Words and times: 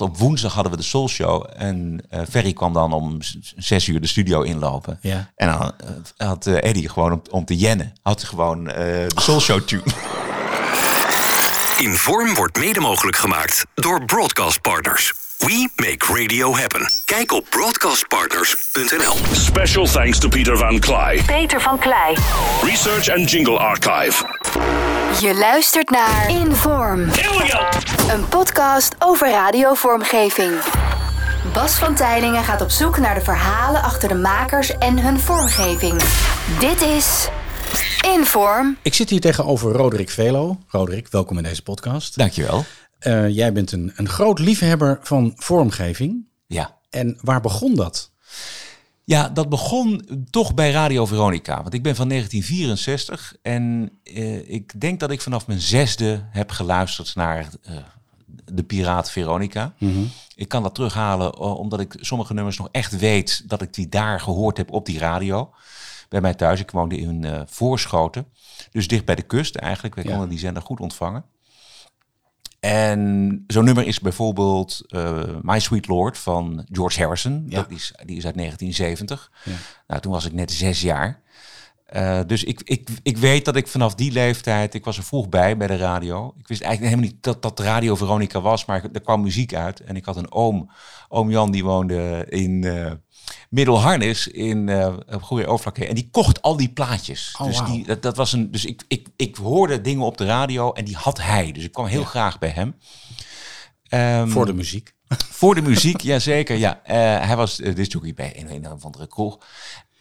Op 0.00 0.18
woensdag 0.18 0.54
hadden 0.54 0.72
we 0.72 0.78
de 0.78 0.84
Soul 0.84 1.08
Show 1.08 1.46
en 1.56 2.00
uh, 2.10 2.20
Ferry 2.30 2.52
kwam 2.52 2.72
dan 2.72 2.92
om 2.92 3.18
zes 3.56 3.86
uur 3.86 4.00
de 4.00 4.06
studio 4.06 4.42
inlopen. 4.42 4.98
Ja. 5.02 5.30
En 5.36 5.48
dan 5.48 5.72
uh, 6.18 6.28
had 6.28 6.46
uh, 6.46 6.64
Eddie 6.64 6.88
gewoon 6.88 7.12
om, 7.12 7.22
om 7.30 7.44
te 7.44 7.56
jennen, 7.56 7.92
had 8.02 8.24
gewoon 8.24 8.64
de 8.64 9.08
Soul 9.14 9.40
Show 9.40 9.60
tune. 9.60 9.82
Inform 11.78 12.34
wordt 12.34 12.58
mede 12.58 12.80
mogelijk 12.80 13.16
gemaakt 13.16 13.66
door 13.74 14.04
Broadcast 14.04 14.60
Partners. 14.60 15.12
We 15.38 15.68
make 15.76 16.20
radio 16.20 16.54
happen. 16.56 16.90
Kijk 17.04 17.32
op 17.32 17.46
broadcastpartners.nl. 17.50 19.16
Special 19.32 19.86
thanks 19.86 20.18
to 20.18 20.28
Peter 20.28 20.58
van 20.58 20.78
Klei. 20.78 21.22
Peter 21.22 21.60
van 21.60 21.78
Klei. 21.78 22.16
Research 22.62 23.08
and 23.10 23.30
Jingle 23.30 23.58
Archive. 23.58 24.24
Je 25.20 25.34
luistert 25.34 25.90
naar 25.90 26.30
Inform. 26.30 27.00
Een 28.10 28.28
podcast 28.28 28.94
over 28.98 29.30
radiovormgeving. 29.30 30.52
Bas 31.52 31.74
van 31.74 31.94
Tijlingen 31.94 32.44
gaat 32.44 32.60
op 32.60 32.70
zoek 32.70 32.98
naar 32.98 33.14
de 33.14 33.20
verhalen 33.20 33.82
achter 33.82 34.08
de 34.08 34.14
makers 34.14 34.78
en 34.78 34.98
hun 34.98 35.18
vormgeving. 35.18 36.02
Dit 36.60 36.80
is 36.80 37.28
Inform. 38.14 38.76
Ik 38.82 38.94
zit 38.94 39.10
hier 39.10 39.20
tegenover 39.20 39.72
Roderick 39.72 40.10
Velo. 40.10 40.58
Roderick, 40.66 41.08
welkom 41.08 41.36
in 41.36 41.42
deze 41.42 41.62
podcast. 41.62 42.16
Dankjewel. 42.16 42.64
Uh, 43.06 43.28
jij 43.28 43.52
bent 43.52 43.72
een, 43.72 43.92
een 43.96 44.08
groot 44.08 44.38
liefhebber 44.38 44.98
van 45.02 45.32
vormgeving. 45.36 46.26
Ja. 46.46 46.76
En 46.90 47.18
waar 47.20 47.40
begon 47.40 47.74
dat? 47.74 48.10
Ja, 49.08 49.28
dat 49.28 49.48
begon 49.48 50.08
toch 50.30 50.54
bij 50.54 50.70
Radio 50.70 51.06
Veronica. 51.06 51.62
Want 51.62 51.74
ik 51.74 51.82
ben 51.82 51.96
van 51.96 52.08
1964 52.08 53.34
en 53.42 53.90
uh, 54.04 54.50
ik 54.50 54.80
denk 54.80 55.00
dat 55.00 55.10
ik 55.10 55.20
vanaf 55.20 55.46
mijn 55.46 55.60
zesde 55.60 56.24
heb 56.30 56.50
geluisterd 56.50 57.14
naar 57.14 57.48
uh, 57.70 57.76
de 58.44 58.62
Piraat 58.62 59.10
Veronica. 59.10 59.74
Mm 59.78 59.92
-hmm. 59.92 60.10
Ik 60.34 60.48
kan 60.48 60.62
dat 60.62 60.74
terughalen 60.74 61.38
omdat 61.38 61.80
ik 61.80 61.96
sommige 62.00 62.34
nummers 62.34 62.58
nog 62.58 62.68
echt 62.72 62.98
weet 62.98 63.42
dat 63.48 63.62
ik 63.62 63.74
die 63.74 63.88
daar 63.88 64.20
gehoord 64.20 64.56
heb 64.56 64.72
op 64.72 64.86
die 64.86 64.98
radio. 64.98 65.50
Bij 66.08 66.20
mij 66.20 66.34
thuis, 66.34 66.60
ik 66.60 66.70
woonde 66.70 66.96
in 66.96 67.22
uh, 67.24 67.40
Voorschoten. 67.46 68.26
Dus 68.70 68.88
dicht 68.88 69.04
bij 69.04 69.14
de 69.14 69.22
kust 69.22 69.54
eigenlijk. 69.56 69.94
We 69.94 70.02
Ja. 70.02 70.10
konden 70.10 70.28
die 70.28 70.38
zender 70.38 70.62
goed 70.62 70.80
ontvangen. 70.80 71.24
En 72.60 73.44
zo'n 73.46 73.64
nummer 73.64 73.86
is 73.86 74.00
bijvoorbeeld 74.00 74.80
uh, 74.88 75.22
My 75.42 75.58
Sweet 75.58 75.88
Lord 75.88 76.18
van 76.18 76.66
George 76.72 77.00
Harrison. 77.00 77.44
Ja. 77.48 77.56
Dat 77.56 77.70
is, 77.70 77.92
die 78.04 78.16
is 78.16 78.26
uit 78.26 78.36
1970. 78.36 79.30
Ja. 79.44 79.52
Nou, 79.86 80.00
toen 80.00 80.12
was 80.12 80.24
ik 80.24 80.32
net 80.32 80.52
zes 80.52 80.80
jaar. 80.80 81.22
Uh, 81.96 82.20
dus 82.26 82.44
ik, 82.44 82.60
ik, 82.64 82.88
ik 83.02 83.16
weet 83.16 83.44
dat 83.44 83.56
ik 83.56 83.68
vanaf 83.68 83.94
die 83.94 84.12
leeftijd, 84.12 84.74
ik 84.74 84.84
was 84.84 84.96
er 84.96 85.02
vroeg 85.02 85.28
bij 85.28 85.56
bij 85.56 85.66
de 85.66 85.76
radio. 85.76 86.34
Ik 86.38 86.48
wist 86.48 86.62
eigenlijk 86.62 86.92
helemaal 86.92 87.12
niet 87.12 87.22
dat 87.22 87.42
dat 87.42 87.60
Radio 87.60 87.94
Veronica 87.94 88.40
was, 88.40 88.64
maar 88.64 88.84
er 88.92 89.00
kwam 89.00 89.22
muziek 89.22 89.54
uit. 89.54 89.80
En 89.80 89.96
ik 89.96 90.04
had 90.04 90.16
een 90.16 90.32
oom, 90.32 90.70
oom 91.08 91.30
Jan, 91.30 91.50
die 91.50 91.64
woonde 91.64 92.26
in 92.28 92.62
uh, 92.64 92.92
Middelharnis 93.50 94.26
in 94.26 94.68
uh, 94.68 94.94
Goeie 95.20 95.46
Overflakke. 95.46 95.86
En 95.86 95.94
die 95.94 96.08
kocht 96.10 96.42
al 96.42 96.56
die 96.56 96.68
plaatjes. 96.68 97.34
Oh, 97.38 97.46
dus 97.46 97.58
wow. 97.58 97.66
die, 97.66 97.86
dat, 97.86 98.02
dat 98.02 98.16
was 98.16 98.32
een, 98.32 98.50
dus 98.50 98.64
ik, 98.64 98.82
ik, 98.88 99.08
ik 99.16 99.36
hoorde 99.36 99.80
dingen 99.80 100.04
op 100.04 100.18
de 100.18 100.26
radio 100.26 100.72
en 100.72 100.84
die 100.84 100.96
had 100.96 101.22
hij. 101.22 101.52
Dus 101.52 101.64
ik 101.64 101.72
kwam 101.72 101.86
heel 101.86 102.00
Ja. 102.00 102.06
graag 102.06 102.38
bij 102.38 102.48
hem. 102.48 102.74
Um, 103.90 104.30
Voor 104.30 104.46
de 104.46 104.52
muziek. 104.52 104.94
voor 105.40 105.54
de 105.54 105.62
muziek, 105.62 106.00
jazeker. 106.00 106.56
Ja, 106.56 106.80
uh, 106.86 107.26
hij 107.26 107.36
was 107.36 107.60
uh, 107.60 108.14
bij 108.14 108.40
een, 108.40 108.54
een 108.54 108.72
of 108.72 108.84
andere 108.84 109.06
kroeg. 109.06 109.38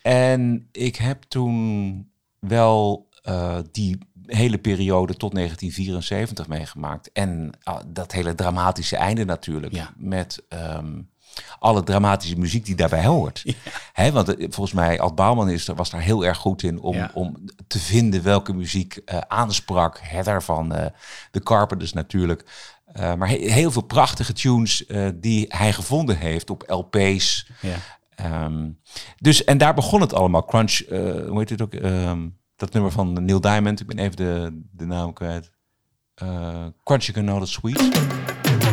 En 0.01 0.67
ik 0.71 0.95
heb 0.95 1.23
toen 1.23 2.09
wel 2.39 3.09
uh, 3.23 3.57
die 3.71 3.97
hele 4.25 4.57
periode 4.57 5.13
tot 5.15 5.33
1974 5.33 6.47
meegemaakt. 6.47 7.11
En 7.11 7.51
uh, 7.67 7.77
dat 7.87 8.11
hele 8.11 8.35
dramatische 8.35 8.95
einde 8.95 9.25
natuurlijk. 9.25 9.73
Ja. 9.73 9.93
Met 9.97 10.43
um, 10.49 11.09
alle 11.59 11.83
dramatische 11.83 12.35
muziek 12.37 12.65
die 12.65 12.75
daarbij 12.75 13.05
hoort. 13.05 13.41
Ja. 13.43 13.53
Hè, 13.93 14.11
want 14.11 14.39
uh, 14.39 14.47
volgens 14.49 14.75
mij, 14.75 14.99
Ad 14.99 15.15
Bouwman 15.15 15.49
is, 15.49 15.65
was 15.65 15.89
daar 15.89 16.01
heel 16.01 16.25
erg 16.25 16.37
goed 16.37 16.63
in 16.63 16.79
om, 16.79 16.95
Ja. 16.95 17.11
om 17.13 17.35
te 17.67 17.79
vinden 17.79 18.23
welke 18.23 18.53
muziek 18.53 19.01
uh, 19.05 19.17
aansprak. 19.27 19.99
Heather 20.01 20.43
van 20.43 20.75
uh, 20.75 20.85
The 21.31 21.39
Carpenters 21.39 21.93
natuurlijk. 21.93 22.45
Uh, 22.99 23.13
maar 23.13 23.29
he 23.29 23.35
heel 23.35 23.71
veel 23.71 23.81
prachtige 23.81 24.33
tunes 24.33 24.83
uh, 24.87 25.09
die 25.15 25.45
hij 25.49 25.73
gevonden 25.73 26.17
heeft 26.17 26.49
op 26.49 26.63
LP's. 26.67 27.49
Ja. 27.61 28.45
Um, 28.45 28.79
dus, 29.17 29.43
en 29.43 29.57
daar 29.57 29.73
begon 29.73 30.01
het 30.01 30.13
allemaal. 30.13 30.45
Crunch, 30.45 30.79
uh, 30.89 31.27
hoe 31.27 31.39
heet 31.39 31.49
het 31.49 31.61
ook? 31.61 31.73
Um, 31.73 32.37
dat 32.55 32.73
nummer 32.73 32.91
van 32.91 33.25
Neil 33.25 33.41
Diamond. 33.41 33.79
Ik 33.79 33.87
ben 33.87 33.99
even 33.99 34.15
de, 34.15 34.61
de 34.71 34.85
naam 34.85 35.13
kwijt. 35.13 35.51
Uh, 36.23 36.65
Crunch 36.83 37.03
You 37.03 37.11
Can 37.17 37.25
Know 37.25 37.41
The 37.41 37.47
Sweet. 37.47 38.66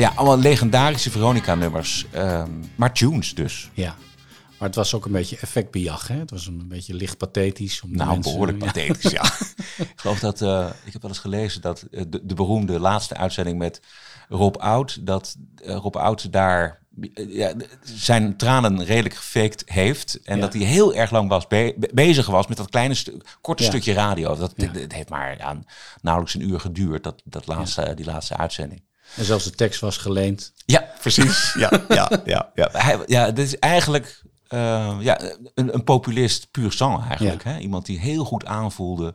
Ja, 0.00 0.12
allemaal 0.14 0.38
legendarische 0.38 1.10
Veronica-nummers. 1.10 2.06
Um, 2.16 2.70
maar 2.76 2.92
tunes 2.92 3.34
dus. 3.34 3.70
Ja. 3.74 3.94
Maar 4.58 4.68
het 4.68 4.78
was 4.78 4.94
ook 4.94 5.04
een 5.04 5.12
beetje 5.12 5.38
effectbejag, 5.40 6.08
hè? 6.08 6.18
Het 6.18 6.30
was 6.30 6.46
een 6.46 6.68
beetje 6.68 6.94
licht 6.94 7.16
pathetisch. 7.18 7.80
Om 7.82 7.96
Nou, 7.96 8.10
mensen, 8.10 8.32
behoorlijk 8.32 8.58
ja. 8.60 8.64
pathetisch, 8.66 9.10
ja. 9.10 9.24
ik 9.84 9.92
geloof 9.96 10.18
dat, 10.18 10.40
uh, 10.40 10.66
ik 10.84 10.92
heb 10.92 11.02
wel 11.02 11.10
eens 11.10 11.20
gelezen 11.20 11.60
dat 11.60 11.86
uh, 11.90 12.02
de, 12.08 12.26
de, 12.26 12.34
beroemde 12.34 12.80
laatste 12.80 13.16
uitzending 13.16 13.58
met 13.58 13.80
Rob 14.28 14.56
Oud, 14.56 15.06
dat 15.06 15.36
uh, 15.64 15.74
Rob 15.76 15.96
Oud 15.96 16.32
daar 16.32 16.78
ja, 17.28 17.52
zijn 17.82 18.36
tranen 18.36 18.84
redelijk 18.84 19.14
gefaked 19.14 19.62
heeft. 19.66 20.20
En 20.22 20.34
Ja. 20.36 20.40
dat 20.42 20.52
hij 20.52 20.62
heel 20.62 20.94
erg 20.94 21.10
lang 21.10 21.28
was 21.28 21.46
be 21.46 21.74
be- 21.76 21.90
bezig 21.94 22.26
was 22.26 22.46
met 22.46 22.56
dat 22.56 22.70
kleine 22.70 22.94
stu 22.94 23.16
korte 23.40 23.62
Ja. 23.62 23.68
stukje 23.68 23.92
radio. 23.92 24.36
Dat 24.36 24.52
het 24.56 24.92
heeft 24.92 25.08
maar 25.08 25.56
nauwelijks 26.02 26.34
een 26.34 26.48
uur 26.48 26.60
geduurd, 26.60 27.02
dat, 27.02 27.22
dat 27.24 27.46
laatste, 27.46 27.92
die 27.94 28.04
laatste 28.04 28.36
uitzending. 28.36 28.82
En 29.16 29.24
zelfs 29.24 29.44
de 29.44 29.50
tekst 29.50 29.80
was 29.80 29.96
geleend. 29.96 30.52
Ja, 30.66 30.88
precies. 31.00 31.52
ja, 31.58 31.84
ja, 31.88 32.10
ja, 32.24 32.50
ja. 32.54 32.68
Hij, 32.72 32.98
ja, 33.06 33.30
dit 33.30 33.46
is 33.46 33.58
eigenlijk 33.58 34.22
uh, 34.48 34.96
ja, 35.00 35.20
een, 35.54 35.74
een 35.74 35.84
populist 35.84 36.50
puur 36.50 36.72
sang 36.72 37.04
eigenlijk. 37.08 37.44
Ja. 37.44 37.50
Hè? 37.50 37.58
Iemand 37.58 37.86
die 37.86 37.98
heel 37.98 38.24
goed 38.24 38.44
aanvoelde 38.44 39.14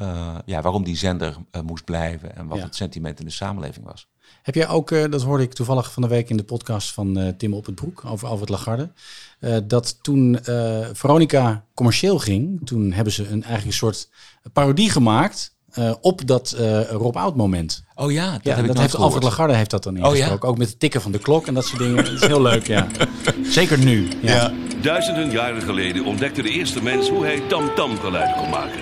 uh, 0.00 0.34
ja, 0.44 0.60
waarom 0.62 0.84
die 0.84 0.96
zender 0.96 1.36
uh, 1.52 1.62
moest 1.62 1.84
blijven 1.84 2.36
en 2.36 2.46
wat 2.46 2.58
Ja. 2.58 2.64
het 2.64 2.76
sentiment 2.76 3.18
in 3.20 3.26
de 3.26 3.32
samenleving 3.32 3.86
was. 3.86 4.08
Heb 4.42 4.54
jij 4.54 4.68
ook, 4.68 4.90
eh, 4.90 5.10
dat 5.10 5.22
hoorde 5.22 5.42
ik 5.42 5.52
toevallig 5.52 5.92
van 5.92 6.02
de 6.02 6.08
week 6.08 6.30
in 6.30 6.36
de 6.36 6.44
podcast 6.44 6.92
van 6.92 7.18
eh, 7.18 7.28
Tim 7.28 7.54
Op 7.54 7.66
het 7.66 7.74
Broek 7.74 8.04
over 8.04 8.28
Alfred 8.28 8.48
Lagarde, 8.48 8.92
eh, 9.40 9.56
dat 9.64 10.02
toen 10.02 10.44
eh, 10.44 10.86
Veronica 10.92 11.64
commercieel 11.74 12.18
ging, 12.18 12.66
toen 12.66 12.92
hebben 12.92 13.12
ze 13.12 13.28
een, 13.28 13.44
een 13.52 13.72
soort 13.72 14.08
parodie 14.52 14.90
gemaakt 14.90 15.55
eh, 15.76 15.94
op 16.00 16.26
dat 16.26 16.52
eh, 16.52 16.90
Rob 16.90 17.16
Oud 17.16 17.36
moment. 17.36 17.84
Oh 17.94 18.12
ja, 18.12 18.32
dat 18.32 18.40
Ja, 18.42 18.50
heb 18.50 18.60
ik 18.60 18.66
dat 18.66 18.66
nooit 18.66 18.78
heeft 18.78 18.90
gehoord. 18.90 19.12
Alfred 19.12 19.22
Lagarde 19.22 19.54
heeft 19.54 19.70
dat 19.70 19.82
dan 19.82 19.96
Oh 19.96 20.00
ja? 20.02 20.08
ingesproken. 20.08 20.48
Ook 20.48 20.58
met 20.58 20.68
het 20.68 20.80
tikken 20.80 21.00
van 21.00 21.12
de 21.12 21.18
klok 21.18 21.46
en 21.46 21.54
dat 21.54 21.64
soort 21.64 21.78
dingen. 21.78 22.04
Dat 22.04 22.12
is 22.12 22.26
heel 22.26 22.42
leuk, 22.42 22.66
ja. 22.66 22.86
Zeker 23.58 23.78
nu. 23.78 24.08
Ja. 24.22 24.52
Duizenden 24.80 25.30
jaren 25.30 25.62
geleden 25.62 26.04
ontdekte 26.04 26.42
de 26.42 26.50
eerste 26.50 26.82
mens 26.82 27.08
hoe 27.08 27.24
hij 27.24 27.42
tam-tam 27.48 27.98
geluiden 27.98 28.36
kon 28.36 28.50
maken. 28.50 28.80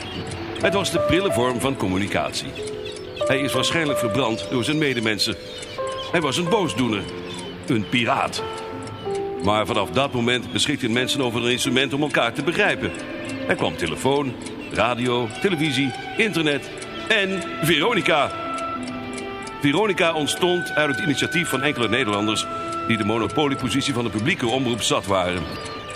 Het 0.60 0.74
was 0.74 0.90
de 0.90 0.98
prille 1.00 1.32
vorm 1.32 1.60
van 1.60 1.76
communicatie. 1.76 2.48
Hij 3.18 3.40
is 3.40 3.52
waarschijnlijk 3.52 3.98
verbrand 3.98 4.46
door 4.50 4.64
zijn 4.64 4.78
medemensen. 4.78 5.36
Hij 6.12 6.20
was 6.20 6.36
een 6.36 6.48
boosdoener, 6.48 7.02
een 7.66 7.88
piraat. 7.88 8.42
Maar 9.44 9.66
vanaf 9.66 9.90
dat 9.90 10.12
moment 10.12 10.52
beschikten 10.52 10.92
mensen 10.92 11.20
over 11.20 11.44
een 11.44 11.50
instrument 11.50 11.92
om 11.92 12.02
elkaar 12.02 12.32
te 12.32 12.42
begrijpen. 12.42 12.90
Er 13.48 13.56
kwam 13.56 13.76
telefoon, 13.76 14.32
radio, 14.72 15.28
televisie, 15.40 15.92
internet 16.16 16.70
en 17.08 17.42
Veronica. 17.62 18.30
Veronica 19.60 20.12
ontstond 20.12 20.70
uit 20.70 20.96
het 20.96 21.04
initiatief 21.04 21.48
van 21.48 21.62
enkele 21.62 21.88
Nederlanders 21.88 22.46
die 22.88 22.96
de 22.96 23.04
monopoliepositie 23.04 23.94
van 23.94 24.04
de 24.04 24.10
publieke 24.10 24.46
omroep 24.46 24.82
zat 24.82 25.06
waren. 25.06 25.42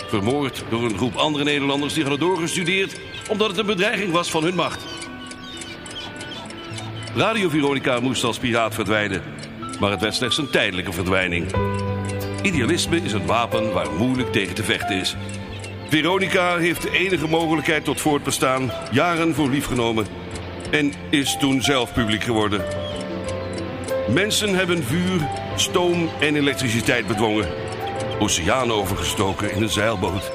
Vermoord 0.07 0.63
door 0.69 0.83
een 0.83 0.97
groep 0.97 1.15
andere 1.15 1.43
Nederlanders 1.43 1.93
die 1.93 2.03
hadden 2.03 2.27
doorgestudeerd 2.27 2.99
omdat 3.29 3.47
het 3.47 3.57
een 3.57 3.65
bedreiging 3.65 4.11
was 4.11 4.31
van 4.31 4.43
hun 4.43 4.55
macht. 4.55 4.85
Radio 7.15 7.49
Veronica 7.49 7.99
moest 7.99 8.23
als 8.23 8.37
piraat 8.37 8.73
verdwijnen, 8.73 9.23
maar 9.79 9.91
het 9.91 10.01
werd 10.01 10.15
slechts 10.15 10.37
een 10.37 10.49
tijdelijke 10.49 10.91
verdwijning. 10.91 11.51
Idealisme 12.41 13.01
is 13.01 13.13
een 13.13 13.25
wapen 13.25 13.73
waar 13.73 13.91
moeilijk 13.91 14.31
tegen 14.31 14.55
te 14.55 14.63
vechten 14.63 14.95
is. 14.95 15.15
Veronica 15.89 16.57
heeft 16.57 16.81
de 16.81 16.91
enige 16.91 17.27
mogelijkheid 17.27 17.83
tot 17.83 18.01
voortbestaan 18.01 18.71
jaren 18.91 19.35
voor 19.35 19.49
lief 19.49 19.65
genomen 19.65 20.18
en 20.71 20.93
is 21.09 21.37
toen 21.39 21.61
zelf 21.61 21.93
publiek 21.93 22.23
geworden. 22.23 22.65
Mensen 24.13 24.55
hebben 24.55 24.83
vuur, 24.83 25.21
stoom 25.55 26.09
en 26.19 26.35
elektriciteit 26.35 27.07
bedwongen. 27.07 27.47
Oceanen 28.19 28.75
overgestoken 28.75 29.51
in 29.51 29.61
een 29.61 29.69
zeilboot. 29.69 30.31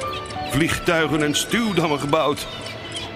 Vliegtuigen 0.51 1.23
en 1.23 1.35
stuwdammen 1.35 2.01
gebouwd. 2.01 2.47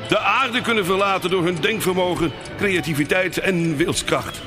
de 0.09 0.19
aarde 0.19 0.61
kunnen 0.61 0.85
verlaten 0.85 1.31
door 1.31 1.45
hun 1.45 1.61
denkvermogen, 1.61 2.33
creativiteit 2.57 3.39
en 3.39 3.77
wilskracht. 3.77 4.41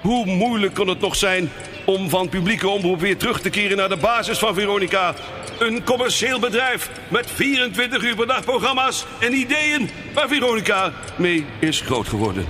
Hoe 0.00 0.26
moeilijk 0.26 0.74
kon 0.74 0.88
het 0.88 1.00
nog 1.00 1.16
zijn 1.16 1.50
om 1.84 2.08
van 2.08 2.28
publieke 2.28 2.68
omroep 2.68 3.00
weer 3.00 3.16
terug 3.16 3.40
te 3.40 3.50
keren 3.50 3.76
naar 3.76 3.88
de 3.88 3.96
basis 3.96 4.38
van 4.38 4.54
Veronica? 4.54 5.14
Een 5.58 5.84
commercieel 5.84 6.38
bedrijf 6.38 6.90
met 7.08 7.30
24 7.30 8.02
uur 8.02 8.14
per 8.16 8.26
dag 8.26 8.44
programma's 8.44 9.06
en 9.20 9.32
ideeën 9.32 9.90
waar 10.14 10.28
Veronica 10.28 10.92
mee 11.16 11.46
is 11.58 11.80
groot 11.80 12.08
geworden. 12.08 12.46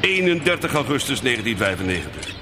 31 0.00 0.74
augustus 0.74 1.20
1995. 1.20 2.34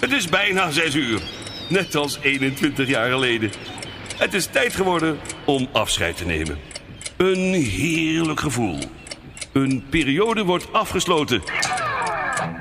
Het 0.00 0.12
is 0.12 0.28
bijna 0.28 0.70
6 0.70 0.94
uur, 0.94 1.20
net 1.68 1.94
als 1.94 2.18
21 2.22 2.88
jaar 2.88 3.10
geleden. 3.10 3.50
Het 4.16 4.34
is 4.34 4.46
tijd 4.46 4.74
geworden 4.74 5.18
om 5.44 5.68
afscheid 5.72 6.16
te 6.16 6.26
nemen. 6.26 6.58
Een 7.16 7.52
heerlijk 7.54 8.40
gevoel. 8.40 8.78
Een 9.52 9.84
periode 9.90 10.44
wordt 10.44 10.72
afgesloten. 10.72 11.42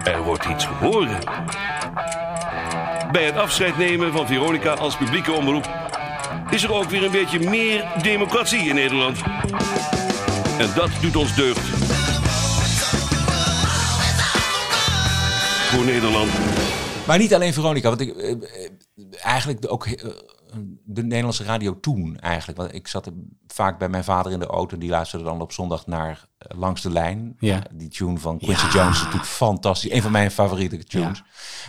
Er 0.03 0.23
wordt 0.23 0.45
iets 0.45 0.65
geboren. 0.65 1.19
Bij 3.11 3.25
het 3.25 3.35
afscheid 3.35 3.77
nemen 3.77 4.11
van 4.11 4.27
Veronica 4.27 4.73
als 4.73 4.97
publieke 4.97 5.31
omroep 5.31 5.69
is 6.49 6.63
er 6.63 6.73
ook 6.73 6.89
weer 6.89 7.03
een 7.03 7.11
beetje 7.11 7.39
meer 7.39 7.85
democratie 8.01 8.59
in 8.59 8.75
Nederland. 8.75 9.17
En 10.59 10.69
dat 10.75 10.89
doet 11.01 11.15
ons 11.15 11.35
deugd. 11.35 11.59
Voor 15.69 15.85
Nederland. 15.85 16.31
Maar 17.07 17.17
niet 17.17 17.33
alleen 17.33 17.53
Veronica, 17.53 17.89
want 17.89 18.01
ik 18.01 18.15
eh, 18.15 18.31
eh, 18.31 18.37
eigenlijk 19.21 19.65
ook 19.67 19.85
eh, 19.85 20.09
de 20.83 21.03
Nederlandse 21.03 21.43
radio 21.43 21.79
toen 21.79 22.19
eigenlijk. 22.19 22.57
Want 22.57 22.73
ik 22.73 22.87
zat 22.87 23.11
vaak 23.47 23.79
bij 23.79 23.89
mijn 23.89 24.03
vader 24.03 24.31
in 24.31 24.39
de 24.39 24.45
auto 24.45 24.73
en 24.73 24.79
die 24.79 24.89
luisterde 24.89 25.25
dan 25.25 25.41
op 25.41 25.51
zondag 25.51 25.87
naar 25.87 26.27
eh, 26.37 26.57
Langs 26.57 26.81
de 26.81 26.89
Lijn. 26.89 27.35
Ja. 27.39 27.55
Eh, 27.55 27.71
die 27.73 27.89
tune 27.89 28.17
van 28.17 28.37
Quincy 28.37 28.65
Jones 28.77 28.95
is 28.95 29.03
natuurlijk 29.03 29.29
fantastisch. 29.29 29.91
Een 29.91 30.01
van 30.01 30.11
mijn 30.11 30.31
favoriete 30.31 30.83
tunes. 30.83 31.23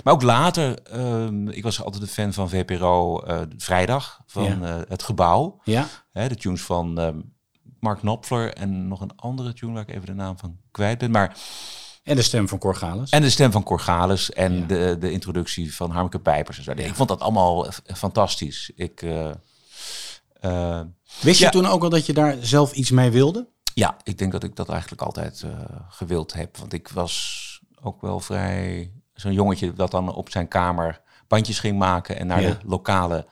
Maar 0.05 0.13
ook 0.13 0.23
later, 0.23 0.83
ehm, 0.83 1.49
ik 1.49 1.63
was 1.63 1.83
altijd 1.83 2.03
een 2.03 2.09
fan 2.09 2.33
van 2.33 2.49
VPRO 2.49 3.21
eh, 3.21 3.41
Vrijdag, 3.57 4.21
van 4.27 4.63
Het 4.63 5.03
Gebouw. 5.03 5.61
Ja, 5.65 5.87
Hè, 6.13 6.29
de 6.29 6.37
tunes 6.37 6.63
van 6.63 6.99
ehm, 6.99 7.21
Mark 7.81 7.99
Knopfler 7.99 8.53
en 8.55 8.89
nog 8.89 9.01
een 9.01 9.17
andere 9.17 9.53
tune 9.53 9.73
waar 9.73 9.83
ik 9.83 9.95
even 9.95 10.07
de 10.07 10.15
naam 10.15 10.39
van 10.39 10.57
kwijt 10.71 10.99
ben. 10.99 11.11
Maar 11.11 11.37
en 12.09 12.17
de 12.17 12.23
stem 12.23 12.49
van 12.49 12.59
Corgalis. 12.59 13.11
en 13.11 13.23
de 13.23 13.31
stem 13.31 13.51
van 13.53 13.63
Corgalis 13.63 14.31
en 14.33 14.59
Ja. 14.59 14.67
de, 14.67 14.97
de 15.01 15.11
introductie 15.11 15.75
van 15.75 15.91
Harmke 15.91 16.19
Pijpers 16.19 16.59
en 16.59 16.65
zo. 16.65 16.71
Ik 16.71 16.95
vond 16.95 17.09
dat 17.09 17.21
allemaal 17.21 17.67
fantastisch. 17.95 18.71
Ik, 18.77 19.03
eh, 19.03 19.31
eh, 20.41 20.81
Wist 21.21 21.39
je 21.39 21.45
Ja. 21.45 21.51
toen 21.51 21.67
ook 21.67 21.83
al 21.83 21.89
dat 21.91 22.07
je 22.07 22.13
daar 22.13 22.37
zelf 22.41 22.73
iets 22.73 22.91
mee 22.91 23.11
wilde? 23.11 23.49
ja, 23.75 23.97
ik 24.03 24.19
denk 24.19 24.33
dat 24.33 24.43
ik 24.45 24.57
dat 24.57 24.69
eigenlijk 24.69 25.03
altijd 25.03 25.43
eh, 25.43 25.51
gewild 25.89 26.33
heb. 26.33 26.57
Want 26.57 26.73
ik 26.73 26.89
was 26.89 27.47
ook 27.83 28.01
wel 28.01 28.21
vrij 28.21 28.93
zo'n 29.15 29.33
jongetje 29.33 29.73
dat 29.73 29.91
dan 29.91 30.15
op 30.15 30.31
zijn 30.31 30.49
kamer 30.49 31.01
bandjes 31.29 31.59
ging 31.59 31.79
maken 31.79 32.19
en 32.19 32.27
naar 32.27 32.41
de 32.41 32.57
lokale 32.67 33.27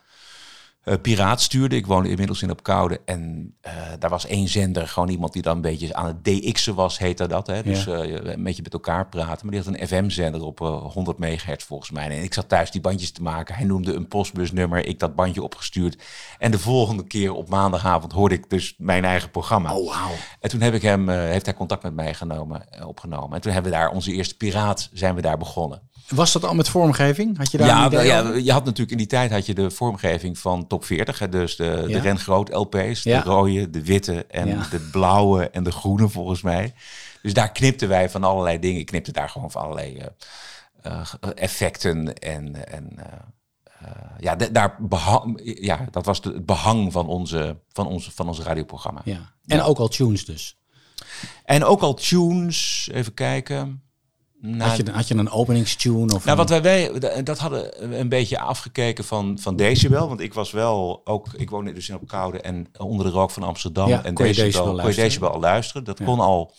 eh, 0.87 0.95
piraat 1.03 1.41
stuurde. 1.41 1.77
Ik 1.77 1.87
woonde 1.87 2.09
inmiddels 2.09 2.43
in 2.43 2.51
Opkoude 2.51 3.01
en 3.05 3.55
eh, 3.61 3.73
daar 3.99 4.11
was 4.11 4.27
één 4.27 4.49
zender, 4.49 4.89
gewoon 4.89 5.09
iemand 5.09 5.33
die 5.33 5.43
dan 5.43 5.57
een 5.57 5.63
beetje 5.63 5.95
aan 5.95 6.07
het 6.07 6.25
DX'en 6.25 6.75
was, 6.75 6.99
heette 6.99 7.27
dat. 7.27 7.47
Hè? 7.47 7.63
Dus 7.63 7.85
Ja. 7.85 7.93
eh, 7.93 8.33
een 8.33 8.43
beetje 8.43 8.63
met 8.63 8.73
elkaar 8.73 9.09
praten. 9.09 9.47
Maar 9.47 9.55
die 9.55 9.65
had 9.65 9.81
een 9.81 9.87
FM-zender 9.89 10.43
op 10.43 10.61
eh, 10.61 10.93
100 10.93 11.19
megahertz 11.19 11.65
volgens 11.65 11.91
mij. 11.91 12.05
En 12.11 12.23
ik 12.23 12.35
zat 12.35 12.49
thuis 12.49 12.71
die 12.71 12.81
bandjes 12.81 13.11
te 13.13 13.23
maken. 13.23 13.55
Hij 13.55 13.65
noemde 13.65 13.95
een 13.95 14.09
postbusnummer, 14.09 14.87
ik 14.87 14.99
dat 14.99 15.15
bandje 15.15 15.43
opgestuurd. 15.43 16.03
En 16.39 16.51
de 16.51 16.59
volgende 16.59 17.07
keer 17.07 17.33
op 17.33 17.49
maandagavond 17.49 18.13
hoorde 18.13 18.35
ik 18.35 18.51
dus 18.51 18.75
mijn 18.79 19.05
eigen 19.05 19.31
programma. 19.31 19.75
Oh, 19.75 19.95
wauw. 19.95 20.11
En 20.41 20.51
toen 20.51 20.61
heb 20.61 20.75
ik 20.75 20.83
hem, 20.83 21.09
heeft 21.09 21.47
hij 21.47 21.55
contact 21.55 21.83
met 21.83 21.95
mij 21.95 22.15
genomen, 22.15 22.65
opgenomen. 22.87 23.35
En 23.37 23.41
toen 23.41 23.53
hebben 23.53 23.71
we 23.71 23.77
daar 23.77 23.91
onze 23.91 24.13
eerste 24.13 24.37
piraat, 24.37 24.89
zijn 24.93 25.15
we 25.15 25.21
daar 25.21 25.39
begonnen. 25.39 25.81
Was 26.09 26.33
dat 26.33 26.45
al 26.45 26.55
met 26.55 26.69
vormgeving? 26.69 27.37
Had 27.37 27.51
je 27.51 27.59
daar 27.59 27.67
Ja, 27.67 28.03
ja, 28.03 28.35
je 28.35 28.53
had 28.53 28.65
natuurlijk 28.65 28.91
in 28.91 28.97
die 28.97 29.07
tijd 29.07 29.31
had 29.31 29.47
je 29.47 29.55
de 29.55 29.71
vormgeving 29.71 30.39
van 30.39 30.67
top 30.67 30.85
40. 30.85 31.19
Hè, 31.19 31.29
dus 31.29 31.57
de, 31.57 31.65
Ja. 31.65 31.87
de 31.87 32.01
Ren 32.01 32.19
Groot 32.19 32.53
LP's, 32.53 33.03
Ja. 33.03 33.21
de 33.23 33.29
rode, 33.29 33.71
de 33.71 33.85
witte 33.85 34.27
en 34.27 34.67
de 34.71 34.89
blauwe 34.93 35.51
en 35.51 35.63
de 35.65 35.73
groene 35.73 36.09
volgens 36.09 36.43
mij. 36.43 36.75
Dus 37.23 37.35
daar 37.35 37.53
knipten 37.53 37.89
wij 37.89 38.11
van 38.11 38.25
allerlei 38.25 38.59
dingen. 38.59 38.81
Ik 38.81 38.87
knipte 38.87 39.13
daar 39.13 39.29
gewoon 39.29 39.51
van 39.51 39.63
allerlei 39.63 39.97
eh, 39.97 41.01
eh, 41.21 41.31
effecten 41.35 42.15
en... 42.15 42.69
en 42.73 42.99
eh, 42.99 43.13
ja, 44.19 44.37
daar 44.37 44.77
behang, 44.79 45.41
ja, 45.61 45.87
dat 45.91 46.07
was 46.07 46.21
de, 46.21 46.33
het 46.33 46.47
behang 46.47 46.93
van, 46.93 47.07
onze, 47.09 47.57
van, 47.73 47.87
onze, 47.87 48.13
van 48.13 48.29
ons 48.29 48.41
radioprogramma. 48.41 49.01
Ja. 49.05 49.33
En 49.47 49.63
ook 49.63 49.79
al 49.79 49.89
tunes 49.89 50.25
dus. 50.25 50.59
En 51.45 51.65
ook 51.65 51.81
al 51.81 51.95
tunes, 51.95 52.89
even 52.93 53.15
kijken. 53.15 53.83
Nou, 54.47 54.71
Had 54.71 54.77
je, 54.77 54.91
had 54.91 55.09
je 55.09 55.15
een 55.15 55.31
openingstune? 55.31 56.15
Of 56.15 56.25
Nou, 56.25 56.37
wat 56.37 56.49
wij, 56.49 56.61
wij 56.61 57.23
dat 57.23 57.39
hadden 57.39 57.61
we 57.61 57.97
een 57.97 58.09
beetje 58.09 58.39
afgekeken 58.39 59.05
van, 59.05 59.39
van 59.39 59.57
Decibel. 59.57 60.09
Want 60.09 60.21
ik 60.21 60.35
was 60.35 60.51
wel 60.51 61.01
ook, 61.05 61.27
ik 61.37 61.51
woonde 61.51 61.73
dus 61.73 61.89
in 61.89 61.95
Opkoude 61.95 62.41
en 62.41 62.67
onder 62.79 63.07
de 63.07 63.13
rook 63.13 63.31
van 63.31 63.43
Amsterdam. 63.43 63.89
Ja, 63.89 64.05
en 64.05 64.15
kon 64.15 64.27
je 64.27 64.33
Decibel, 64.33 64.51
Decibel 64.51 64.83
kon 64.83 64.91
je? 64.91 64.97
Decibel 64.97 65.31
al 65.31 65.41
luisteren. 65.41 65.85
Dat 65.85 66.05
kon 66.05 66.21
al 66.21 66.55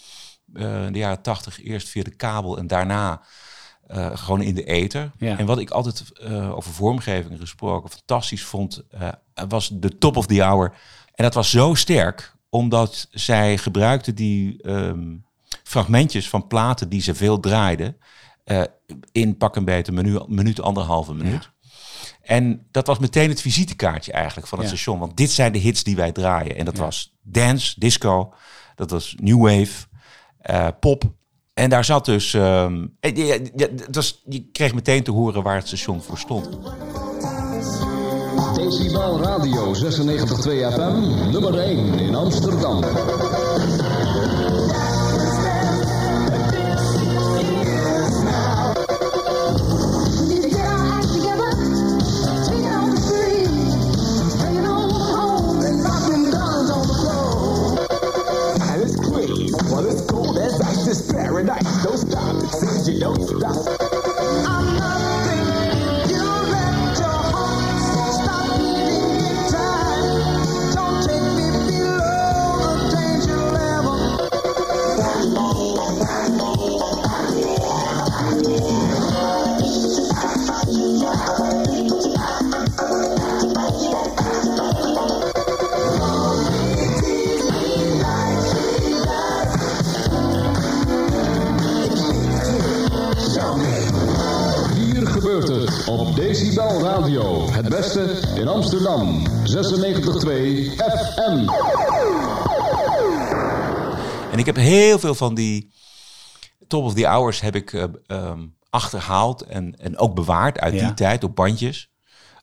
eh, 0.53 0.85
in 0.85 0.93
de 0.93 0.99
jaren 0.99 1.21
tachtig 1.21 1.63
eerst 1.63 1.89
via 1.89 2.03
de 2.03 2.15
kabel 2.15 2.57
en 2.57 2.67
daarna 2.67 3.21
eh, 3.87 4.09
gewoon 4.13 4.41
in 4.41 4.55
de 4.55 4.63
ether. 4.63 5.11
Ja. 5.17 5.37
En 5.37 5.45
wat 5.45 5.59
ik 5.59 5.69
altijd 5.69 6.19
eh, 6.19 6.55
over 6.55 6.73
vormgeving 6.73 7.39
gesproken 7.39 7.89
fantastisch 7.89 8.43
vond, 8.43 8.83
eh, 8.89 9.07
was 9.47 9.69
de 9.73 9.97
top 9.97 10.17
of 10.17 10.25
the 10.25 10.41
hour. 10.41 10.73
En 11.13 11.23
dat 11.23 11.33
was 11.33 11.49
zo 11.49 11.73
sterk, 11.73 12.35
omdat 12.49 13.07
zij 13.11 13.57
gebruikten 13.57 14.15
die 14.15 14.61
ehm, 14.61 15.15
fragmentjes 15.63 16.29
van 16.29 16.47
platen 16.47 16.89
die 16.89 17.01
ze 17.01 17.15
veel 17.15 17.39
draaiden. 17.39 17.97
eh, 18.43 18.61
in 19.11 19.37
pak 19.37 19.55
een 19.55 19.65
beter 19.65 19.93
minuut, 19.93 20.27
minuut 20.27 20.61
anderhalve 20.61 21.13
minuut. 21.13 21.49
En 22.21 22.67
dat 22.71 22.87
was 22.87 22.99
meteen 22.99 23.29
het 23.29 23.41
visitekaartje 23.41 24.11
eigenlijk 24.11 24.47
van 24.47 24.59
het 24.59 24.69
Ja. 24.69 24.75
station. 24.75 24.99
Want 24.99 25.17
dit 25.17 25.31
zijn 25.31 25.51
de 25.51 25.59
hits 25.59 25.83
die 25.83 25.95
wij 25.95 26.11
draaien. 26.11 26.55
En 26.57 26.65
dat 26.65 26.77
was 26.77 27.13
dance, 27.21 27.79
disco, 27.79 28.33
dat 28.75 28.89
was 28.91 29.15
new 29.19 29.41
wave, 29.41 29.85
eh, 30.37 30.67
pop. 30.79 31.03
En 31.53 31.69
daar 31.69 31.85
zat 31.85 32.05
dus... 32.05 32.33
ehm, 32.33 32.85
eh, 32.99 33.15
ja, 33.15 33.37
ja, 33.55 33.67
dat 33.67 33.95
was, 33.95 34.21
je 34.25 34.49
kreeg 34.51 34.73
meteen 34.73 35.03
te 35.03 35.11
horen 35.11 35.43
waar 35.43 35.55
het 35.55 35.67
station 35.67 36.01
voor 36.01 36.17
stond. 36.17 36.49
Decibel 38.55 39.21
Radio 39.21 39.73
96.2 39.73 40.71
FM, 40.71 41.31
nummer 41.31 41.59
1 41.59 41.99
in 41.99 42.15
Amsterdam. 42.15 42.83
night, 61.47 61.63
don't 61.83 61.97
stop. 61.97 62.45
Since 62.51 62.89
you 62.89 62.99
don't 62.99 63.21
stop. 63.21 63.36
Gebeurt 95.41 95.87
op 95.87 96.15
Decibel 96.15 96.81
Radio. 96.83 97.49
Het 97.51 97.69
beste 97.69 98.01
in 98.35 98.47
Amsterdam. 98.47 99.25
96.2 99.27 99.31
FM. 100.75 101.47
En 104.31 104.39
ik 104.39 104.45
heb 104.45 104.55
heel 104.55 104.99
veel 104.99 105.15
van 105.15 105.35
die 105.35 105.71
top 106.67 106.83
of 106.83 106.93
the 106.93 107.05
hours 107.05 107.39
heb 107.41 107.55
ik 107.55 107.73
eh, 107.73 107.83
ehm, 108.07 108.45
achterhaald 108.69 109.41
en, 109.41 109.75
en 109.79 109.97
ook 109.97 110.15
bewaard 110.15 110.59
uit 110.59 110.73
Ja. 110.73 110.85
die 110.85 110.93
tijd 110.93 111.23
op 111.23 111.35
bandjes. 111.35 111.89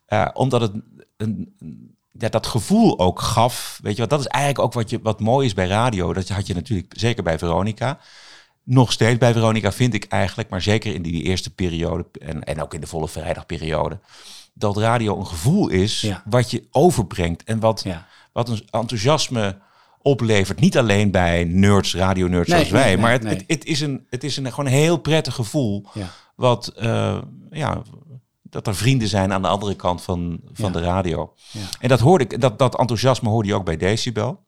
Eh, 0.07 0.27
omdat 0.33 0.61
het 0.61 0.73
een, 1.17 1.55
een- 1.59 1.93
ja, 2.19 2.29
dat 2.29 2.47
gevoel 2.47 2.99
ook 2.99 3.21
gaf. 3.21 3.79
Weet 3.83 3.95
je 3.95 4.01
wat, 4.01 4.11
dat 4.11 4.21
is 4.21 4.27
eigenlijk 4.27 4.65
ook 4.65 4.73
wat, 4.73 4.91
je, 4.91 5.01
wat 5.03 5.21
mooi 5.21 5.47
is 5.47 5.55
bij 5.55 5.67
radio. 5.67 6.13
Dat 6.13 6.29
had 6.29 6.47
je 6.47 6.55
natuurlijk 6.55 6.93
zeker 6.97 7.23
bij 7.23 7.39
Veronica. 7.39 7.99
Nog 8.65 8.93
steeds 8.93 9.19
bij 9.19 9.33
Veronica 9.33 9.73
vind 9.73 9.95
ik 9.95 10.05
eigenlijk, 10.05 10.49
maar 10.49 10.63
zeker 10.63 10.95
in 10.95 11.03
die, 11.03 11.13
die 11.13 11.23
eerste 11.23 11.55
periode 11.55 12.05
en, 12.21 12.45
en 12.45 12.63
ook 12.63 12.75
in 12.75 12.81
de 12.81 12.87
volle 12.87 13.09
vrijdagperiode, 13.09 13.99
dat 14.55 14.77
radio 14.77 15.19
een 15.19 15.27
gevoel 15.27 15.69
is 15.69 16.01
Ja. 16.01 16.23
wat 16.31 16.51
je 16.51 16.65
overbrengt 16.71 17.45
en 17.45 17.61
wat, 17.61 17.81
Ja. 17.85 18.07
wat 18.33 18.49
een 18.49 18.63
enthousiasme 18.71 19.59
oplevert. 20.03 20.61
Niet 20.61 20.79
alleen 20.79 21.11
bij 21.11 21.45
nerds, 21.45 21.95
radio-nerds 21.95 22.49
Nee, 22.51 22.59
zoals 22.59 22.73
wij. 22.73 22.85
nee, 22.85 22.97
maar 22.97 23.13
het, 23.13 23.23
nee. 23.23 23.33
het, 23.37 23.45
het 23.47 23.65
is, 23.65 23.81
een, 23.81 24.07
het 24.11 24.25
is 24.25 24.37
een, 24.37 24.51
gewoon 24.51 24.67
een 24.67 24.73
heel 24.79 24.97
prettig 24.97 25.35
gevoel. 25.35 25.87
Ja. 25.95 26.09
Wat, 26.37 26.67
eh, 26.69 27.19
ja, 27.51 27.83
dat 28.43 28.67
er 28.67 28.75
vrienden 28.75 29.09
zijn 29.09 29.33
aan 29.33 29.43
de 29.43 29.49
andere 29.49 29.75
kant 29.77 30.03
van, 30.03 30.41
van 30.53 30.73
de 30.73 30.81
radio. 30.81 31.33
Ja. 31.51 31.61
En 31.81 31.89
dat 31.89 32.01
hoorde 32.01 32.25
ik, 32.25 32.41
dat, 32.41 32.59
dat 32.59 32.79
enthousiasme 32.79 33.29
hoorde 33.29 33.49
je 33.49 33.55
ook 33.55 33.65
bij 33.65 33.77
Decibel. 33.77 34.43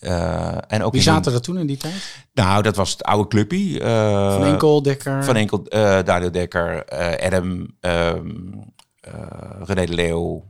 Eh, 0.00 0.56
en 0.68 0.82
ook 0.82 0.92
Wie 0.92 1.02
zaten 1.02 1.32
er 1.32 1.40
toen 1.40 1.58
in 1.58 1.66
die 1.66 1.76
tijd? 1.76 2.14
Nou, 2.32 2.62
dat 2.62 2.76
was 2.76 2.90
het 2.90 3.02
oude 3.02 3.28
clubje. 3.28 3.80
eh, 3.80 4.32
Van 4.34 4.44
Enkel, 4.44 4.82
Dekker? 4.82 5.24
Van 5.24 5.36
Enkel, 5.36 5.64
eh 5.66 5.98
Daniel 6.04 6.30
Dekker, 6.32 6.84
Adam, 7.20 7.66
ehm 7.80 8.26
eh, 9.00 9.12
René 9.64 9.86
de 9.86 9.94
Leeuw, 9.94 10.44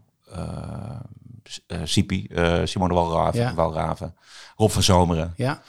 Sipi, 1.84 2.28
Simone 2.64 2.94
Walraven, 2.94 3.40
Ja. 3.40 3.54
Walraven, 3.54 4.14
Rob 4.56 4.70
van 4.70 4.82
Zomeren. 4.82 5.32
Ja, 5.36 5.62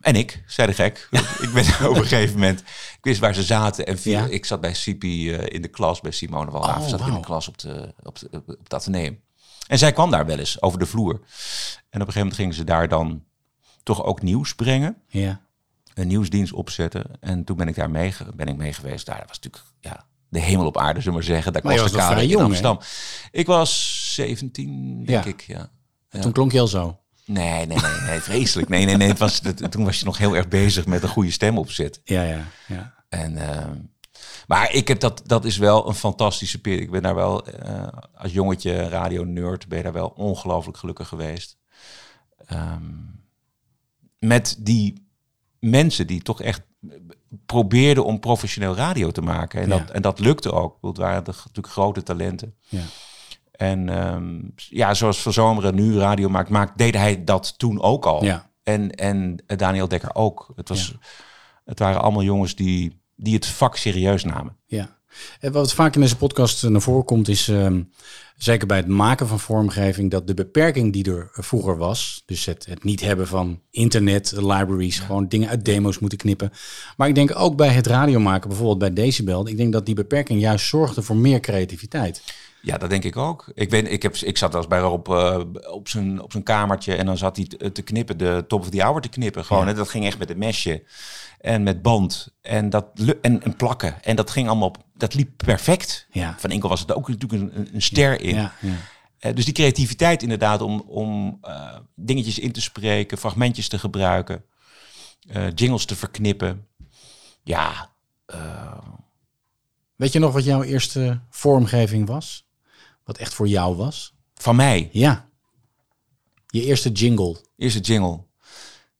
En 0.00 0.14
ik, 0.14 0.42
zei 0.46 0.66
de 0.68 0.74
gek. 0.74 1.08
ik 1.44 1.50
ben 1.54 1.88
op 1.90 1.96
een 1.96 2.02
gegeven 2.02 2.34
moment, 2.34 2.60
ik 2.60 2.98
wist 3.00 3.20
waar 3.20 3.34
ze 3.34 3.42
zaten. 3.42 3.86
En 3.86 3.98
via, 3.98 4.20
Ja. 4.20 4.26
ik 4.30 4.44
zat 4.44 4.60
bij 4.60 4.74
Sipi 4.74 5.32
in 5.32 5.62
de 5.62 5.68
klas, 5.68 6.00
bij 6.00 6.10
Simone 6.10 6.50
Walraven. 6.50 6.82
Oh, 6.82 6.88
zat 6.88 7.00
in 7.06 7.14
de 7.14 7.20
klas 7.20 7.48
op, 7.48 7.58
de, 7.58 7.94
op, 8.02 8.18
de, 8.18 8.28
op 8.32 8.46
het 8.62 8.74
ateneum. 8.74 9.20
En 9.66 9.78
zij 9.78 9.92
kwam 9.92 10.10
daar 10.10 10.26
wel 10.26 10.38
eens 10.38 10.62
over 10.62 10.78
de 10.78 10.86
vloer. 10.86 11.12
En 11.12 11.20
op 11.20 11.26
een 11.92 11.98
gegeven 12.00 12.18
moment 12.18 12.36
gingen 12.36 12.54
ze 12.54 12.64
daar 12.64 12.88
dan 12.88 13.24
toch 13.82 14.04
ook 14.04 14.22
nieuws 14.22 14.54
brengen. 14.54 14.96
ja. 15.08 15.40
een 15.94 16.06
nieuwsdienst 16.08 16.52
opzetten. 16.52 17.04
En 17.20 17.44
toen 17.44 17.56
ben 17.56 17.68
ik 17.68 17.74
daar 17.74 17.90
mee, 17.90 18.14
ben 18.34 18.46
ik 18.46 18.56
mee 18.56 18.72
geweest. 18.72 19.06
Daar 19.06 19.24
was 19.26 19.38
natuurlijk 19.40 19.62
ja, 19.80 20.06
de 20.28 20.40
hemel 20.40 20.66
op 20.66 20.78
aarde, 20.78 21.00
zullen 21.00 21.18
we 21.18 21.24
maar 21.26 21.34
zeggen. 21.34 21.52
Daar 21.52 21.62
Maar 21.64 21.76
was 21.78 21.92
de 21.92 22.02
vrij 22.02 22.22
in 22.22 22.28
jong? 22.28 22.44
Amsterdam. 22.44 22.80
Ik 23.30 23.46
was 23.46 24.14
17, 24.14 25.04
denk 25.04 25.24
Ja. 25.24 25.30
ik. 25.30 25.40
Ja. 25.40 25.70
Ja. 26.10 26.20
Toen 26.20 26.32
klonk 26.32 26.52
je 26.52 26.60
al 26.60 26.66
zo. 26.66 26.98
Nee, 27.24 27.66
nee, 27.66 27.78
nee, 27.80 28.00
nee, 28.06 28.20
vreselijk. 28.20 28.68
Nee, 28.68 28.84
nee, 28.84 28.96
nee. 28.96 29.08
Het 29.08 29.18
was, 29.18 29.40
het- 29.42 29.70
toen 29.70 29.84
was 29.84 29.98
je 29.98 30.04
nog 30.04 30.18
heel 30.18 30.36
erg 30.36 30.48
bezig 30.48 30.86
met 30.86 31.02
een 31.02 31.08
goede 31.08 31.30
stem 31.30 31.58
opzetten. 31.58 32.02
Ja, 32.04 32.22
ja, 32.22 32.44
ja. 32.66 32.94
En, 33.08 33.36
ehm, 33.36 33.74
maar 34.46 34.72
ik 34.72 34.88
heb 34.88 35.00
dat, 35.00 35.22
dat 35.26 35.44
is 35.44 35.56
wel 35.56 35.88
een 35.88 35.94
fantastische 35.94 36.60
periode. 36.60 36.84
Ik 36.84 36.90
ben 36.90 37.02
daar 37.02 37.14
wel, 37.14 37.46
eh, 37.46 37.86
als 38.14 38.32
jongetje 38.32 38.88
radio-nerd, 38.88 39.68
ben 39.68 39.78
je 39.78 39.84
daar 39.84 39.92
wel 39.92 40.12
ongelooflijk 40.16 40.78
gelukkig 40.78 41.08
geweest. 41.08 41.58
Ehm, 42.46 42.82
met 44.18 44.56
die 44.60 45.06
mensen 45.58 46.06
die 46.06 46.22
toch 46.22 46.42
echt 46.42 46.62
probeerden 47.46 48.04
om 48.04 48.20
professioneel 48.20 48.74
radio 48.74 49.10
te 49.10 49.20
maken. 49.22 49.60
En, 49.60 49.68
Ja. 49.68 49.78
dat, 49.78 49.90
en 49.90 50.02
dat 50.02 50.18
lukte 50.18 50.52
ook. 50.52 50.78
Het 50.80 50.96
waren 50.96 51.24
de- 51.24 51.30
natuurlijk 51.36 51.68
grote 51.74 52.02
talenten. 52.02 52.54
ja. 52.68 52.82
En 53.52 53.88
ehm, 53.88 54.40
ja, 54.54 54.94
zoals 54.94 55.22
Van 55.22 55.32
Zomeren 55.32 55.74
nu 55.74 55.98
radio 55.98 56.28
maakt, 56.28 56.48
maakt, 56.48 56.78
deed 56.78 56.94
hij 56.94 57.24
dat 57.24 57.58
toen 57.58 57.80
ook 57.82 58.06
al. 58.06 58.24
Ja. 58.24 58.50
En, 58.62 58.90
en 58.90 59.36
Daniel 59.46 59.88
Dekker 59.88 60.14
ook. 60.14 60.52
Het, 60.56 60.68
was, 60.68 60.94
het 61.64 61.78
waren 61.78 62.02
allemaal 62.02 62.22
jongens 62.22 62.54
die, 62.54 63.00
die 63.16 63.34
het 63.34 63.46
vak 63.46 63.76
serieus 63.76 64.24
namen. 64.24 64.56
Ja. 64.66 64.94
En 65.40 65.52
wat 65.52 65.74
vaak 65.74 65.94
in 65.94 66.00
deze 66.00 66.16
podcast 66.16 66.64
eh, 66.64 66.70
naar 66.70 66.80
voren 66.80 67.04
komt 67.04 67.28
is, 67.28 67.48
ehm, 67.48 67.82
zeker 68.36 68.66
bij 68.66 68.76
het 68.76 68.86
maken 68.86 69.26
van 69.28 69.40
vormgeving, 69.40 70.10
dat 70.10 70.26
de 70.26 70.34
beperking 70.34 70.92
die 70.92 71.10
er 71.10 71.28
vroeger 71.32 71.76
was, 71.76 72.22
dus 72.26 72.44
het, 72.44 72.66
het 72.66 72.84
niet 72.84 73.00
hebben 73.00 73.26
van 73.26 73.60
internet, 73.70 74.32
libraries, 74.36 74.98
gewoon 74.98 75.28
dingen 75.28 75.48
uit 75.48 75.64
demo's 75.64 75.98
moeten 75.98 76.18
knippen. 76.18 76.52
Maar 76.96 77.08
ik 77.08 77.14
denk 77.14 77.38
ook 77.38 77.56
bij 77.56 77.68
het 77.68 77.86
radiomaken, 77.86 78.48
bijvoorbeeld 78.48 78.78
bij 78.78 78.92
Decibel, 79.04 79.48
ik 79.48 79.56
denk 79.56 79.72
dat 79.72 79.86
die 79.86 79.94
beperking 79.94 80.40
juist 80.40 80.66
zorgde 80.66 81.02
voor 81.02 81.16
meer 81.16 81.40
creativiteit. 81.40 82.22
Ja, 82.62 82.78
dat 82.78 82.90
denk 82.90 83.04
ik 83.04 83.16
ook. 83.16 83.50
Ik, 83.54 83.70
weet, 83.70 83.90
ik, 83.90 84.02
heb, 84.02 84.16
ik 84.16 84.36
zat 84.38 84.54
eens 84.54 84.66
bij 84.66 84.78
Rob 84.78 85.08
eh, 85.08 85.40
op, 85.70 85.88
zijn, 85.88 86.22
op 86.22 86.32
zijn 86.32 86.42
kamertje 86.42 86.94
en 86.94 87.06
dan 87.06 87.16
zat 87.18 87.36
hij 87.36 87.46
te, 87.46 87.72
te 87.72 87.82
knippen, 87.82 88.18
de 88.18 88.44
top 88.48 88.60
of 88.60 88.70
the 88.70 88.82
hour 88.82 89.00
te 89.00 89.08
knippen. 89.08 89.44
Gewoon, 89.44 89.62
Ja. 89.62 89.68
hè, 89.68 89.74
dat 89.74 89.88
ging 89.88 90.06
echt 90.06 90.18
met 90.18 90.30
een 90.30 90.38
mesje 90.38 90.82
en 91.40 91.62
met 91.62 91.82
band 91.82 92.28
en, 92.40 92.70
dat, 92.70 92.86
en, 93.22 93.42
en 93.42 93.56
plakken. 93.56 94.02
En 94.02 94.16
dat 94.16 94.30
ging 94.30 94.48
allemaal, 94.48 94.68
op, 94.68 94.84
dat 94.94 95.14
liep 95.14 95.30
perfect. 95.36 96.06
Ja. 96.10 96.34
Van 96.38 96.50
Inkel 96.50 96.68
was 96.68 96.80
het 96.80 96.92
ook 96.94 97.08
natuurlijk 97.08 97.42
een, 97.42 97.58
een- 97.60 97.74
een 97.74 97.82
ster 97.82 98.20
in. 98.20 98.34
Ja, 98.34 98.52
ja. 98.60 98.74
Eh, 99.18 99.34
dus 99.34 99.44
die 99.44 99.54
creativiteit 99.54 100.22
inderdaad 100.22 100.60
om, 100.62 100.80
om 100.80 101.38
eh, 101.42 101.78
dingetjes 101.94 102.38
in 102.38 102.52
te 102.52 102.60
spreken, 102.60 103.18
fragmentjes 103.18 103.68
te 103.68 103.78
gebruiken, 103.78 104.44
eh, 105.28 105.46
jingles 105.54 105.84
te 105.84 105.96
verknippen. 105.96 106.66
Ja, 107.42 107.94
Weet 109.96 110.12
je 110.12 110.18
nog 110.18 110.32
wat 110.32 110.44
jouw 110.44 110.62
eerste 110.62 111.20
vormgeving 111.30 112.06
was? 112.06 112.46
Wat 113.04 113.18
echt 113.18 113.34
voor 113.34 113.48
jou 113.48 113.76
was? 113.76 114.14
van 114.34 114.56
mij. 114.56 114.88
Ja. 114.92 115.28
Je 116.46 116.62
eerste 116.64 116.90
jingle. 116.92 117.36
Eerste 117.56 117.80
jingle. 117.80 118.24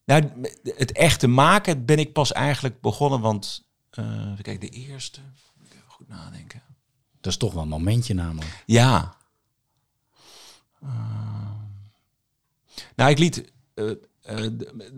Nou, 0.06 0.30
het 0.62 0.92
echte 0.92 1.26
maken 1.26 1.84
ben 1.84 1.98
ik 1.98 2.12
pas 2.12 2.32
eigenlijk 2.32 2.80
begonnen, 2.80 3.20
want 3.20 3.64
eh 3.90 4.04
even 4.04 4.42
kijken, 4.42 4.60
de 4.70 4.76
eerste. 4.76 5.20
Moet 5.58 5.66
ik 5.66 5.72
even 5.72 5.90
goed 5.90 6.08
nadenken. 6.08 6.62
Dat 7.20 7.32
is 7.32 7.38
toch 7.38 7.52
wel 7.52 7.62
een 7.62 7.68
momentje 7.68 8.14
namelijk. 8.14 8.62
Ja. 8.66 9.16
Eh, 10.82 11.50
nou, 12.96 13.10
ik 13.10 13.18
liet 13.18 13.52
eh, 13.74 13.90
eh, 14.22 14.50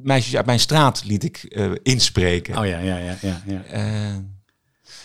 meisjes 0.02 0.36
uit 0.36 0.46
mijn 0.46 0.60
straat 0.60 1.04
liet 1.04 1.24
ik 1.24 1.36
eh, 1.36 1.72
inspreken. 1.82 2.58
Oh 2.58 2.66
ja, 2.66 2.78
ja, 2.78 2.96
ja, 2.96 3.16
ja. 3.20 3.42
ja. 3.46 3.62
Eh, 3.62 4.16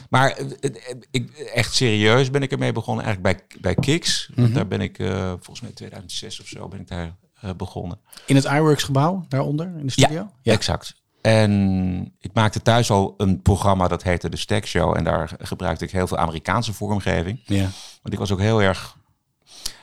maar 0.09 0.31
eh, 0.31 0.45
eh, 0.61 0.95
ik, 1.11 1.31
echt 1.31 1.73
serieus 1.73 2.29
ben 2.29 2.41
ik 2.41 2.51
ermee 2.51 2.71
begonnen 2.71 3.05
eigenlijk 3.05 3.37
bij, 3.51 3.59
bij 3.61 3.75
Kiks. 3.75 4.29
Want 4.35 4.53
Daar 4.53 4.67
ben 4.67 4.81
ik 4.81 4.99
eh, 4.99 5.29
volgens 5.29 5.61
mij 5.61 5.71
2006 5.71 6.39
of 6.39 6.47
zo 6.47 6.67
ben 6.67 6.79
ik 6.79 6.87
daar 6.87 7.05
eh, 7.05 7.22
begonnen. 7.57 7.99
In 8.25 8.35
het 8.35 8.45
iWorks 8.45 8.83
gebouw 8.83 9.25
daaronder 9.27 9.71
in 9.77 9.85
de 9.85 9.91
studio? 9.91 10.29
exact. 10.43 11.01
En 11.21 12.13
ik 12.19 12.33
maakte 12.33 12.61
thuis 12.61 12.91
al 12.91 13.13
een 13.17 13.41
programma 13.41 13.87
dat 13.87 14.03
heette 14.03 14.29
de 14.29 14.37
Stack 14.37 14.65
Show. 14.65 14.97
En 14.97 15.03
daar 15.03 15.31
gebruikte 15.39 15.83
ik 15.85 15.91
heel 15.91 16.07
veel 16.07 16.17
Amerikaanse 16.17 16.73
vormgeving. 16.73 17.41
Ja. 17.45 17.61
Want 18.01 18.13
ik 18.13 18.17
was 18.19 18.31
ook 18.31 18.39
heel 18.39 18.61
erg 18.61 18.97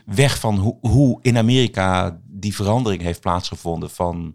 weg 0.04 0.38
van 0.38 0.56
hoe, 0.58 0.76
hoe 0.80 1.18
in 1.22 1.38
Amerika 1.38 2.20
die 2.26 2.54
verandering 2.54 3.02
heeft 3.02 3.20
plaatsgevonden 3.20 3.90
van 3.90 4.34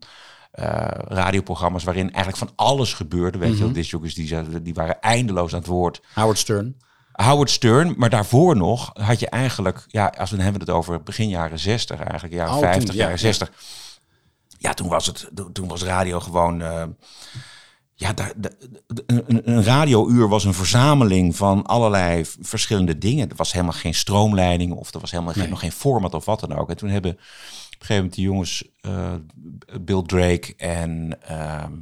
eh, 0.52 0.66
radioprogramma's 1.08 1.84
waarin 1.84 2.06
eigenlijk 2.14 2.38
van 2.38 2.52
alles 2.56 2.94
gebeurde. 2.94 3.38
Weet 3.38 3.58
je 3.58 3.64
wel, 3.64 3.72
discjockeys 3.74 4.14
die, 4.14 4.28
zaten- 4.28 4.64
die 4.64 4.74
waren 4.74 5.02
eindeloos 5.02 5.54
aan 5.54 5.60
het 5.60 5.68
woord. 5.68 6.02
Howard 6.14 6.38
Stern. 6.38 6.78
Howard 7.16 7.50
Stern, 7.50 7.94
maar 7.98 8.10
daarvoor 8.10 8.56
nog 8.56 8.92
had 8.94 9.20
je 9.20 9.30
eigenlijk, 9.30 9.86
ja, 9.88 10.14
als 10.18 10.30
we 10.30 10.36
dan 10.36 10.46
hebben 10.46 10.62
het 10.62 10.76
over 10.76 11.04
begin 11.04 11.30
jaren 11.30 11.60
60 11.60 12.00
eigenlijk, 12.00 12.34
jaren 12.34 12.54
Oh, 12.54 12.60
toen, 12.60 12.72
50, 12.72 12.94
ja, 12.94 13.00
jaren 13.00 13.16
ja. 13.16 13.22
60. 13.22 13.52
Ja, 14.58 14.74
toen 14.74 14.88
was 14.88 15.06
het, 15.06 15.30
toen 15.54 15.68
was 15.68 15.84
radio 15.84 16.20
gewoon, 16.20 16.62
eh, 16.62 16.84
ja, 17.94 18.14
daar, 18.14 18.34
een, 19.06 19.64
radiouur 19.64 20.28
was 20.28 20.44
een 20.44 20.54
verzameling 20.54 21.36
van 21.36 21.66
allerlei 21.66 22.26
verschillende 22.40 22.98
dingen. 22.98 23.30
Er 23.30 23.36
was 23.36 23.52
helemaal 23.52 23.74
geen 23.74 23.94
stroomleiding 23.94 24.74
of 24.74 24.94
er 24.94 25.00
was 25.00 25.12
helemaal 25.12 25.34
geen, 25.34 25.50
nog 25.50 25.60
geen 25.60 25.72
format 25.72 26.14
of 26.14 26.26
wat 26.26 26.40
dan 26.40 26.54
ook. 26.54 26.70
En 26.70 26.78
toen 26.78 26.90
hebben 26.90 27.12
op 27.12 27.18
een 27.18 27.86
gegeven 27.86 27.96
moment 27.96 28.14
die 28.14 28.26
jongens, 28.26 28.70
eh, 28.82 29.14
Bill 29.82 30.02
Drake 30.02 30.54
en 30.58 31.18
ehm, 31.22 31.74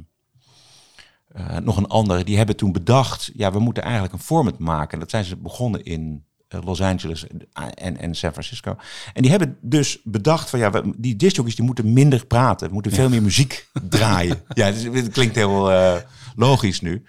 eh, 1.34 1.56
nog 1.56 1.76
een 1.76 1.86
andere, 1.86 2.24
die 2.24 2.36
hebben 2.36 2.56
toen 2.56 2.72
bedacht, 2.72 3.30
ja, 3.34 3.52
we 3.52 3.58
moeten 3.58 3.82
eigenlijk 3.82 4.12
een 4.12 4.20
format 4.20 4.58
maken. 4.58 4.98
Dat 4.98 5.10
zijn 5.10 5.24
ze 5.24 5.36
begonnen 5.36 5.84
in 5.84 6.24
eh, 6.48 6.60
Los 6.64 6.80
Angeles 6.80 7.26
en, 7.26 7.74
en, 7.74 7.96
en 7.98 8.14
San 8.14 8.32
Francisco. 8.32 8.76
En 9.12 9.22
die 9.22 9.30
hebben 9.30 9.56
dus 9.60 10.00
bedacht 10.04 10.50
van, 10.50 10.58
ja, 10.58 10.70
we, 10.70 10.92
die 10.96 11.16
discjockeys 11.16 11.56
die 11.56 11.64
moeten 11.64 11.92
minder 11.92 12.26
praten. 12.26 12.72
Moeten 12.72 12.92
veel 12.92 13.08
meer 13.08 13.22
muziek 13.22 13.66
draaien. 13.88 14.42
Ja, 14.48 14.72
het, 14.72 15.08
klinkt 15.08 15.34
heel 15.34 15.72
eh, 15.72 15.96
logisch 16.36 16.80
nu. 16.80 17.04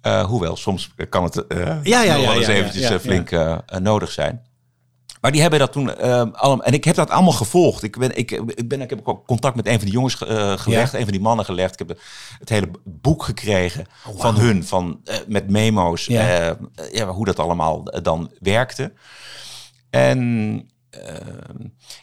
Eh, 0.00 0.24
hoewel, 0.24 0.56
soms 0.56 0.90
kan 1.08 1.24
het 1.24 1.46
eh 1.46 1.66
Ja, 1.66 2.02
ja, 2.02 2.02
ja, 2.02 2.20
wel 2.20 2.34
eens 2.34 2.46
eventjes 2.46 2.90
eh, 2.90 2.98
flink 2.98 3.30
eh, 3.30 3.58
eh, 3.66 3.80
nodig 3.80 4.10
zijn. 4.10 4.42
Maar 5.20 5.32
die 5.32 5.40
hebben 5.40 5.58
dat 5.58 5.72
toen 5.72 5.96
eh, 5.96 6.10
allemaal... 6.32 6.62
En 6.64 6.72
ik 6.72 6.84
heb 6.84 6.94
dat 6.96 7.10
allemaal 7.10 7.32
gevolgd. 7.32 7.82
Ik, 7.82 7.98
ben, 7.98 8.16
ik, 8.16 8.30
ik, 8.30 8.68
ben, 8.68 8.80
ik 8.80 8.90
heb 8.90 9.00
ook 9.08 9.26
contact 9.26 9.56
met 9.56 9.66
een 9.66 9.74
van 9.76 9.84
die 9.84 9.92
jongens 9.92 10.14
ge- 10.14 10.26
eh, 10.26 10.58
gelegd. 10.58 10.92
Ja. 10.92 10.98
Een 10.98 11.04
van 11.04 11.12
die 11.12 11.20
mannen 11.22 11.44
gelegd. 11.44 11.80
Ik 11.80 11.88
heb 11.88 11.98
het 12.38 12.48
hele 12.48 12.70
boek 12.84 13.22
gekregen 13.22 13.86
van 14.16 14.36
hun. 14.36 14.64
Van, 14.64 15.00
eh, 15.04 15.16
met 15.26 15.50
memo's. 15.50 16.06
Ja. 16.06 16.48
eh, 16.50 16.92
ja, 16.92 17.06
hoe 17.06 17.24
dat 17.24 17.38
allemaal 17.38 17.84
dan 18.02 18.30
werkte. 18.38 18.92
En 19.90 20.70
eh, 20.90 21.14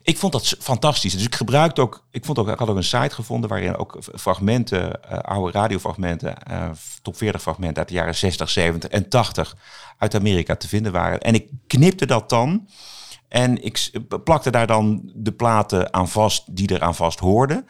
ik 0.02 0.18
vond 0.18 0.32
dat 0.32 0.56
fantastisch. 0.60 1.14
Dus 1.14 1.24
ik 1.26 1.36
gebruikte 1.36 1.82
ook, 1.82 2.06
ik 2.12 2.26
vond 2.26 2.40
ook, 2.40 2.48
ik 2.50 2.60
had 2.60 2.70
ook 2.70 2.76
een 2.76 2.84
site 2.84 3.16
gevonden 3.16 3.50
waarin 3.50 3.78
ook 3.78 3.98
fragmenten, 4.16 5.02
oude 5.24 5.52
radiofragmenten, 5.52 6.38
eh, 6.44 6.70
top 7.02 7.18
40 7.18 7.42
fragmenten 7.42 7.78
uit 7.78 7.88
de 7.88 7.94
jaren 7.94 8.16
60, 8.16 8.50
70 8.50 8.90
en 8.90 9.10
80 9.10 9.56
uit 9.98 10.16
Amerika 10.16 10.56
te 10.56 10.68
vinden 10.68 10.92
waren. 10.92 11.20
En 11.20 11.34
ik 11.34 11.50
knipte 11.68 12.06
dat 12.06 12.30
dan 12.30 12.68
en 13.30 13.64
ik 13.64 13.90
plakte 14.24 14.50
daar 14.52 14.68
dan 14.68 15.12
de 15.16 15.32
platen 15.32 15.94
aan 15.94 16.10
vast 16.10 16.56
die 16.56 16.68
er 16.76 16.82
aan 16.82 16.96
vast 16.96 17.20
hoorden. 17.20 17.68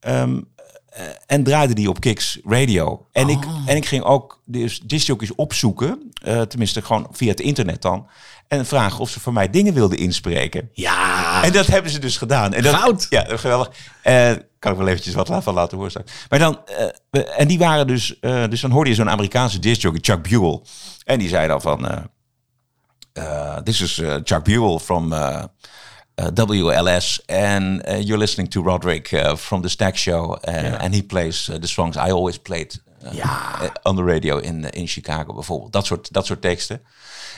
Ehm, 0.00 0.40
eh, 0.86 1.04
en 1.26 1.42
draaide 1.42 1.74
die 1.74 1.88
op 1.88 2.00
Kicks 2.00 2.38
Radio. 2.44 3.06
En, 3.12 3.28
ik, 3.28 3.44
Oh. 3.44 3.62
en 3.66 3.76
ik 3.76 3.86
ging 3.86 4.02
ook 4.02 4.40
dus 4.44 4.80
discjockeys 4.80 5.34
opzoeken, 5.34 6.10
eh, 6.22 6.40
tenminste 6.40 6.82
gewoon 6.82 7.08
via 7.10 7.30
het 7.30 7.40
internet 7.40 7.82
dan, 7.82 8.06
en 8.48 8.66
vragen 8.66 9.00
of 9.00 9.10
ze 9.10 9.20
voor 9.20 9.32
mij 9.32 9.50
dingen 9.50 9.74
wilden 9.74 9.98
inspreken. 9.98 10.70
Ja. 10.72 11.42
En 11.44 11.52
dat 11.52 11.66
hebben 11.66 11.90
ze 11.90 11.98
dus 11.98 12.16
gedaan. 12.16 12.52
En 12.52 12.62
dat, 12.62 12.74
Goud. 12.74 13.06
Ja, 13.10 13.24
geweldig. 13.28 13.70
Eh 14.02 14.30
kan 14.58 14.72
ik 14.72 14.78
wel 14.78 14.88
eventjes 14.88 15.14
wat 15.14 15.42
van 15.42 15.54
laten 15.54 15.76
horen 15.76 15.90
straks. 15.90 16.12
Maar 16.28 16.38
dan, 16.38 16.60
en 17.36 17.48
die 17.48 17.58
waren 17.58 17.86
dus, 17.86 18.18
dus 18.20 18.60
dan 18.60 18.70
hoorde 18.70 18.90
je 18.90 18.96
zo'n 18.96 19.10
Amerikaanse 19.10 19.58
discjockey, 19.58 20.00
Chuck 20.02 20.28
Buell. 20.28 20.60
En 21.04 21.18
die 21.18 21.28
zei 21.28 21.48
dan 21.48 21.60
van, 21.60 22.08
eh, 23.16 23.56
this 23.64 23.80
is 23.80 23.98
eh, 23.98 24.16
Chuck 24.24 24.44
Buell 24.44 24.78
from 24.78 25.12
eh, 25.12 25.44
eh, 26.14 26.26
WLS 26.34 27.20
and 27.26 27.82
eh, 27.82 27.98
you're 28.00 28.18
listening 28.18 28.50
to 28.50 28.62
Roderick 28.62 29.08
from 29.36 29.62
the 29.62 29.68
Stack 29.68 29.96
Show. 29.96 30.34
eh, 30.40 30.82
And 30.84 30.94
he 30.94 31.02
plays 31.02 31.44
the 31.44 31.66
songs 31.66 31.96
I 31.96 32.10
always 32.10 32.38
played 32.38 32.84
on 33.82 33.96
the 33.96 34.02
radio 34.04 34.38
in, 34.38 34.70
in 34.70 34.86
Chicago 34.88 35.32
bijvoorbeeld. 35.34 35.72
Dat 35.72 35.86
soort, 35.86 36.12
dat 36.12 36.26
soort 36.26 36.40
teksten. 36.40 36.82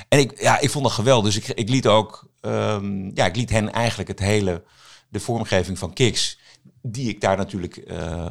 En 0.09 0.19
ik, 0.19 0.41
ja, 0.41 0.59
ik 0.61 0.71
vond 0.71 0.85
het 0.85 0.95
geweldig. 0.95 1.35
Dus 1.35 1.49
ik, 1.49 1.57
ik 1.59 1.69
liet 1.69 1.87
ook, 1.87 2.29
ehm, 2.41 3.11
ja, 3.15 3.27
ik 3.27 3.37
liet 3.37 3.51
hen 3.51 3.73
eigenlijk 3.73 4.09
het 4.09 4.19
hele, 4.19 4.63
de 5.09 5.21
vormgeving 5.21 5.79
van 5.79 5.93
Kicks, 5.93 6.39
die 6.83 7.09
ik 7.09 7.21
daar 7.21 7.37
natuurlijk 7.37 7.77
eh, 7.77 8.29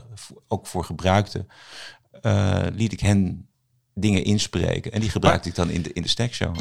ook 0.48 0.68
voor 0.68 0.84
gebruikte, 0.86 1.46
eh, 2.22 2.64
liet 2.74 2.92
ik 2.94 3.00
hen 3.00 3.48
dingen 3.98 4.24
inspreken. 4.24 4.92
En 4.92 5.00
die 5.02 5.10
gebruikte 5.10 5.50
ik 5.50 5.56
dan 5.56 5.70
in 5.70 5.82
de, 5.82 5.90
in 5.94 6.02
de 6.02 6.08
Stack 6.08 6.34
Show. 6.34 6.56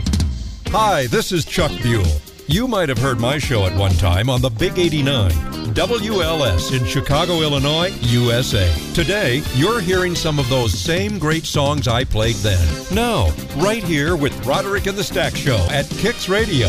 Hi, 0.73 1.09
this 1.09 1.33
is 1.33 1.45
Chuck 1.49 1.83
Buell. 1.83 2.21
You 2.49 2.69
might 2.69 2.89
have 2.89 2.99
heard 2.99 3.19
my 3.19 3.41
show 3.41 3.65
at 3.67 3.77
one 3.77 3.95
time 3.95 4.31
on 4.31 4.41
the 4.41 4.51
Big 4.51 4.79
89, 4.79 5.33
WLS 5.75 6.73
in 6.73 6.87
Chicago, 6.87 7.41
Illinois, 7.41 7.93
USA. 8.03 8.73
Today, 8.95 9.43
you're 9.57 9.81
hearing 9.81 10.15
some 10.15 10.39
of 10.39 10.49
those 10.49 10.73
same 10.73 11.19
great 11.19 11.45
songs 11.45 11.89
I 11.89 12.05
played 12.05 12.37
then. 12.37 12.65
Now, 12.93 13.33
right 13.57 13.83
here 13.83 14.15
with 14.15 14.33
Roderick 14.47 14.87
and 14.87 14.97
the 14.97 15.03
Stack 15.03 15.35
Show 15.35 15.59
at 15.71 15.89
Kicks 15.99 16.29
Radio. 16.29 16.69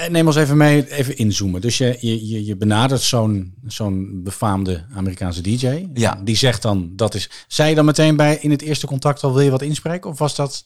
Eh, 0.00 0.08
Neem 0.08 0.26
ons 0.26 0.36
even 0.36 0.56
mee, 0.56 0.92
even 0.92 1.16
inzoomen. 1.16 1.60
Dus 1.60 1.78
je, 1.78 1.96
je, 2.00 2.44
je, 2.44 2.56
benadert 2.56 3.00
zo'n 3.00 3.54
zo'n 3.66 4.20
befaamde 4.24 4.84
Amerikaanse 4.94 5.40
DJ. 5.40 5.86
Ja. 5.94 6.20
Die 6.24 6.36
zegt 6.36 6.62
dan, 6.62 6.90
dat 6.96 7.14
is... 7.14 7.30
Zei 7.48 7.68
je 7.68 7.74
dan 7.74 7.84
meteen 7.84 8.16
bij 8.16 8.38
in 8.40 8.50
het 8.50 8.62
eerste 8.62 8.86
contact 8.86 9.22
al, 9.22 9.32
wil 9.32 9.42
je 9.42 9.50
wat 9.50 9.62
inspreken? 9.62 10.10
Of 10.10 10.18
was 10.18 10.34
dat 10.34 10.64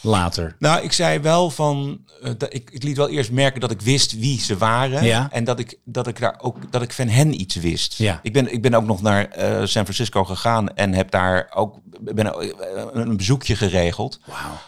later? 0.00 0.56
Nou, 0.58 0.82
ik 0.82 0.92
zei 0.92 1.18
wel 1.18 1.50
van, 1.50 2.00
eh, 2.22 2.30
dat 2.38 2.54
ik, 2.54 2.70
ik 2.70 2.82
liet 2.82 2.96
wel 2.96 3.08
eerst 3.08 3.30
merken 3.30 3.60
dat 3.60 3.70
ik 3.70 3.80
wist 3.80 4.18
wie 4.18 4.40
ze 4.40 4.56
waren. 4.56 5.04
Ja. 5.04 5.28
En 5.30 5.44
dat 5.44 5.58
ik, 5.58 5.78
dat 5.84 6.06
ik 6.06 6.18
daar 6.18 6.38
ook, 6.40 6.72
dat 6.72 6.82
ik 6.82 6.92
van 6.92 7.08
hen 7.08 7.40
iets 7.40 7.54
wist. 7.54 7.94
Ja. 7.94 8.20
Ik, 8.22 8.32
ben, 8.32 8.52
ik 8.52 8.62
ben 8.62 8.74
ook 8.74 8.86
nog 8.86 9.02
naar 9.02 9.28
eh, 9.28 9.58
San 9.58 9.82
Francisco 9.82 10.24
gegaan 10.24 10.74
en 10.74 10.92
heb 10.92 11.10
daar 11.10 11.50
ook 11.54 11.78
ben, 12.00 12.32
een 12.92 13.16
bezoekje 13.16 13.56
geregeld. 13.56 14.20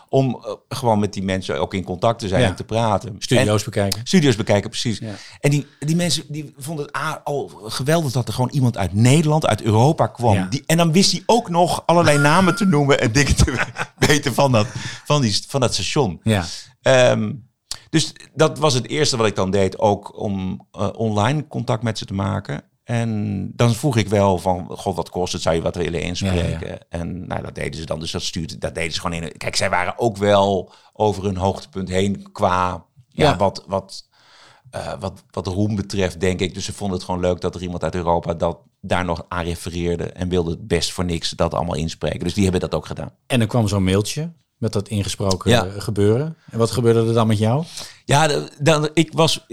Om 0.09 0.35
eh, 0.45 0.53
gewoon 0.69 0.99
met 0.99 1.13
die 1.13 1.23
mensen 1.23 1.61
ook 1.61 1.75
in 1.75 1.85
contact 1.85 2.19
te 2.19 2.29
zijn 2.29 2.43
Ja. 2.43 2.49
en 2.49 2.55
te 2.55 2.65
praten. 2.65 3.17
Studio's 3.19 3.59
En- 3.59 3.65
bekijken. 3.71 4.01
Studio's 4.05 4.37
bekijken, 4.37 4.71
precies. 4.71 4.99
Ja. 4.99 5.15
En 5.41 5.51
die, 5.51 5.67
die 5.79 5.97
mensen 5.97 6.25
die 6.29 6.55
vonden 6.59 6.85
het 6.85 6.95
ah, 6.95 7.15
al 7.25 7.49
geweldig 7.65 8.13
dat 8.13 8.29
er 8.29 8.35
gewoon 8.35 8.51
iemand 8.51 8.77
uit 8.77 8.93
Nederland, 8.95 9.47
uit 9.47 9.63
Europa 9.63 10.07
kwam. 10.07 10.35
Ja. 10.35 10.47
Die, 10.51 10.63
en 10.67 10.77
dan 10.77 10.93
wist 10.93 11.13
hij 11.13 11.23
ook 11.27 11.49
nog 11.49 11.83
allerlei 11.87 12.19
namen 12.19 12.57
te 12.57 12.65
noemen 12.65 13.01
en 13.01 13.13
dingen 13.13 13.37
te 13.37 13.65
weten 14.07 14.35
van 14.35 14.53
dat, 14.53 14.67
van 15.05 15.21
die, 15.21 15.45
van 15.49 15.61
dat 15.61 15.75
station. 15.75 16.21
Ja. 16.23 16.45
Ehm, 16.83 17.33
dus 17.91 18.13
dat 18.35 18.59
was 18.59 18.75
het 18.75 18.89
eerste 18.89 19.17
wat 19.17 19.27
ik 19.27 19.37
dan 19.37 19.51
deed, 19.51 19.79
ook 19.79 20.19
om 20.21 20.67
eh, 20.73 20.89
online 20.97 21.47
contact 21.47 21.83
met 21.83 21.99
ze 21.99 22.05
te 22.05 22.15
maken. 22.15 22.63
En 22.89 23.51
dan 23.55 23.75
vroeg 23.75 23.97
ik 23.97 24.09
wel 24.09 24.39
van, 24.39 24.67
god, 24.71 24.97
wat 24.97 25.11
kost 25.11 25.33
het? 25.33 25.43
Zou 25.43 25.55
je 25.57 25.63
wat 25.63 25.75
willen 25.77 26.03
inspreken? 26.03 26.69
Ja, 26.69 26.73
ja, 26.73 26.79
En 26.89 27.27
nou, 27.27 27.43
dat 27.43 27.55
deden 27.55 27.81
ze 27.81 27.87
dan. 27.87 28.01
Dus 28.01 28.11
dat 28.11 28.23
stuurde, 28.23 28.59
dat 28.59 28.75
deden 28.75 28.93
ze 28.93 29.01
gewoon 29.01 29.23
in. 29.23 29.37
Kijk, 29.37 29.57
zij 29.57 29.71
waren 29.71 29.99
ook 29.99 30.17
wel 30.17 30.73
over 30.93 31.25
hun 31.25 31.37
hoogtepunt 31.37 31.89
heen 31.89 32.33
qua 32.33 32.85
ja, 33.09 33.25
Ja. 33.31 33.37
wat, 33.37 33.65
wat, 33.67 34.09
eh, 34.71 34.93
wat, 35.01 35.25
wat 35.31 35.47
roem 35.47 35.77
betreft, 35.77 36.21
denk 36.21 36.41
ik. 36.41 36.55
Dus 36.55 36.65
ze 36.65 36.73
vonden 36.73 36.97
het 36.97 37.07
gewoon 37.07 37.21
leuk 37.21 37.41
dat 37.41 37.55
er 37.55 37.63
iemand 37.63 37.85
uit 37.85 37.95
Europa 37.95 38.35
dat 38.35 38.59
daar 38.81 39.05
nog 39.05 39.25
aan 39.29 39.45
refereerde 39.45 40.05
en 40.05 40.29
wilde 40.29 40.51
het 40.51 40.67
best 40.69 40.93
voor 40.93 41.05
niks 41.05 41.31
dat 41.31 41.55
allemaal 41.55 41.77
inspreken. 41.77 42.21
Dus 42.21 42.35
die 42.35 42.43
hebben 42.43 42.61
dat 42.61 42.75
ook 42.75 42.87
gedaan. 42.87 43.11
En 43.27 43.39
dan 43.39 43.49
kwam 43.49 43.69
zo'n 43.69 43.85
mailtje 43.85 44.33
met 44.59 44.73
dat 44.73 44.89
ingesproken 44.89 45.51
Ja. 45.51 45.67
gebeuren. 45.79 46.37
En 46.51 46.59
wat 46.59 46.71
gebeurde 46.71 47.07
er 47.09 47.15
dan 47.15 47.27
met 47.27 47.39
jou? 47.39 47.65
Ja, 48.05 48.29
dan, 48.59 48.89
ik 48.95 49.13
was. 49.13 49.47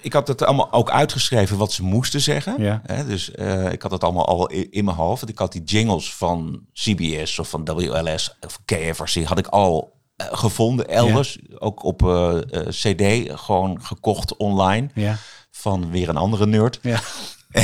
Ik 0.00 0.12
had 0.12 0.28
het 0.28 0.42
allemaal 0.42 0.72
ook 0.72 0.90
uitgeschreven 0.90 1.56
wat 1.56 1.72
ze 1.72 1.82
moesten 1.82 2.20
zeggen. 2.20 2.62
Ja. 2.62 2.80
Hè, 2.84 3.06
dus 3.06 3.30
eh, 3.30 3.72
ik 3.72 3.82
had 3.82 3.90
het 3.90 4.04
allemaal 4.04 4.26
al 4.26 4.46
in 4.48 4.84
mijn 4.84 4.96
hoofd. 4.96 5.20
Want 5.20 5.32
Ik 5.32 5.38
had 5.38 5.52
die 5.52 5.62
jingles 5.62 6.14
van 6.14 6.60
CBS 6.72 7.38
of 7.38 7.48
van 7.48 7.64
WLS 7.64 8.36
of 8.40 8.60
KFRC 8.64 9.24
had 9.24 9.38
ik 9.38 9.46
al 9.46 10.00
eh, 10.16 10.26
gevonden 10.30 10.88
elders. 10.88 11.38
Ook 11.58 11.82
op 11.82 12.02
eh, 12.06 12.38
CD, 12.68 13.30
gewoon 13.40 13.84
gekocht 13.84 14.36
online. 14.36 14.88
Ja. 14.94 15.16
Van 15.50 15.90
weer 15.90 16.08
een 16.08 16.16
andere 16.16 16.46
nerd. 16.46 16.78
Ja. 16.82 17.00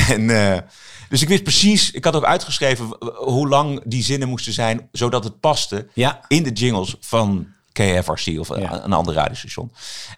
En, 0.08 0.30
dus 1.12 1.22
ik 1.22 1.28
wist 1.28 1.42
precies, 1.42 1.90
ik 1.90 2.04
had 2.04 2.16
ook 2.16 2.24
uitgeschreven 2.24 2.96
hoe 3.16 3.48
lang 3.48 3.82
die 3.84 4.02
zinnen 4.02 4.28
moesten 4.28 4.52
zijn, 4.52 4.88
zodat 4.92 5.24
het 5.24 5.40
paste 5.40 5.88
Ja. 5.94 6.20
in 6.28 6.42
de 6.42 6.52
jingles 6.52 6.96
van 7.00 7.46
KFRC 7.72 8.38
of 8.38 8.56
Ja. 8.58 8.84
een, 8.84 8.92
ander 8.92 9.14
radiostation. 9.14 9.72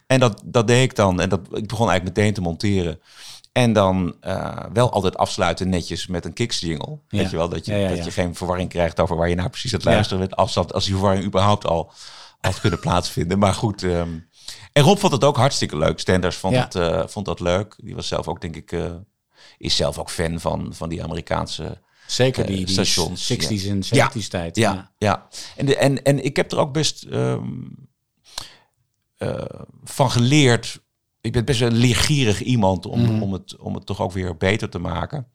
En 0.06 0.20
dat, 0.20 0.40
dat 0.44 0.66
deed 0.66 0.82
ik 0.82 0.96
dan. 0.96 1.20
En 1.20 1.28
dat, 1.28 1.40
ik 1.40 1.66
begon 1.66 1.88
eigenlijk 1.88 2.16
meteen 2.16 2.34
te 2.34 2.40
monteren. 2.40 3.00
En 3.52 3.72
dan 3.72 4.14
eh, 4.20 4.56
wel 4.72 4.90
altijd 4.92 5.16
afsluiten 5.16 5.68
netjes 5.68 6.06
met 6.06 6.24
een 6.24 6.32
kicks 6.32 6.60
jingle. 6.60 6.98
Ja. 7.08 7.18
Weet 7.18 7.30
je 7.30 7.36
wel, 7.36 7.48
dat 7.48 7.66
je, 7.66 7.72
Ja, 7.72 7.78
ja, 7.78 7.88
dat 7.96 8.04
je 8.04 8.10
geen 8.10 8.34
verwarring 8.34 8.68
krijgt 8.68 9.00
over 9.00 9.16
waar 9.16 9.28
je 9.28 9.34
nou 9.34 9.48
precies 9.48 9.72
aan 9.72 9.78
het 9.78 9.88
luisteren 9.88 10.18
bent. 10.18 10.36
Als, 10.36 10.54
dat, 10.54 10.72
als 10.72 10.84
die 10.84 10.92
verwarring 10.94 11.24
überhaupt 11.24 11.66
al 11.66 11.92
had 12.40 12.60
kunnen 12.60 12.80
plaatsvinden. 12.80 13.38
Maar 13.38 13.54
goed. 13.54 13.82
ehm, 13.82 14.08
en 14.72 14.82
Rob 14.82 14.98
vond 14.98 15.12
het 15.12 15.24
ook 15.24 15.36
hartstikke 15.36 15.76
leuk. 15.78 16.00
Stenders 16.00 16.36
vond, 16.36 16.56
het, 16.56 16.74
eh, 16.74 17.02
vond 17.06 17.26
dat 17.26 17.40
leuk. 17.40 17.74
Die 17.76 17.94
was 17.94 18.08
zelf 18.08 18.28
ook, 18.28 18.40
denk 18.40 18.56
ik, 18.56 18.72
eh, 18.72 18.92
is 19.58 19.76
zelf 19.76 19.98
ook 19.98 20.10
fan 20.10 20.40
van, 20.40 20.74
van 20.74 20.88
die 20.88 21.02
Amerikaanse 21.02 21.82
Zeker 22.06 22.42
eh, 22.42 22.48
die, 22.48 22.56
die 22.66 22.68
stations. 22.84 23.32
60s 23.32 23.64
Ja. 23.64 23.70
en 23.70 23.82
Ja. 23.90 24.10
70s 24.12 24.28
tijd. 24.28 24.56
Ja, 24.56 24.92
ja. 24.98 25.26
En, 25.56 25.66
de, 25.66 25.76
en, 25.76 26.02
en 26.02 26.24
ik 26.24 26.36
heb 26.36 26.52
er 26.52 26.58
ook 26.58 26.72
best 26.72 27.02
ehm, 27.02 27.48
eh, 29.16 29.44
van 29.84 30.10
geleerd. 30.10 30.82
Ik 31.20 31.32
ben 31.32 31.44
best 31.44 31.60
een 31.60 31.74
leergierig 31.76 32.40
iemand 32.42 32.86
om, 32.86 33.00
Mhm. 33.02 33.22
om, 33.22 33.32
het, 33.32 33.56
om 33.56 33.74
het 33.74 33.86
toch 33.86 34.00
ook 34.00 34.12
weer 34.12 34.36
beter 34.36 34.68
te 34.68 34.78
maken. 34.78 35.26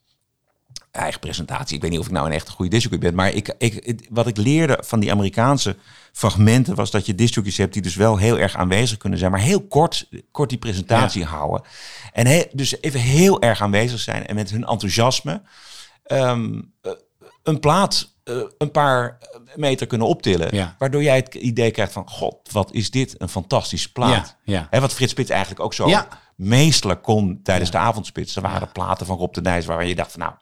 Eigen 1.00 1.20
presentatie. 1.20 1.76
Ik 1.76 1.82
weet 1.82 1.92
niet 1.92 2.00
of 2.00 2.06
ik 2.06 2.12
nou 2.12 2.26
een 2.26 2.32
echt 2.34 2.50
goede 2.50 2.72
disjockey 2.72 2.98
ben. 3.00 3.16
Maar 3.16 3.32
ik, 3.34 3.54
ik, 3.58 4.08
wat 4.10 4.28
ik 4.28 4.38
leerde 4.38 4.78
van 4.86 5.00
die 5.00 5.12
Amerikaanse 5.12 5.76
fragmenten... 6.12 6.76
was 6.76 6.92
dat 6.92 7.06
je 7.06 7.16
discjockeys 7.16 7.58
hebt 7.58 7.74
die 7.74 7.82
dus 7.82 7.96
wel 7.96 8.18
heel 8.18 8.40
erg 8.40 8.56
aanwezig 8.56 8.98
kunnen 8.98 9.20
zijn... 9.20 9.32
maar 9.32 9.40
heel 9.40 9.68
kort, 9.68 10.10
kort 10.32 10.50
die 10.50 10.58
presentatie 10.58 11.26
houden. 11.26 11.62
En 12.14 12.28
he- 12.28 12.46
dus 12.52 12.82
even 12.82 13.00
heel 13.00 13.42
erg 13.42 13.62
aanwezig 13.62 14.00
zijn. 14.00 14.28
En 14.28 14.36
met 14.36 14.50
hun 14.50 14.66
enthousiasme 14.66 15.42
ehm, 16.04 16.62
eh, 16.82 16.92
een 17.44 17.60
plaat 17.60 18.14
eh, 18.24 18.36
een 18.58 18.72
paar 18.72 19.18
meter 19.56 19.88
kunnen 19.88 20.08
optillen. 20.08 20.56
Ja. 20.56 20.76
Waardoor 20.78 21.04
jij 21.04 21.16
het 21.16 21.34
idee 21.36 21.72
krijgt 21.72 21.92
van... 21.94 22.10
God, 22.10 22.36
wat 22.52 22.72
is 22.74 22.92
dit 22.92 23.16
een 23.18 23.30
fantastische 23.30 23.92
plaat. 23.92 24.36
Ja, 24.44 24.68
wat 24.70 24.94
Frits 24.94 25.12
Spits 25.12 25.30
eigenlijk 25.30 25.62
ook 25.62 25.74
zo 25.74 25.88
Ja. 25.90 26.08
meestelijk 26.36 27.02
kon 27.04 27.40
tijdens 27.44 27.72
de 27.72 27.78
avondspits. 27.78 28.36
Er 28.36 28.42
waren 28.42 28.72
platen 28.72 29.06
van 29.06 29.18
Rob 29.18 29.34
de 29.34 29.42
Nijs 29.42 29.66
waar 29.66 29.86
je 29.86 29.96
dacht 29.96 30.12
van 30.12 30.20
nou... 30.20 30.34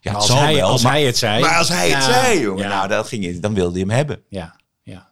Ja, 0.00 0.10
het 0.10 0.20
als 0.20 0.28
hij- 0.40 0.62
als 0.62 0.82
maar, 0.82 0.92
hij 0.92 1.04
het 1.04 1.16
zei. 1.16 1.40
Maar 1.40 1.56
als 1.58 1.68
hij 1.68 1.90
het 1.90 2.04
Ja, 2.04 2.12
zei, 2.22 2.40
jongen, 2.40 2.62
ja. 2.62 2.68
nou, 2.68 2.88
dat 2.88 3.08
ging 3.08 3.40
dan 3.40 3.54
wilde 3.54 3.78
je 3.78 3.84
hem 3.84 3.94
hebben. 3.94 4.22
Ja, 4.28 4.56
ja. 4.82 5.08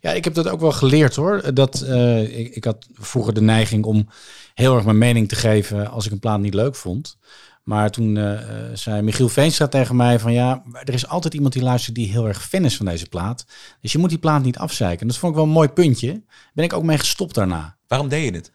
Ja, 0.00 0.10
ik 0.12 0.24
heb 0.24 0.34
dat 0.34 0.48
ook 0.48 0.60
wel 0.60 0.72
geleerd 0.72 1.16
hoor. 1.16 1.54
Dat, 1.54 1.80
eh, 1.80 2.38
ik, 2.38 2.54
ik 2.54 2.64
had 2.64 2.86
vroeger 2.92 3.34
de 3.34 3.40
neiging 3.40 3.84
om 3.84 4.08
heel 4.54 4.74
erg 4.74 4.84
mijn 4.84 4.98
mening 4.98 5.28
te 5.28 5.36
geven 5.36 5.90
als 5.90 6.06
ik 6.06 6.12
een 6.12 6.18
plaat 6.18 6.40
niet 6.40 6.54
leuk 6.54 6.74
vond. 6.76 7.16
Maar 7.62 7.90
toen 7.90 8.16
eh, 8.16 8.32
eh, 8.34 8.70
zei 8.74 9.02
Michiel 9.02 9.28
Veenstra 9.28 9.68
tegen 9.68 9.96
mij 9.96 10.18
van 10.18 10.32
ja, 10.32 10.62
er 10.84 10.94
is 10.94 11.06
altijd 11.06 11.34
iemand 11.34 11.52
die 11.52 11.62
luistert 11.62 11.94
die 11.94 12.10
heel 12.10 12.28
erg 12.28 12.48
fan 12.48 12.64
is 12.64 12.76
van 12.76 12.86
deze 12.86 13.06
plaat. 13.06 13.44
Dus 13.80 13.92
je 13.92 13.98
moet 13.98 14.08
die 14.08 14.18
plaat 14.18 14.42
niet 14.42 14.58
afzeiken. 14.58 15.06
Dat 15.06 15.16
vond 15.16 15.32
ik 15.32 15.38
wel 15.38 15.46
een 15.46 15.52
mooi 15.54 15.68
puntje. 15.68 16.22
Ben 16.54 16.64
ik 16.64 16.72
ook 16.72 16.82
mee 16.82 16.98
gestopt 16.98 17.34
daarna. 17.34 17.76
Waarom 17.86 18.08
deed 18.08 18.24
je 18.24 18.36
het? 18.36 18.52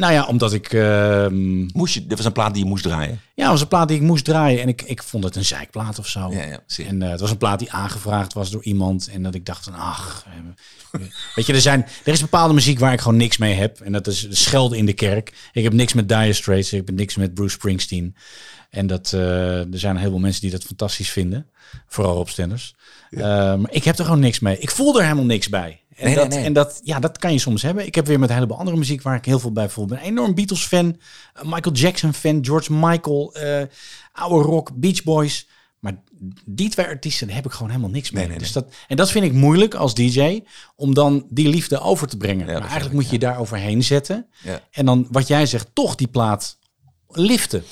Nou 0.00 0.12
ja, 0.12 0.26
omdat 0.26 0.52
ik... 0.52 0.72
ehm, 0.72 1.66
Moest 1.66 1.94
je, 1.94 2.06
dit 2.06 2.16
was 2.16 2.26
een 2.26 2.32
plaat 2.32 2.54
die 2.54 2.62
je 2.62 2.68
moest 2.68 2.82
draaien. 2.82 3.20
ja, 3.34 3.42
het 3.42 3.50
was 3.50 3.60
een 3.60 3.68
plaat 3.68 3.88
die 3.88 3.96
ik 3.96 4.02
moest 4.02 4.24
draaien 4.24 4.62
en 4.62 4.68
ik, 4.68 4.82
ik 4.82 5.02
vond 5.02 5.24
het 5.24 5.36
een 5.36 5.44
zeikplaat 5.44 5.98
of 5.98 6.06
zo. 6.06 6.32
Ja, 6.32 6.42
ja, 6.44 6.84
en 6.86 7.02
eh, 7.02 7.10
het 7.10 7.20
was 7.20 7.30
een 7.30 7.36
plaat 7.36 7.58
die 7.58 7.72
aangevraagd 7.72 8.32
was 8.32 8.50
door 8.50 8.62
iemand 8.62 9.08
en 9.08 9.22
dat 9.22 9.34
ik 9.34 9.46
dacht 9.46 9.64
van, 9.64 9.74
ach, 9.74 10.24
eh, 10.26 11.00
weet 11.34 11.46
je, 11.46 11.52
er, 11.52 11.60
zijn, 11.60 11.86
er 12.04 12.12
is 12.12 12.20
bepaalde 12.20 12.54
muziek 12.54 12.78
waar 12.78 12.92
ik 12.92 13.00
gewoon 13.00 13.16
niks 13.16 13.36
mee 13.36 13.54
heb 13.54 13.80
en 13.80 13.92
dat 13.92 14.06
is 14.06 14.26
schelden 14.30 14.78
in 14.78 14.86
de 14.86 14.92
kerk. 14.92 15.32
Ik 15.52 15.62
heb 15.62 15.72
niks 15.72 15.92
met 15.92 16.08
Dire 16.08 16.32
Straits, 16.32 16.72
ik 16.72 16.86
heb 16.86 16.96
niks 16.96 17.16
met 17.16 17.34
Bruce 17.34 17.54
Springsteen. 17.54 18.14
En 18.70 18.86
dat, 18.86 19.12
eh, 19.12 19.72
er 19.72 19.78
zijn 19.78 19.96
heel 19.96 20.10
veel 20.10 20.18
mensen 20.18 20.40
die 20.40 20.50
dat 20.50 20.64
fantastisch 20.64 21.10
vinden, 21.10 21.46
vooral 21.86 22.16
op 22.16 22.28
Stenders. 22.28 22.74
Eh, 23.10 23.20
maar 23.54 23.70
ik 23.70 23.84
heb 23.84 23.98
er 23.98 24.04
gewoon 24.04 24.20
niks 24.20 24.40
mee. 24.40 24.58
Ik 24.58 24.70
voel 24.70 24.96
er 24.96 25.02
helemaal 25.02 25.24
niks 25.24 25.48
bij. 25.48 25.79
En, 26.00 26.06
Nee, 26.06 26.14
dat, 26.14 26.28
nee, 26.28 26.36
nee. 26.38 26.46
en 26.46 26.52
dat, 26.52 26.80
ja, 26.84 27.00
dat 27.00 27.18
kan 27.18 27.32
je 27.32 27.38
soms 27.38 27.62
hebben. 27.62 27.86
Ik 27.86 27.94
heb 27.94 28.06
weer 28.06 28.18
met 28.18 28.28
een 28.28 28.34
heleboel 28.34 28.58
andere 28.58 28.76
muziek 28.76 29.02
waar 29.02 29.16
ik 29.16 29.24
heel 29.24 29.38
veel 29.38 29.52
bij 29.52 29.68
voel. 29.68 29.84
Ik 29.84 29.90
ben 29.90 29.98
een 29.98 30.04
enorm 30.04 30.34
Beatles-fan, 30.34 30.96
een 31.34 31.48
Michael 31.48 31.74
Jackson-fan, 31.74 32.44
George 32.44 32.72
Michael, 32.72 33.34
eh 33.34 33.62
oude 34.12 34.44
rock, 34.44 34.70
Beach 34.74 35.02
Boys. 35.02 35.48
Maar 35.78 36.02
die 36.44 36.68
twee 36.70 36.86
artiesten 36.86 37.30
heb 37.30 37.44
ik 37.44 37.50
gewoon 37.52 37.68
helemaal 37.68 37.90
niks 37.90 38.10
mee. 38.10 38.22
Nee, 38.22 38.30
nee, 38.30 38.38
Dus 38.38 38.52
dat, 38.52 38.66
en 38.88 38.96
dat 38.96 39.10
vind 39.10 39.24
ik 39.24 39.32
moeilijk 39.32 39.74
als 39.74 39.94
DJ, 39.94 40.42
om 40.76 40.94
dan 40.94 41.26
die 41.28 41.48
liefde 41.48 41.80
over 41.80 42.08
te 42.08 42.16
brengen. 42.16 42.46
maar 42.46 42.60
eigenlijk 42.60 42.92
moet 42.92 43.10
je 43.10 43.18
daar 43.18 43.38
overheen 43.38 43.82
zetten. 43.82 44.26
Ja. 44.42 44.60
En 44.70 44.86
dan, 44.86 45.06
wat 45.10 45.28
jij 45.28 45.46
zegt, 45.46 45.68
toch 45.72 45.94
die 45.94 46.08
plaat 46.08 46.58
liften. 47.08 47.64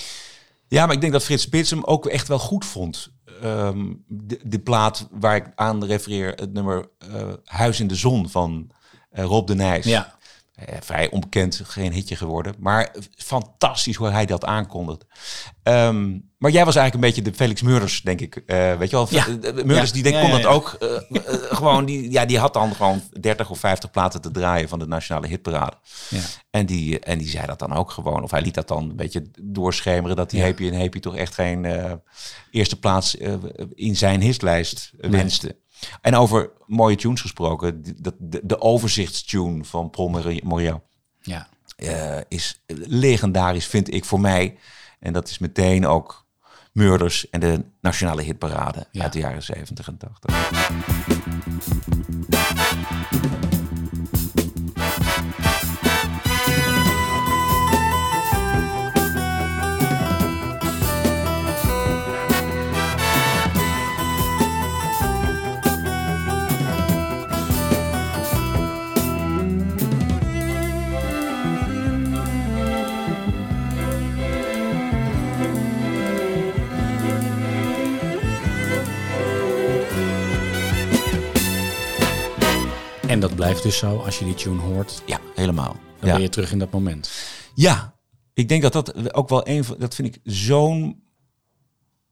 Ja, 0.68 0.86
maar 0.86 0.94
ik 0.94 1.00
denk 1.00 1.12
dat 1.12 1.24
Frits 1.24 1.42
Spits 1.42 1.70
hem 1.70 1.84
ook 1.84 2.06
echt 2.06 2.28
wel 2.28 2.38
goed 2.38 2.64
vond. 2.64 3.10
Ehm, 3.42 3.94
de, 4.44 4.58
plaat 4.58 5.08
waar 5.10 5.36
ik 5.36 5.52
aan 5.54 5.84
refereer, 5.84 6.28
het 6.28 6.52
nummer 6.52 6.88
eh, 6.98 7.32
Huis 7.44 7.80
in 7.80 7.86
de 7.86 7.94
Zon 7.94 8.28
van 8.28 8.70
eh, 9.10 9.24
Rob 9.24 9.46
de 9.46 9.54
Nijs. 9.54 9.84
Ja. 9.84 10.16
Eh, 10.66 10.76
vrij 10.80 11.10
onbekend, 11.10 11.60
geen 11.64 11.92
hitje 11.92 12.16
geworden. 12.16 12.54
Maar 12.58 12.94
fantastisch 13.16 13.96
hoe 13.96 14.08
hij 14.10 14.26
dat 14.26 14.44
aankondigt. 14.44 15.04
Ehm, 15.62 16.18
maar 16.38 16.50
jij 16.50 16.64
was 16.64 16.76
eigenlijk 16.76 16.94
een 16.94 17.00
beetje 17.00 17.30
de 17.30 17.36
Felix 17.36 17.62
Murders, 17.62 18.02
denk 18.02 18.20
ik. 18.20 18.36
Eh, 18.36 18.74
weet 18.76 18.90
je 18.90 18.96
wel, 18.96 19.06
Ja. 19.10 19.26
Murders 19.52 19.88
Ja. 19.88 19.92
die 19.94 20.02
denk, 20.02 20.14
Ja, 20.14 20.20
kon 20.20 20.30
dat 20.30 20.44
ook 20.46 20.76
eh, 20.80 20.96
eh, 20.96 21.00
gewoon. 21.50 21.84
Die, 21.84 22.10
ja, 22.10 22.24
die 22.26 22.38
had 22.38 22.52
dan 22.54 22.74
gewoon 22.74 23.02
30 23.20 23.50
of 23.50 23.58
50 23.58 23.90
platen 23.90 24.20
te 24.20 24.30
draaien 24.30 24.68
van 24.68 24.78
de 24.78 24.86
nationale 24.86 25.26
hitparade. 25.26 25.76
Ja. 26.08 26.20
En 26.50 26.66
die, 26.66 26.98
en 27.00 27.18
die 27.18 27.28
zei 27.28 27.46
dat 27.46 27.58
dan 27.58 27.72
ook 27.72 27.90
gewoon. 27.90 28.22
Of 28.22 28.30
hij 28.30 28.42
liet 28.42 28.54
dat 28.54 28.68
dan 28.68 28.90
een 28.90 28.96
beetje 28.96 29.30
doorschemeren. 29.42 30.16
Dat 30.16 30.30
die. 30.30 30.42
Happy 30.42 30.68
en 30.68 30.78
Happy 30.78 31.00
toch 31.00 31.16
echt 31.16 31.34
geen 31.34 31.64
eh, 31.64 31.92
eerste 32.50 32.78
plaats 32.78 33.16
eh, 33.16 33.32
in 33.74 33.96
zijn 33.96 34.20
hitlijst 34.20 34.92
wenste. 34.96 35.56
En 36.00 36.14
over 36.14 36.50
mooie 36.66 36.96
tunes 36.96 37.20
gesproken. 37.20 37.82
dat- 38.02 38.14
De, 38.18 38.40
de 38.44 38.60
overzichtstune 38.60 39.64
van 39.64 39.90
Paul 39.90 40.08
Mori- 40.08 40.40
Morial 40.44 40.82
Ja. 41.20 41.48
eh, 41.76 42.18
is 42.28 42.62
legendarisch, 42.86 43.66
vind 43.66 43.94
ik 43.94 44.04
voor 44.04 44.20
mij. 44.20 44.58
En 45.00 45.12
dat 45.12 45.28
is 45.28 45.38
meteen 45.38 45.86
ook 45.86 46.26
Murders 46.72 47.30
en 47.30 47.40
de 47.40 47.64
nationale 47.80 48.22
hitparade 48.22 48.86
Ja. 48.92 49.02
uit 49.02 49.12
de 49.12 49.18
jaren 49.18 49.42
70 49.42 49.88
en 49.88 49.96
80. 49.98 50.36
En 83.18 83.28
dat 83.28 83.36
blijft 83.36 83.62
dus 83.62 83.78
zo 83.78 83.96
als 83.96 84.18
je 84.18 84.24
die 84.24 84.34
tune 84.34 84.60
hoort. 84.60 85.02
Ja, 85.06 85.20
helemaal. 85.34 85.76
Dan 85.98 86.08
ja. 86.08 86.14
ben 86.14 86.22
je 86.22 86.28
terug 86.28 86.52
in 86.52 86.58
dat 86.58 86.70
moment. 86.70 87.10
Ja, 87.54 87.94
ik 88.34 88.48
denk 88.48 88.62
dat 88.62 88.72
dat 88.72 89.14
ook 89.14 89.28
wel 89.28 89.48
een 89.48 89.64
van, 89.64 89.76
dat 89.78 89.94
vind 89.94 90.08
ik 90.08 90.20
zo'n, 90.24 91.02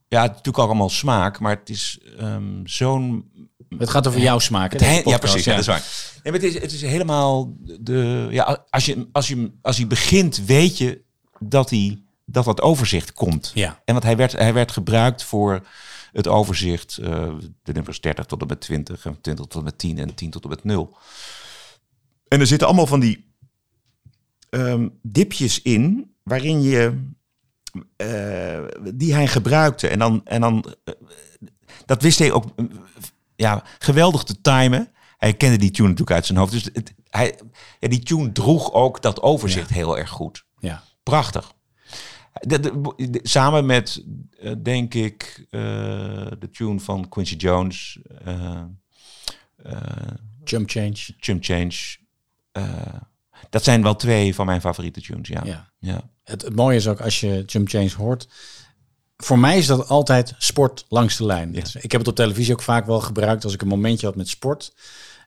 ja, 0.07 0.21
het 0.21 0.29
is 0.29 0.35
natuurlijk 0.35 0.57
ook 0.57 0.65
allemaal 0.65 0.89
smaak, 0.89 1.39
maar 1.39 1.55
het 1.55 1.69
is 1.69 1.99
ehm, 2.17 2.65
zo'n, 2.65 3.31
Het 3.77 3.89
gaat 3.89 4.07
over 4.07 4.19
jouw 4.19 4.39
smaak. 4.39 4.79
ja 4.79 5.17
precies, 5.17 5.43
ja. 5.43 5.51
dat 5.51 5.59
is 5.59 5.67
waar. 5.67 5.83
Nee, 6.23 6.33
maar 6.33 6.41
het 6.41 6.43
is, 6.43 6.61
het 6.61 6.71
is 6.71 6.81
helemaal 6.81 7.53
de, 7.61 8.27
ja, 8.31 8.65
als 8.69 8.85
je, 8.85 9.07
als 9.11 9.27
je, 9.27 9.51
als 9.61 9.77
hij 9.77 9.87
begint, 9.87 10.45
weet 10.45 10.77
je 10.77 11.01
dat 11.39 11.69
hij, 11.69 12.03
dat 12.25 12.45
dat 12.45 12.61
overzicht 12.61 13.13
komt. 13.13 13.51
Ja. 13.53 13.81
En 13.85 13.93
want 13.93 14.05
hij 14.05 14.17
werd, 14.17 14.31
hij 14.31 14.53
werd 14.53 14.71
gebruikt 14.71 15.23
voor 15.23 15.67
het 16.17 16.27
overzicht, 16.27 16.97
eh, 16.97 17.33
de 17.63 17.73
nummers 17.73 18.01
30 18.01 18.25
tot 18.25 18.41
en 18.41 18.47
met 18.47 18.61
20, 18.61 19.05
en 19.05 19.21
20 19.21 19.45
tot 19.45 19.55
en 19.59 19.63
met 19.63 19.77
10 19.77 19.97
en 19.97 20.13
10 20.15 20.29
tot 20.29 20.43
en 20.43 20.49
met 20.49 20.63
0. 20.63 20.97
En 22.27 22.39
er 22.39 22.47
zitten 22.47 22.67
allemaal 22.67 22.87
van 22.87 22.99
die 22.99 23.25
ehm, 24.49 24.87
dipjes 25.01 25.61
in 25.61 26.15
waarin 26.23 26.61
je 26.61 27.03
eh, 27.95 28.63
die 28.93 29.13
hij 29.13 29.27
gebruikte. 29.27 29.87
En 29.87 29.99
dan, 29.99 30.21
en 30.25 30.41
dan 30.41 30.75
eh, 30.83 30.93
dat 31.85 32.01
wist 32.01 32.19
hij 32.19 32.31
ook 32.31 32.45
ja, 33.35 33.63
geweldig 33.79 34.23
te 34.23 34.41
timen. 34.41 34.91
Hij 35.17 35.33
kende 35.33 35.57
die 35.57 35.71
tune 35.71 35.87
natuurlijk 35.87 36.15
uit 36.15 36.25
zijn 36.25 36.37
hoofd. 36.37 36.51
Dus 36.51 36.63
het, 36.73 36.93
hij, 37.09 37.39
ja, 37.79 37.87
die 37.87 38.03
tune 38.03 38.31
droeg 38.31 38.73
ook 38.73 39.01
dat 39.01 39.21
overzicht 39.21 39.69
heel 39.69 39.97
erg 39.97 40.09
goed. 40.09 40.45
Ja. 40.59 40.83
Prachtig. 41.03 41.53
De, 42.41 42.59
de- 42.59 43.09
de- 43.09 43.19
samen 43.23 43.65
met, 43.65 44.03
eh, 44.39 44.51
denk 44.63 44.93
ik, 44.93 45.45
eh, 45.49 45.61
de 46.39 46.49
tune 46.51 46.79
van 46.79 47.09
Quincy 47.09 47.35
Jones, 47.35 47.99
eh, 48.25 48.63
Jump 50.43 50.69
change. 50.69 50.95
Chum 51.19 51.37
Change. 51.41 51.73
eh, 52.51 52.93
dat 53.49 53.63
zijn 53.63 53.81
wel 53.83 53.95
twee 53.95 54.35
van 54.35 54.45
mijn 54.45 54.61
favoriete 54.61 55.01
tunes, 55.01 55.27
ja. 55.27 55.41
Ja. 55.45 55.71
ja. 55.79 56.09
Het, 56.23 56.41
het 56.41 56.55
mooie 56.55 56.77
is 56.77 56.87
ook 56.87 57.01
als 57.01 57.19
je 57.19 57.43
Jump 57.45 57.69
Change 57.69 57.91
hoort. 57.97 58.27
Voor 59.17 59.39
mij 59.39 59.57
is 59.57 59.65
dat 59.65 59.87
altijd 59.89 60.33
sport 60.37 60.85
langs 60.89 61.17
de 61.17 61.25
lijn. 61.25 61.51
Dus 61.51 61.75
ik 61.75 61.91
heb 61.91 61.99
het 62.01 62.09
op 62.09 62.15
televisie 62.15 62.53
ook 62.53 62.61
vaak 62.61 62.85
wel 62.85 62.99
gebruikt 62.99 63.43
als 63.43 63.53
ik 63.53 63.61
een 63.61 63.67
momentje 63.67 64.05
had 64.07 64.15
met 64.15 64.27
sport. 64.29 64.73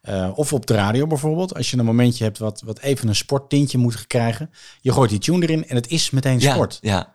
Eh, 0.03 0.31
of 0.35 0.53
op 0.53 0.67
de 0.67 0.75
radio 0.75 1.07
bijvoorbeeld. 1.07 1.55
Als 1.55 1.71
je 1.71 1.79
een 1.79 1.85
momentje 1.85 2.25
hebt 2.25 2.39
wat, 2.39 2.61
wat 2.65 2.79
even 2.79 3.09
een 3.09 3.15
sporttintje 3.17 3.79
moet 3.79 4.07
krijgen. 4.07 4.51
Je 4.81 4.93
gooit 4.93 5.11
die 5.11 5.19
tune 5.19 5.43
erin 5.43 5.69
en 5.69 5.77
het 5.77 5.89
is 5.89 6.11
meteen 6.11 6.41
sport. 6.41 6.79
Ja, 6.81 6.91
ja. 6.97 7.15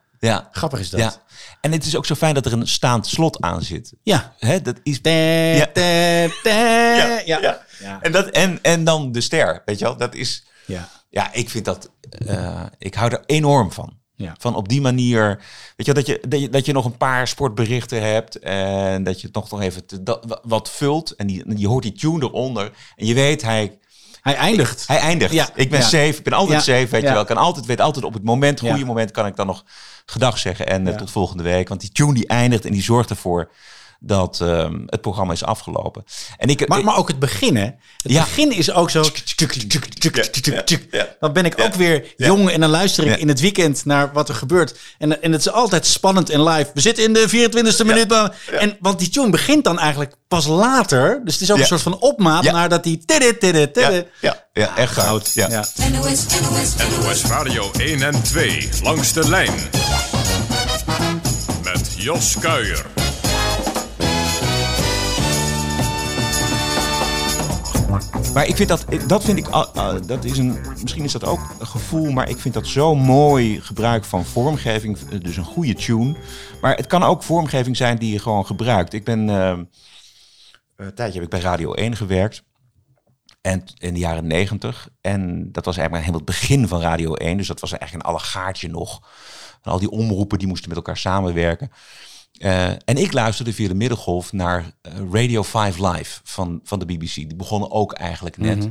Grappig 0.52 0.80
is 0.80 0.90
dat. 0.90 1.00
Ja. 1.00 1.14
En 1.62 1.72
het 1.72 1.86
is 1.86 1.96
ook 1.96 2.06
zo 2.06 2.16
fijn 2.16 2.34
dat 2.34 2.46
er 2.46 2.54
een 2.54 2.68
staand 2.68 3.08
slot 3.08 3.42
aan 3.42 3.62
zit. 3.62 3.94
Ja. 4.04 4.34
Hè, 4.38 4.62
dat 4.62 4.80
is... 4.84 5.00
Ja. 5.02 5.70
Ja, 5.74 7.22
ja. 7.26 7.40
ja. 7.42 7.62
Ja. 7.80 8.02
En, 8.02 8.12
dat, 8.12 8.30
en, 8.30 8.60
en 8.62 8.84
dan 8.84 9.12
de 9.12 9.22
ster, 9.22 9.62
weet 9.66 9.80
je 9.80 9.86
wel? 9.86 9.98
Dat 9.98 10.16
is... 10.16 10.46
Ja. 10.66 10.90
Ja, 11.10 11.34
ik 11.34 11.50
vind 11.50 11.66
dat... 11.66 11.92
eh, 12.10 12.64
ik 12.78 12.94
hou 12.94 13.12
er 13.12 13.24
enorm 13.26 13.72
van. 13.72 13.94
Ja. 14.16 14.36
Van 14.40 14.56
op 14.56 14.70
die 14.70 14.82
manier, 14.82 15.42
weet 15.76 15.86
je, 15.86 15.94
dat 15.94 16.06
je, 16.06 16.22
dat 16.28 16.40
je, 16.40 16.50
dat 16.50 16.66
je 16.66 16.74
nog 16.74 16.86
een 16.86 16.98
paar 16.98 17.28
sportberichten 17.28 18.02
hebt 18.02 18.40
en 18.40 19.04
dat 19.04 19.22
je 19.22 19.28
het 19.28 19.36
nog, 19.36 19.52
nog 19.52 19.62
even 19.62 19.86
te, 19.86 20.04
dat, 20.04 20.40
wat 20.44 20.70
vult 20.70 21.16
en 21.16 21.28
die, 21.28 21.58
je 21.58 21.68
hoort 21.68 21.84
die 21.84 21.92
tune 21.94 22.24
eronder 22.26 22.72
en 22.96 23.06
je 23.06 23.14
weet 23.14 23.42
hij, 23.42 23.78
Hij 24.26 24.36
eindigt. 24.36 24.88
hij 24.88 24.98
eindigt. 24.98 25.32
Ja, 25.32 25.50
Ik 25.56 25.70
ben 25.70 25.80
ja. 25.80 25.86
safe, 25.86 26.18
ik 26.18 26.24
ben 26.24 26.34
altijd 26.34 26.64
safe, 26.64 26.88
weet 26.88 27.02
je 27.02 27.10
wel. 27.10 27.22
Ik 27.22 27.28
kan 27.28 27.38
altijd, 27.38 27.66
weet 27.66 27.82
altijd 27.82 28.06
op 28.06 28.14
het 28.14 28.24
moment, 28.24 28.60
goede 28.60 28.86
moment, 28.86 29.12
kan 29.12 29.26
ik 29.26 29.36
dan 29.36 29.48
nog 29.48 29.64
gedag 30.06 30.38
zeggen 30.38 30.68
en 30.68 30.88
eh, 30.88 30.96
tot 30.96 31.12
volgende 31.12 31.44
week. 31.44 31.68
Want 31.68 31.82
die 31.82 31.92
tune 31.92 32.14
die 32.14 32.28
eindigt 32.28 32.66
en 32.66 32.72
die 32.72 32.82
zorgt 32.82 33.10
ervoor 33.10 33.50
dat 34.06 34.40
ehm, 34.42 34.74
het 34.86 35.02
programma 35.02 35.34
is 35.34 35.44
afgelopen. 35.44 36.04
En 36.38 36.50
ik, 36.50 36.68
Maar, 36.68 36.78
ik- 36.80 36.84
maar 36.86 36.98
ook 36.98 37.08
het 37.08 37.20
begin, 37.20 37.56
hè? 37.56 37.64
Het 37.64 37.76
Ja. 38.04 38.24
begin 38.24 38.52
is 38.52 38.72
ook 38.72 38.90
zo... 38.90 39.04
Dan 41.20 41.34
ben 41.34 41.46
ik 41.46 41.62
ook 41.62 41.74
weer 41.74 42.14
jong 42.18 42.50
en 42.50 42.60
dan 42.60 42.70
luister 42.70 43.08
ik 43.08 43.18
in 43.20 43.28
het 43.28 43.40
weekend 43.40 43.86
naar 43.86 44.14
wat 44.14 44.30
er 44.30 44.36
gebeurt. 44.36 44.78
En, 44.98 45.22
en 45.22 45.32
het 45.32 45.42
is 45.42 45.52
altijd 45.52 45.86
spannend 45.86 46.30
en 46.30 46.44
live. 46.44 46.70
We 46.74 46.82
zitten 46.82 47.04
in 47.04 47.14
de 47.14 47.30
24e 47.30 47.86
minuut. 47.86 48.08
maar- 48.10 48.36
En, 48.60 48.78
want 48.80 49.00
die 49.00 49.10
tune 49.10 49.30
begint 49.30 49.64
dan 49.64 49.80
eigenlijk 49.80 50.14
pas 50.28 50.46
later. 50.48 51.22
Dus 51.24 51.34
het 51.34 51.42
is 51.44 51.50
ook 51.52 51.56
Ja. 51.56 51.62
een 51.62 51.68
soort 51.68 51.82
van 51.82 52.00
opmaat 52.00 52.44
Ja. 52.44 52.52
naar 52.52 52.70
dat 52.70 52.84
die... 52.84 53.04
ja, 53.06 53.90
ja, 54.22 54.46
ja, 54.54 54.78
echt 54.78 54.94
goud. 54.94 55.32
Ja. 55.34 55.50
Ja. 55.50 55.66
NOS 57.02 57.24
Radio 57.24 57.72
1 57.78 58.02
en 58.02 58.22
2 58.24 58.70
langs 58.84 59.14
de 59.14 59.30
lijn. 59.30 59.54
Met 61.64 61.90
Jos 61.98 62.36
Kuijer. 62.40 62.86
Maar 68.36 68.48
ik 68.48 68.56
vind 68.56 68.70
dat, 68.70 68.86
dat 69.08 69.24
vind 69.24 69.38
ik, 69.38 69.48
ah, 69.48 70.08
dat 70.08 70.24
is 70.24 70.38
een, 70.38 70.60
misschien 70.82 71.04
is 71.04 71.12
dat 71.12 71.26
ook 71.26 71.40
een 71.60 71.68
gevoel, 71.68 72.12
maar 72.12 72.30
ik 72.30 72.38
vind 72.38 72.54
dat 72.54 72.68
zo 72.68 72.96
mooi 72.96 73.62
gebruik 73.62 74.06
van 74.06 74.26
vormgeving. 74.26 74.98
Dus 74.98 75.38
een 75.38 75.44
goede 75.44 75.74
tune. 75.74 76.16
Maar 76.62 76.76
het 76.76 76.88
kan 76.88 77.04
ook 77.04 77.24
vormgeving 77.24 77.78
zijn 77.78 77.98
die 77.98 78.14
je 78.14 78.20
gewoon 78.20 78.46
gebruikt. 78.46 78.94
Ik 78.94 79.04
ben, 79.04 79.30
eh, 79.30 79.60
een 80.76 80.94
tijdje 80.94 81.14
heb 81.14 81.24
ik 81.24 81.30
bij 81.30 81.40
Radio 81.40 81.74
1 81.74 81.96
gewerkt. 81.96 82.44
En 83.42 83.64
in 83.78 83.94
de 83.94 84.00
jaren 84.00 84.28
90. 84.28 84.90
En 85.02 85.52
dat 85.52 85.66
was 85.66 85.78
eigenlijk 85.78 86.06
helemaal 86.06 86.28
het 86.28 86.40
begin 86.40 86.68
van 86.68 86.82
Radio 86.82 87.14
1. 87.14 87.38
Dus 87.38 87.48
dat 87.48 87.60
was 87.60 87.72
eigenlijk 87.72 88.04
een 88.04 88.14
allegaartje 88.14 88.68
nog. 88.68 89.00
Al 89.62 89.80
die 89.80 89.90
omroepen 89.90 90.40
die 90.40 90.48
moesten 90.48 90.70
met 90.70 90.78
elkaar 90.78 90.98
samenwerken. 90.98 91.72
Eh, 92.38 92.68
en 92.70 92.98
ik 92.98 93.14
luisterde 93.14 93.54
via 93.54 93.68
de 93.68 93.74
middengolf 93.76 94.34
naar 94.34 94.72
eh, 94.82 94.92
Radio 95.12 95.44
5 95.44 95.78
Live 95.78 96.20
van, 96.24 96.60
van 96.64 96.80
de 96.80 96.86
BBC. 96.86 97.14
Die 97.14 97.36
begonnen 97.36 97.72
ook 97.72 97.94
eigenlijk 97.94 98.38
net. 98.38 98.70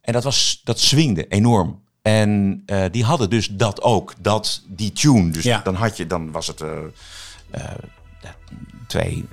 En 0.00 0.12
dat, 0.12 0.24
was, 0.24 0.60
dat 0.64 0.80
swingde 0.80 1.28
enorm. 1.28 1.80
En 2.02 2.62
eh, 2.66 2.84
die 2.90 3.04
hadden 3.04 3.30
dus 3.30 3.48
dat 3.52 3.82
ook, 3.82 4.14
dat, 4.20 4.62
die 4.66 4.92
tune. 4.92 5.30
Dus 5.30 5.44
Ja. 5.44 5.60
dan 5.64 5.74
had 5.74 5.96
je, 5.96 6.06
dan 6.06 6.30
was 6.30 6.46
het 6.46 6.62
twee, 8.86 9.24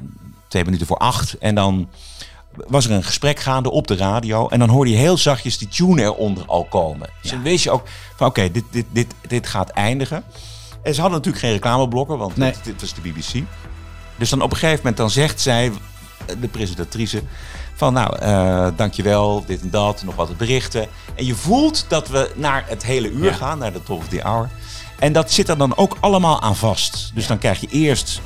twee 0.47 0.63
minuten 0.63 0.87
voor 0.87 0.97
acht. 0.97 1.37
En 1.37 1.55
dan 1.55 1.89
was 2.67 2.85
er 2.85 2.91
een 2.91 3.03
gesprek 3.03 3.39
gaande 3.39 3.71
op 3.71 3.87
de 3.87 3.95
radio. 3.95 4.47
En 4.47 4.59
dan 4.59 4.69
hoorde 4.69 4.91
je 4.91 4.97
heel 4.97 5.17
zachtjes 5.17 5.57
die 5.57 5.67
tune 5.67 6.01
eronder 6.01 6.45
al 6.45 6.63
komen. 6.65 7.09
Dus 7.21 7.31
dan 7.31 7.41
wist 7.41 7.63
je 7.63 7.71
ook 7.71 7.87
van 8.15 8.27
oké, 8.27 8.51
dit, 8.51 8.63
dit, 8.71 8.85
dit, 8.91 9.07
dit 9.27 9.47
gaat 9.47 9.69
eindigen. 9.69 10.23
En 10.83 10.93
ze 10.93 11.01
hadden 11.01 11.17
natuurlijk 11.19 11.43
geen 11.45 11.53
reclameblokken, 11.53 12.17
want 12.17 12.37
Nee. 12.37 12.51
dit, 12.51 12.63
dit 12.63 12.81
was 12.81 12.93
de 12.93 13.01
BBC. 13.01 13.43
Dus 14.17 14.29
dan 14.29 14.41
op 14.41 14.51
een 14.51 14.57
gegeven 14.57 14.77
moment 14.77 14.97
dan 14.97 15.09
zegt 15.09 15.41
zij, 15.41 15.71
de 16.39 16.47
presentatrice, 16.47 17.21
van 17.75 17.93
nou, 17.93 18.17
eh, 18.17 18.67
dankjewel, 18.75 19.43
dit 19.47 19.61
en 19.61 19.69
dat, 19.69 20.03
nog 20.03 20.15
wat 20.15 20.37
berichten. 20.37 20.87
En 21.15 21.25
je 21.25 21.35
voelt 21.35 21.85
dat 21.87 22.07
we 22.07 22.31
naar 22.35 22.63
het 22.67 22.83
hele 22.83 23.09
uur 23.11 23.23
Ja. 23.25 23.33
gaan, 23.33 23.57
naar 23.57 23.73
de 23.73 23.83
top 23.83 23.97
of 23.99 24.07
the 24.07 24.21
hour. 24.21 24.49
En 24.99 25.13
dat 25.13 25.31
zit 25.31 25.49
er 25.49 25.57
dan 25.57 25.77
ook 25.77 25.97
allemaal 25.99 26.41
aan 26.41 26.55
vast. 26.55 27.11
Dus 27.13 27.27
dan 27.27 27.37
krijg 27.37 27.59
je 27.59 27.67
eerst, 27.67 28.21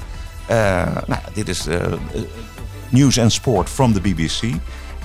eh, 0.45 0.57
nou, 1.07 1.21
dit 1.33 1.47
is 1.49 1.67
eh, 1.67 1.81
nieuws 2.89 3.17
en 3.17 3.31
sport 3.31 3.69
from 3.69 3.93
the 3.93 4.01
BBC. 4.01 4.41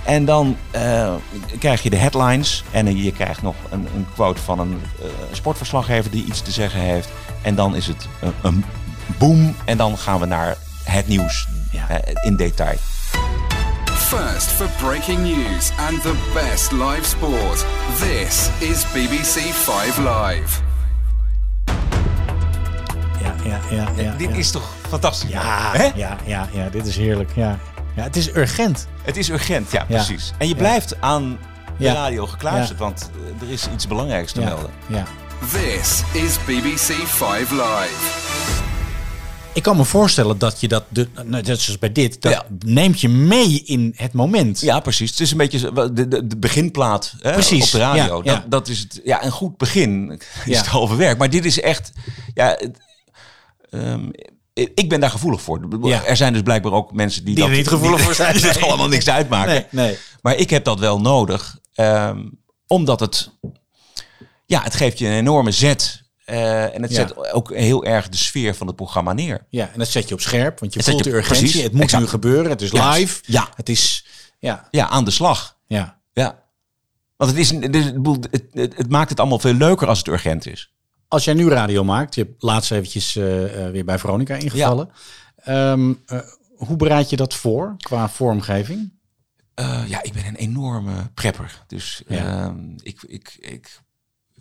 En 0.05 0.25
dan 0.25 0.57
eh, 0.71 1.15
krijg 1.59 1.83
je 1.83 1.91
de 1.91 1.97
headlines 1.97 2.65
en 2.71 2.97
je 2.97 3.13
krijgt 3.13 3.43
nog 3.43 3.55
een, 3.71 3.89
een 3.95 4.07
quote 4.15 4.41
van 4.43 4.59
een 4.59 4.83
eh, 5.01 5.07
sportverslaggever 5.33 6.11
die 6.11 6.25
iets 6.25 6.41
te 6.41 6.51
zeggen 6.51 6.81
heeft. 6.81 7.09
En 7.43 7.55
dan 7.55 7.77
is 7.77 7.87
het 7.87 8.09
een, 8.21 8.33
een 8.43 8.65
boom 9.19 9.55
en 9.65 9.77
dan 9.77 9.99
gaan 9.99 10.21
we 10.21 10.27
naar 10.27 10.57
het 10.85 11.09
nieuws 11.09 11.49
Ja. 11.71 11.89
eh, 11.89 12.25
in 12.25 12.37
detail. 12.37 12.77
First 13.87 14.47
for 14.49 14.69
breaking 14.83 15.19
news 15.23 15.71
and 15.89 16.03
the 16.03 16.15
best 16.35 16.73
live 16.73 17.05
sport. 17.05 17.65
This 17.99 18.49
is 18.59 18.85
BBC 18.93 19.53
5 19.53 19.99
Live. 19.99 20.61
Ja, 23.23 23.35
ja, 23.45 23.61
ja. 23.71 23.89
ja 24.03 24.15
Dit 24.17 24.31
is 24.37 24.51
toch 24.51 24.69
fantastisch? 24.89 25.31
Ja, 25.31 25.71
Hè? 25.73 25.91
ja, 25.95 26.17
ja, 26.25 26.49
ja, 26.53 26.69
dit 26.69 26.87
is 26.87 26.97
heerlijk. 26.97 27.31
Ja. 27.35 27.59
Ja, 27.97 28.03
het 28.03 28.17
is 28.17 28.35
urgent. 28.35 28.87
Het 29.03 29.17
is 29.17 29.29
urgent, 29.31 29.71
ja, 29.71 29.85
Ja. 29.89 29.95
precies. 29.97 30.33
En 30.39 30.47
je 30.49 30.53
Ja. 30.55 30.59
blijft 30.59 31.01
aan 31.01 31.39
de 31.79 31.85
Ja. 31.85 31.93
radio 31.93 32.27
gekluisterd, 32.27 32.79
Ja. 32.79 32.85
want 32.85 33.11
eh, 33.41 33.47
er 33.47 33.53
is 33.53 33.69
iets 33.75 33.87
belangrijks 33.87 34.33
te 34.33 34.41
Ja, 34.41 34.47
melden. 34.47 34.71
ja. 34.89 35.05
This 35.51 36.03
is 36.13 36.37
BBC 36.47 37.07
5 37.07 37.51
Live. 37.51 38.31
Ik 39.55 39.63
kan 39.63 39.77
me 39.77 39.85
voorstellen 39.85 40.39
dat 40.39 40.61
je 40.61 40.69
dat, 40.69 40.85
de, 40.89 41.09
nou, 41.15 41.29
net 41.29 41.47
zoals 41.47 41.79
bij 41.79 41.93
dit, 41.93 42.23
dat 42.23 42.33
Ja. 42.33 42.45
neemt 42.65 43.01
je 43.01 43.09
mee 43.09 43.63
in 43.65 43.93
het 43.97 44.13
moment. 44.13 44.61
Ja, 44.61 44.81
precies. 44.81 45.11
Het 45.11 45.21
is 45.21 45.31
een 45.31 45.37
beetje 45.37 45.73
de, 45.73 46.09
de, 46.09 46.27
de 46.27 46.37
beginplaat 46.37 47.15
hè, 47.21 47.33
Precies, 47.33 47.65
op 47.65 47.71
de 47.71 47.79
radio. 47.79 48.21
ja, 48.25 48.33
ja. 48.33 48.39
Dat, 48.41 48.51
dat 48.51 48.69
is 48.69 48.79
het, 48.81 49.01
ja, 49.05 49.25
een 49.25 49.31
goed 49.31 49.57
begin 49.57 50.11
is 50.13 50.21
Ja. 50.45 50.57
het 50.59 50.67
halve 50.67 50.97
werk. 50.97 51.19
Maar 51.19 51.31
dit 51.31 51.45
is 51.45 51.61
echt, 51.61 51.93
ja, 52.35 52.47
het, 52.59 52.79
ehm, 53.71 54.09
ik 54.55 54.89
ben 54.89 55.01
daar 55.01 55.11
gevoelig 55.11 55.41
voor. 55.43 55.87
Ja. 55.89 56.05
Er 56.05 56.17
zijn 56.17 56.33
dus 56.33 56.43
blijkbaar 56.43 56.73
ook 56.73 56.93
mensen 56.93 57.25
die, 57.25 57.35
Die 57.35 57.45
er 57.45 57.49
dat 57.51 57.59
niet 57.59 57.69
gevoelig 57.69 58.01
voor 58.01 58.15
zijn. 58.15 58.35
Die 58.37 58.47
het 58.47 58.61
Nee. 58.61 58.69
allemaal 58.69 58.89
niks 58.89 59.09
uitmaken. 59.09 59.53
Nee, 59.53 59.67
nee. 59.71 59.99
Maar 60.23 60.35
ik 60.37 60.51
heb 60.51 60.65
dat 60.65 60.79
wel 60.79 61.01
nodig, 61.01 61.59
ehm, 61.75 62.29
omdat 62.67 63.01
het, 63.01 63.31
ja, 64.47 64.63
het 64.63 64.75
geeft 64.75 64.99
je 64.99 65.07
een 65.07 65.13
enorme 65.13 65.51
zet. 65.51 66.01
eh, 66.25 66.75
en 66.75 66.83
het 66.83 66.91
Ja. 66.91 66.97
zet 66.97 67.33
ook 67.33 67.55
heel 67.55 67.85
erg 67.85 68.09
de 68.09 68.17
sfeer 68.17 68.55
van 68.55 68.67
het 68.67 68.77
programma 68.77 69.13
neer. 69.13 69.47
Ja, 69.49 69.71
en 69.73 69.79
dat 69.79 69.89
zet 69.89 70.09
je 70.09 70.15
op 70.15 70.21
scherp, 70.21 70.61
want 70.61 70.75
je 70.75 70.83
voelt 70.83 71.05
je- 71.05 71.11
de 71.11 71.17
urgentie. 71.17 71.43
precies, 71.45 71.63
het 71.63 71.73
moet 71.73 71.83
exact. 71.83 72.03
nu 72.03 72.09
gebeuren, 72.09 72.51
het 72.51 72.63
is 72.63 72.73
live. 72.73 73.23
Ja. 73.27 73.49
Het 73.55 73.69
is, 73.69 74.07
ja, 74.39 74.69
Ja, 74.71 74.89
aan 74.89 75.05
de 75.05 75.11
slag. 75.11 75.57
ja. 75.67 76.01
Ja. 76.13 76.43
Want 77.17 77.31
het, 77.31 77.41
is, 77.41 77.51
het, 77.51 78.29
het, 78.53 78.77
het 78.77 78.89
maakt 78.91 79.11
het 79.11 79.21
allemaal 79.21 79.39
veel 79.39 79.53
leuker 79.55 79.89
als 79.89 79.99
het 79.99 80.07
urgent 80.09 80.47
is. 80.47 80.73
Als 81.13 81.25
jij 81.25 81.35
nu 81.35 81.49
radio 81.49 81.85
maakt, 81.85 82.15
je 82.15 82.23
hebt 82.23 82.43
laatst 82.43 82.71
eventjes 82.71 83.17
eh, 83.17 83.67
eh, 83.67 83.73
weer 83.73 83.85
bij 83.85 83.99
Veronica 83.99 84.35
ingevallen. 84.35 84.91
Ehm, 85.37 85.93
eh, 86.07 86.19
hoe 86.57 86.77
bereid 86.77 87.11
je 87.11 87.17
dat 87.17 87.35
voor 87.35 87.75
qua 87.79 88.09
vormgeving? 88.09 88.93
Ja, 89.87 90.03
ik 90.03 90.13
ben 90.13 90.27
een 90.27 90.35
enorme 90.35 91.11
prepper. 91.15 91.63
Dus 91.67 92.03
Ja. 92.09 92.45
ehm, 92.45 92.57
ik, 92.83 93.03
ik, 93.03 93.37
ik, 93.41 93.81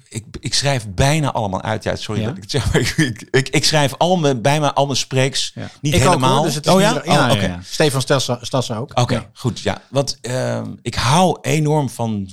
ik, 0.10 0.26
ik 0.40 0.54
schrijf 0.54 0.88
bijna 0.90 1.32
allemaal 1.32 1.62
uit. 1.62 1.84
Ja, 1.84 1.96
sorry 1.96 2.22
Ja? 2.22 2.28
dat 2.28 2.36
ik 2.36 2.42
het 2.42 2.52
zeg, 2.52 2.74
maar 2.74 2.82
ik, 3.08 3.28
ik, 3.32 3.50
ik, 3.50 3.66
schrijf 3.66 3.94
al 3.98 4.18
mijn, 4.18 4.42
bijna 4.42 4.74
al 4.74 4.86
mijn 4.86 4.98
spreeks. 4.98 5.52
Ja. 5.56 5.70
Niet 5.82 5.94
helemaal. 5.94 6.36
hoor, 6.36 6.46
dus 6.46 6.56
het 6.56 6.66
is 6.66 6.72
oh 6.72 6.78
niet 6.78 7.06
ja? 7.06 7.30
Oh, 7.30 7.36
ja, 7.36 7.42
ja. 7.42 7.60
Stefan 7.64 8.02
Stassa 8.42 8.76
ook. 8.78 9.00
Oké, 9.00 9.30
goed. 9.34 9.60
Ja, 9.60 9.82
want 9.90 10.18
ehm, 10.22 10.74
ik 10.82 10.96
hou 10.96 11.38
enorm 11.42 11.90
van 11.90 12.30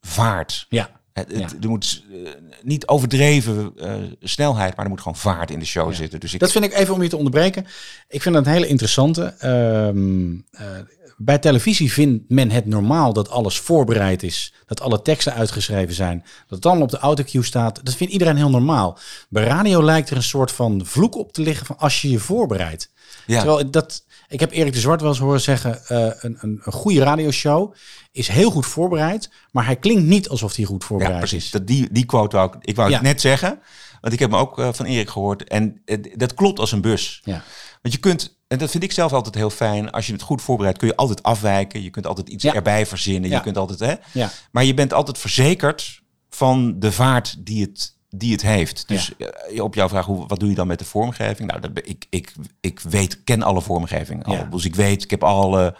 vaart. 0.00 0.66
Ja. 0.68 0.99
Het. 1.12 1.56
Er 1.60 1.68
moet 1.68 2.04
eh, 2.12 2.18
niet 2.62 2.86
overdreven 2.86 3.72
eh, 3.76 3.94
snelheid, 4.20 4.76
maar 4.76 4.84
er 4.84 4.90
moet 4.90 5.00
gewoon 5.00 5.16
vaart 5.16 5.50
in 5.50 5.58
de 5.58 5.64
show 5.64 5.92
zitten. 5.92 6.20
Dus 6.20 6.34
ik, 6.34 6.40
Dat 6.40 6.52
vind 6.52 6.64
ik 6.64 6.74
even 6.74 6.94
om 6.94 7.02
je 7.02 7.08
te 7.08 7.16
onderbreken. 7.16 7.66
Ik 8.08 8.22
vind 8.22 8.34
dat 8.34 8.46
een 8.46 8.52
hele 8.52 8.66
interessante. 8.66 9.22
Eh, 9.22 10.74
bij 11.22 11.38
televisie 11.38 11.92
vindt 11.92 12.24
men 12.28 12.50
het 12.50 12.66
normaal 12.66 13.12
dat 13.12 13.30
alles 13.30 13.58
voorbereid 13.58 14.22
is. 14.22 14.54
Dat 14.66 14.80
alle 14.80 15.02
teksten 15.02 15.34
uitgeschreven 15.34 15.94
zijn. 15.94 16.18
Dat 16.22 16.56
het 16.56 16.66
allemaal 16.66 16.84
op 16.84 16.90
de 16.90 16.98
autocue 16.98 17.42
staat. 17.42 17.84
Dat 17.84 17.94
vindt 17.94 18.12
iedereen 18.12 18.36
heel 18.36 18.50
normaal. 18.50 18.98
Bij 19.28 19.44
radio 19.44 19.84
lijkt 19.84 20.10
er 20.10 20.16
een 20.16 20.22
soort 20.22 20.52
van 20.52 20.86
vloek 20.86 21.16
op 21.16 21.32
te 21.32 21.42
liggen 21.42 21.66
van 21.66 21.78
als 21.78 22.02
je 22.02 22.10
je 22.10 22.18
voorbereidt. 22.18 22.90
Ja. 23.26 23.38
Terwijl 23.38 23.70
dat, 23.70 24.04
ik 24.30 24.40
heb 24.40 24.50
Erik 24.52 24.72
de 24.72 24.80
Zwart 24.80 25.00
wel 25.00 25.10
eens 25.10 25.18
horen 25.18 25.40
zeggen, 25.40 25.86
eh, 25.86 25.98
een, 26.20 26.36
een, 26.40 26.60
een 26.64 26.72
goede 26.72 27.02
radioshow 27.02 27.74
is 28.12 28.28
heel 28.28 28.50
goed 28.50 28.66
voorbereid, 28.66 29.30
maar 29.50 29.64
hij 29.66 29.76
klinkt 29.76 30.02
niet 30.02 30.28
alsof 30.28 30.56
hij 30.56 30.64
goed 30.64 30.80
Ja, 30.82 30.86
voorbereid 30.86 31.18
precies. 31.18 31.44
is. 31.44 31.50
Dat, 31.50 31.66
die, 31.66 31.88
die 31.92 32.04
quote 32.04 32.36
wou 32.36 32.48
ik, 32.48 32.64
ik 32.64 32.76
wou 32.76 32.88
Ja. 32.88 32.94
het 32.96 33.04
net 33.04 33.20
zeggen. 33.20 33.60
Want 34.00 34.12
ik 34.12 34.18
heb 34.18 34.30
hem 34.30 34.40
ook 34.40 34.58
eh, 34.58 34.68
van 34.72 34.86
Erik 34.86 35.10
gehoord. 35.10 35.44
En 35.44 35.82
dat 36.14 36.34
klopt 36.34 36.58
als 36.58 36.72
een 36.72 36.80
bus. 36.80 37.20
Ja. 37.24 37.42
Want 37.82 37.94
je 37.94 38.00
kunt, 38.00 38.38
en 38.48 38.58
dat 38.58 38.70
vind 38.70 38.82
ik 38.82 38.92
zelf 38.92 39.12
altijd 39.12 39.34
heel 39.34 39.50
fijn. 39.50 39.90
Als 39.90 40.06
je 40.06 40.12
het 40.12 40.22
goed 40.22 40.42
voorbereidt, 40.42 40.78
kun 40.78 40.88
je 40.88 40.96
altijd 40.96 41.22
afwijken. 41.22 41.82
Je 41.82 41.90
kunt 41.90 42.06
altijd 42.06 42.28
iets 42.28 42.44
Ja. 42.44 42.54
erbij 42.54 42.86
verzinnen. 42.86 43.30
Ja. 43.30 43.36
Je 43.36 43.42
kunt 43.42 43.56
altijd, 43.56 43.78
hè. 43.78 43.94
Ja. 44.20 44.30
Maar 44.50 44.64
je 44.64 44.74
bent 44.74 44.92
altijd 44.92 45.18
verzekerd 45.18 46.00
van 46.30 46.74
de 46.78 46.92
vaart 46.92 47.46
die 47.46 47.62
het, 47.62 47.96
die 48.10 48.32
het 48.32 48.42
heeft. 48.42 48.88
Dus 48.88 49.12
eh, 49.16 49.62
op 49.62 49.74
jouw 49.74 49.88
vraag, 49.88 50.06
hoe, 50.06 50.26
wat 50.26 50.40
doe 50.40 50.48
je 50.48 50.54
dan 50.54 50.66
met 50.66 50.78
de 50.78 50.84
vormgeving? 50.84 51.48
Nou, 51.48 51.60
dat, 51.60 51.70
ik, 51.74 52.06
ik, 52.10 52.32
ik 52.60 52.80
weet, 52.80 53.24
ken 53.24 53.42
alle 53.42 53.60
vormgeving 53.60 54.24
al. 54.24 54.32
Ja. 54.32 54.44
Dus 54.44 54.64
ik 54.64 54.74
weet, 54.74 55.02
ik 55.02 55.10
heb 55.10 55.24
alle... 55.24 55.76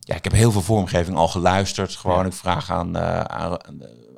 Ja, 0.00 0.14
ik 0.14 0.24
heb 0.24 0.32
heel 0.32 0.52
veel 0.52 0.62
vormgeving 0.62 1.16
al 1.16 1.28
geluisterd. 1.28 1.96
Gewoon, 1.96 2.26
ik 2.26 2.32
vraag 2.32 2.70
aan, 2.70 2.96
eh, 2.96 3.20
aan, 3.20 3.58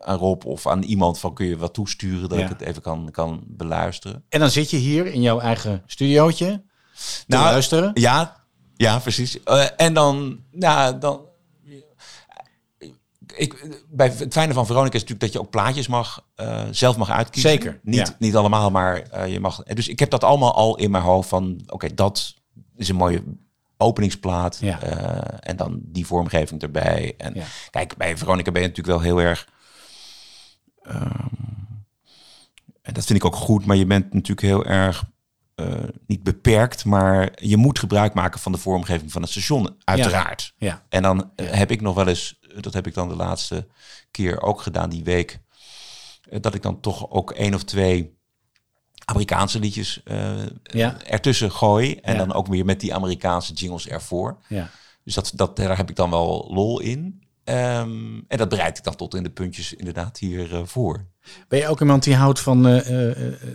aan 0.01 0.19
Rob 0.19 0.45
of 0.45 0.67
aan 0.67 0.83
iemand 0.83 1.19
van 1.19 1.35
kun 1.35 1.47
je 1.47 1.57
wat 1.57 1.75
toesturen 1.75 2.29
dat 2.29 2.39
ik 2.39 2.49
het 2.49 2.61
even 2.61 2.83
kan, 2.83 3.09
kan 3.11 3.45
beluisteren. 3.47 4.25
En 4.29 4.41
dan 4.41 4.51
zit 4.51 4.71
je 4.71 4.77
hier 4.77 5.07
in 5.07 5.21
jouw 5.21 5.41
eigen 5.41 5.83
studiootje 5.87 6.63
te 6.97 7.25
Nou, 7.27 7.45
luisteren. 7.45 7.91
Ja, 7.95 8.45
ja, 8.77 8.99
precies. 8.99 9.43
Eh, 9.43 9.65
en 9.77 9.95
dan, 9.95 10.41
nou, 10.51 10.99
dan. 10.99 11.21
Ik, 13.37 13.81
bij 13.89 14.07
het 14.07 14.33
fijne 14.33 14.53
van 14.53 14.67
Veronica 14.67 14.95
is 14.95 15.01
natuurlijk 15.01 15.21
dat 15.21 15.33
je 15.33 15.41
ook 15.41 15.51
plaatjes 15.51 15.87
mag, 15.87 16.27
eh, 16.35 16.65
zelf 16.71 16.97
mag 16.97 17.11
uitkiezen. 17.11 17.51
Zeker, 17.51 17.81
Niet, 17.83 17.97
ja. 18.09 18.17
niet 18.19 18.37
allemaal, 18.37 18.71
maar 18.71 19.01
eh, 19.03 19.33
je 19.33 19.41
mag. 19.41 19.63
Dus 19.63 19.89
ik 19.89 19.99
heb 19.99 20.11
dat 20.11 20.25
allemaal 20.25 20.55
al 20.55 20.77
in 20.77 20.91
mijn 20.91 21.05
hoofd 21.05 21.29
van, 21.29 21.61
oké, 21.67 21.95
dat 21.95 22.35
is 22.77 22.89
een 22.89 22.97
mooie 22.97 23.23
openingsplaat. 23.77 24.59
Ja. 24.61 24.81
eh, 24.83 25.39
en 25.51 25.57
dan 25.57 25.81
die 25.83 26.07
vormgeving 26.07 26.63
erbij. 26.63 27.15
En 27.19 27.35
Ja. 27.35 27.45
kijk, 27.71 27.97
bij 27.97 28.17
Veronica 28.17 28.51
ben 28.53 28.63
je 28.63 28.69
natuurlijk 28.69 28.99
wel 28.99 29.07
heel 29.07 29.21
erg. 29.29 29.49
ehm, 30.83 31.27
en 32.83 32.93
dat 32.95 33.05
vind 33.05 33.19
ik 33.19 33.25
ook 33.25 33.37
goed, 33.37 33.67
maar 33.67 33.77
je 33.77 33.87
bent 33.87 34.13
natuurlijk 34.13 34.41
heel 34.47 34.65
erg 34.65 35.05
niet 36.07 36.23
beperkt, 36.23 36.85
maar 36.85 37.31
je 37.35 37.57
moet 37.57 37.79
gebruik 37.79 38.15
maken 38.15 38.41
van 38.41 38.53
de 38.53 38.59
vormgeving 38.59 39.13
van 39.13 39.23
het 39.23 39.31
station, 39.31 39.77
uiteraard. 39.85 40.55
Ja. 40.57 40.83
En 40.89 41.03
dan 41.03 41.31
heb 41.43 41.71
ik 41.71 41.81
nog 41.81 41.95
wel 41.95 42.09
eens, 42.09 42.39
dat 42.61 42.73
heb 42.73 42.87
ik 42.87 42.95
dan 42.95 43.09
de 43.09 43.17
laatste 43.17 43.67
keer 44.11 44.43
ook 44.43 44.61
gedaan 44.61 44.91
die 44.91 45.05
week, 45.05 45.41
eh, 46.31 46.41
dat 46.41 46.55
ik 46.55 46.63
dan 46.63 46.81
toch 46.81 47.11
ook 47.11 47.31
één 47.33 47.55
of 47.55 47.63
twee 47.65 48.15
Amerikaanse 49.05 49.59
liedjes 49.59 50.01
eh, 50.05 50.47
Ja. 50.63 51.03
ertussen 51.05 51.53
gooi. 51.53 51.95
En 52.03 52.13
Ja. 52.13 52.19
dan 52.19 52.33
ook 52.33 52.47
weer 52.47 52.65
met 52.65 52.81
die 52.81 52.95
Amerikaanse 52.95 53.53
jingles 53.53 53.87
ervoor. 53.89 54.39
Ja. 54.49 54.71
Dus 55.05 55.15
dat, 55.15 55.33
dat, 55.35 55.57
daar 55.57 55.77
heb 55.77 55.91
ik 55.91 55.97
dan 55.97 56.11
wel 56.11 56.51
lol 56.55 56.81
in. 56.81 57.23
Ehm, 57.45 58.21
en 58.29 58.39
dat 58.39 58.49
bereid 58.49 58.79
ik 58.79 58.85
dan 58.85 58.97
tot 58.97 59.15
in 59.15 59.23
de 59.23 59.31
puntjes 59.31 59.73
inderdaad 59.75 60.19
hier 60.19 60.55
eh, 60.55 60.61
voor. 60.65 61.07
Ben 61.49 61.59
je 61.59 61.69
ook 61.69 61.81
iemand 61.81 62.03
die 62.03 62.15
houdt 62.15 62.41
van 62.41 62.83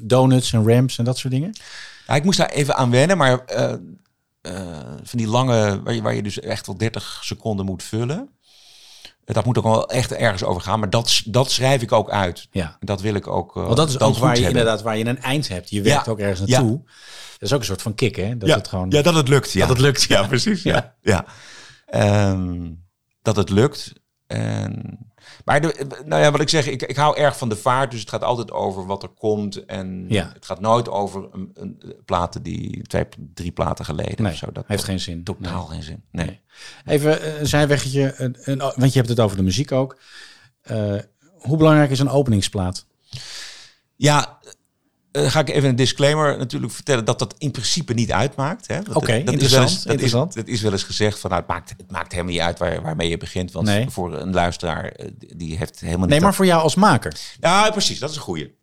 donuts 0.01 0.53
en 0.53 0.67
ramps 0.73 0.97
en 0.97 1.05
dat 1.05 1.17
soort 1.17 1.33
dingen? 1.33 1.55
Ja, 2.07 2.15
ik 2.15 2.23
moest 2.23 2.37
daar 2.37 2.49
even 2.49 2.75
aan 2.75 2.91
wennen, 2.91 3.17
maar 3.17 3.43
van 5.03 5.17
die 5.17 5.27
lange, 5.27 5.81
waar 5.83 5.93
je, 5.93 6.01
waar 6.01 6.13
je 6.15 6.23
dus 6.23 6.39
echt 6.39 6.65
wel 6.67 6.77
30 6.77 7.19
seconden 7.23 7.65
moet 7.65 7.83
vullen. 7.83 8.29
Dat 9.25 9.45
moet 9.45 9.57
ook 9.57 9.63
wel 9.63 9.89
echt 9.89 10.11
ergens 10.13 10.43
over 10.43 10.61
gaan, 10.61 10.79
maar 10.79 10.89
dat, 10.89 11.21
dat 11.25 11.51
schrijf 11.51 11.81
ik 11.81 11.91
ook 11.91 12.09
uit. 12.09 12.47
Ja. 12.51 12.77
Dat 12.79 13.01
wil 13.01 13.13
ik 13.15 13.27
ook. 13.27 13.55
eh, 13.57 13.63
Want 13.63 13.77
dat 13.77 13.89
is 13.89 13.99
ook 13.99 14.17
waar 14.17 14.35
je 14.35 14.41
hebben. 14.43 14.59
inderdaad 14.59 14.81
waar 14.81 14.97
je 14.97 15.05
een 15.05 15.21
eind 15.21 15.47
hebt. 15.47 15.69
Je 15.69 15.81
werkt 15.81 16.05
Ja. 16.05 16.11
ook 16.11 16.19
ergens 16.19 16.49
Ja. 16.49 16.59
naartoe. 16.59 16.81
Dat 17.31 17.49
is 17.49 17.53
ook 17.53 17.59
een 17.59 17.65
soort 17.65 17.81
van 17.81 17.95
kick, 17.95 18.15
hè? 18.15 18.37
Dat 18.37 18.49
ja, 18.49 18.55
het 18.57 18.67
gewoon. 18.67 18.89
ja, 18.89 19.01
dat 19.01 19.13
het 19.15 19.27
lukt. 19.27 19.51
Ja. 19.51 19.59
Dat 19.59 19.69
het 19.69 19.79
lukt, 19.79 20.03
ja. 20.03 20.27
precies. 20.27 20.63
Ja. 20.63 20.95
Ja. 21.01 21.11
Ja. 21.11 21.25
Ehm, 21.85 22.69
dat 23.21 23.35
het 23.35 23.49
lukt. 23.49 23.93
En, 24.27 24.97
maar 25.45 25.61
de, 25.61 25.87
nou 26.05 26.21
ja, 26.21 26.31
wat 26.31 26.41
ik 26.41 26.49
zeg, 26.49 26.67
ik, 26.67 26.81
ik 26.81 26.95
hou 26.95 27.17
erg 27.17 27.37
van 27.37 27.49
de 27.49 27.55
vaart. 27.55 27.91
Dus 27.91 27.99
het 27.99 28.09
gaat 28.09 28.23
altijd 28.23 28.51
over 28.51 28.85
wat 28.85 29.03
er 29.03 29.09
komt. 29.09 29.65
En 29.65 30.05
Ja. 30.09 30.31
het 30.33 30.45
gaat 30.45 30.59
nooit 30.59 30.89
over 30.89 31.27
een, 31.31 31.51
een, 31.53 31.81
platen 32.05 32.43
die 32.43 32.81
twee, 32.81 33.05
drie 33.33 33.51
platen 33.51 33.85
geleden 33.85 34.23
Nee, 34.23 34.31
of 34.31 34.37
zo. 34.37 34.51
Dat 34.51 34.63
heeft 34.67 34.83
geen 34.83 34.99
zin. 34.99 35.23
Totaal 35.23 35.65
geen 35.65 35.83
zin. 35.83 36.03
Nee. 36.11 36.39
Even 36.85 37.21
eh, 37.21 37.39
een 37.39 37.47
zijweggetje, 37.47 38.13
een, 38.17 38.35
een- 38.41 38.57
want 38.57 38.93
je 38.93 38.97
hebt 38.99 39.09
het 39.09 39.19
over 39.19 39.37
de 39.37 39.43
muziek 39.43 39.71
ook. 39.71 39.97
Eh, 40.61 40.95
hoe 41.31 41.57
belangrijk 41.57 41.91
is 41.91 41.99
een 41.99 42.09
openingsplaat? 42.09 42.85
Ja, 43.95 44.39
eh, 45.11 45.29
ga 45.31 45.39
ik 45.39 45.49
even 45.49 45.69
een 45.69 45.75
disclaimer 45.75 46.37
natuurlijk 46.37 46.71
vertellen 46.73 47.05
dat 47.05 47.19
dat 47.19 47.35
in 47.37 47.51
principe 47.51 47.93
niet 47.93 48.11
uitmaakt. 48.11 48.67
Oké, 48.69 48.77
dat- 48.77 48.95
dat 48.95 49.09
is 49.09 49.23
interessant, 49.25 49.69
eens- 49.69 49.83
dat, 49.83 50.01
is, 50.01 50.33
dat 50.33 50.47
is 50.47 50.61
wel 50.61 50.71
eens 50.71 50.83
gezegd 50.83 51.19
van 51.19 51.29
nou, 51.29 51.41
het, 51.41 51.51
maakt, 51.51 51.69
het 51.69 51.91
maakt 51.91 52.11
helemaal 52.11 52.31
niet 52.33 52.41
uit 52.41 52.59
waar, 52.59 52.81
waarmee 52.81 53.09
je 53.09 53.17
begint. 53.17 53.51
Want 53.51 53.67
Nee. 53.67 53.89
voor 53.89 54.13
een 54.19 54.33
luisteraar, 54.33 54.85
eh, 54.85 55.07
die 55.17 55.57
heeft 55.57 55.79
helemaal 55.79 55.99
niet... 55.99 56.09
Nee, 56.09 56.17
maar 56.19 56.27
dat- 56.27 56.37
voor 56.37 56.45
jou 56.45 56.61
als 56.61 56.75
maker. 56.75 57.19
Ja, 57.39 57.69
precies. 57.71 57.99
Dat 57.99 58.09
is 58.09 58.15
een 58.15 58.21
goeie. 58.21 58.55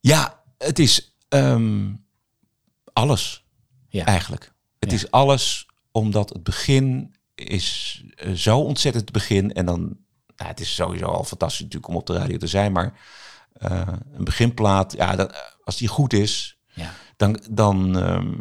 Ja, 0.00 0.42
het 0.58 0.78
is 0.78 1.14
ehm, 1.28 1.88
alles 2.92 3.44
Ja. 3.88 4.04
eigenlijk. 4.04 4.52
Het 4.78 4.90
Ja. 4.90 4.96
is 4.96 5.10
alles 5.10 5.66
omdat 5.92 6.28
het 6.28 6.42
begin 6.42 7.14
is 7.34 8.02
eh, 8.16 8.32
zo 8.32 8.58
ontzettend 8.58 9.04
het 9.04 9.12
begin. 9.12 9.52
En 9.52 9.66
dan, 9.66 9.80
nou, 10.36 10.50
het 10.50 10.60
is 10.60 10.74
sowieso 10.74 11.04
al 11.04 11.24
fantastisch 11.24 11.60
natuurlijk 11.60 11.88
om 11.92 11.96
op 11.96 12.06
de 12.06 12.12
radio 12.12 12.36
te 12.36 12.46
zijn. 12.46 12.72
Maar 12.72 12.92
eh, 13.52 13.88
een 14.12 14.24
beginplaat, 14.24 14.92
ja, 14.92 15.16
dat, 15.16 15.56
als 15.64 15.76
die 15.76 15.88
goed 15.88 16.12
is, 16.12 16.58
Ja. 16.72 16.92
dan, 17.16 17.42
dan, 17.50 17.98
ehm, 17.98 18.32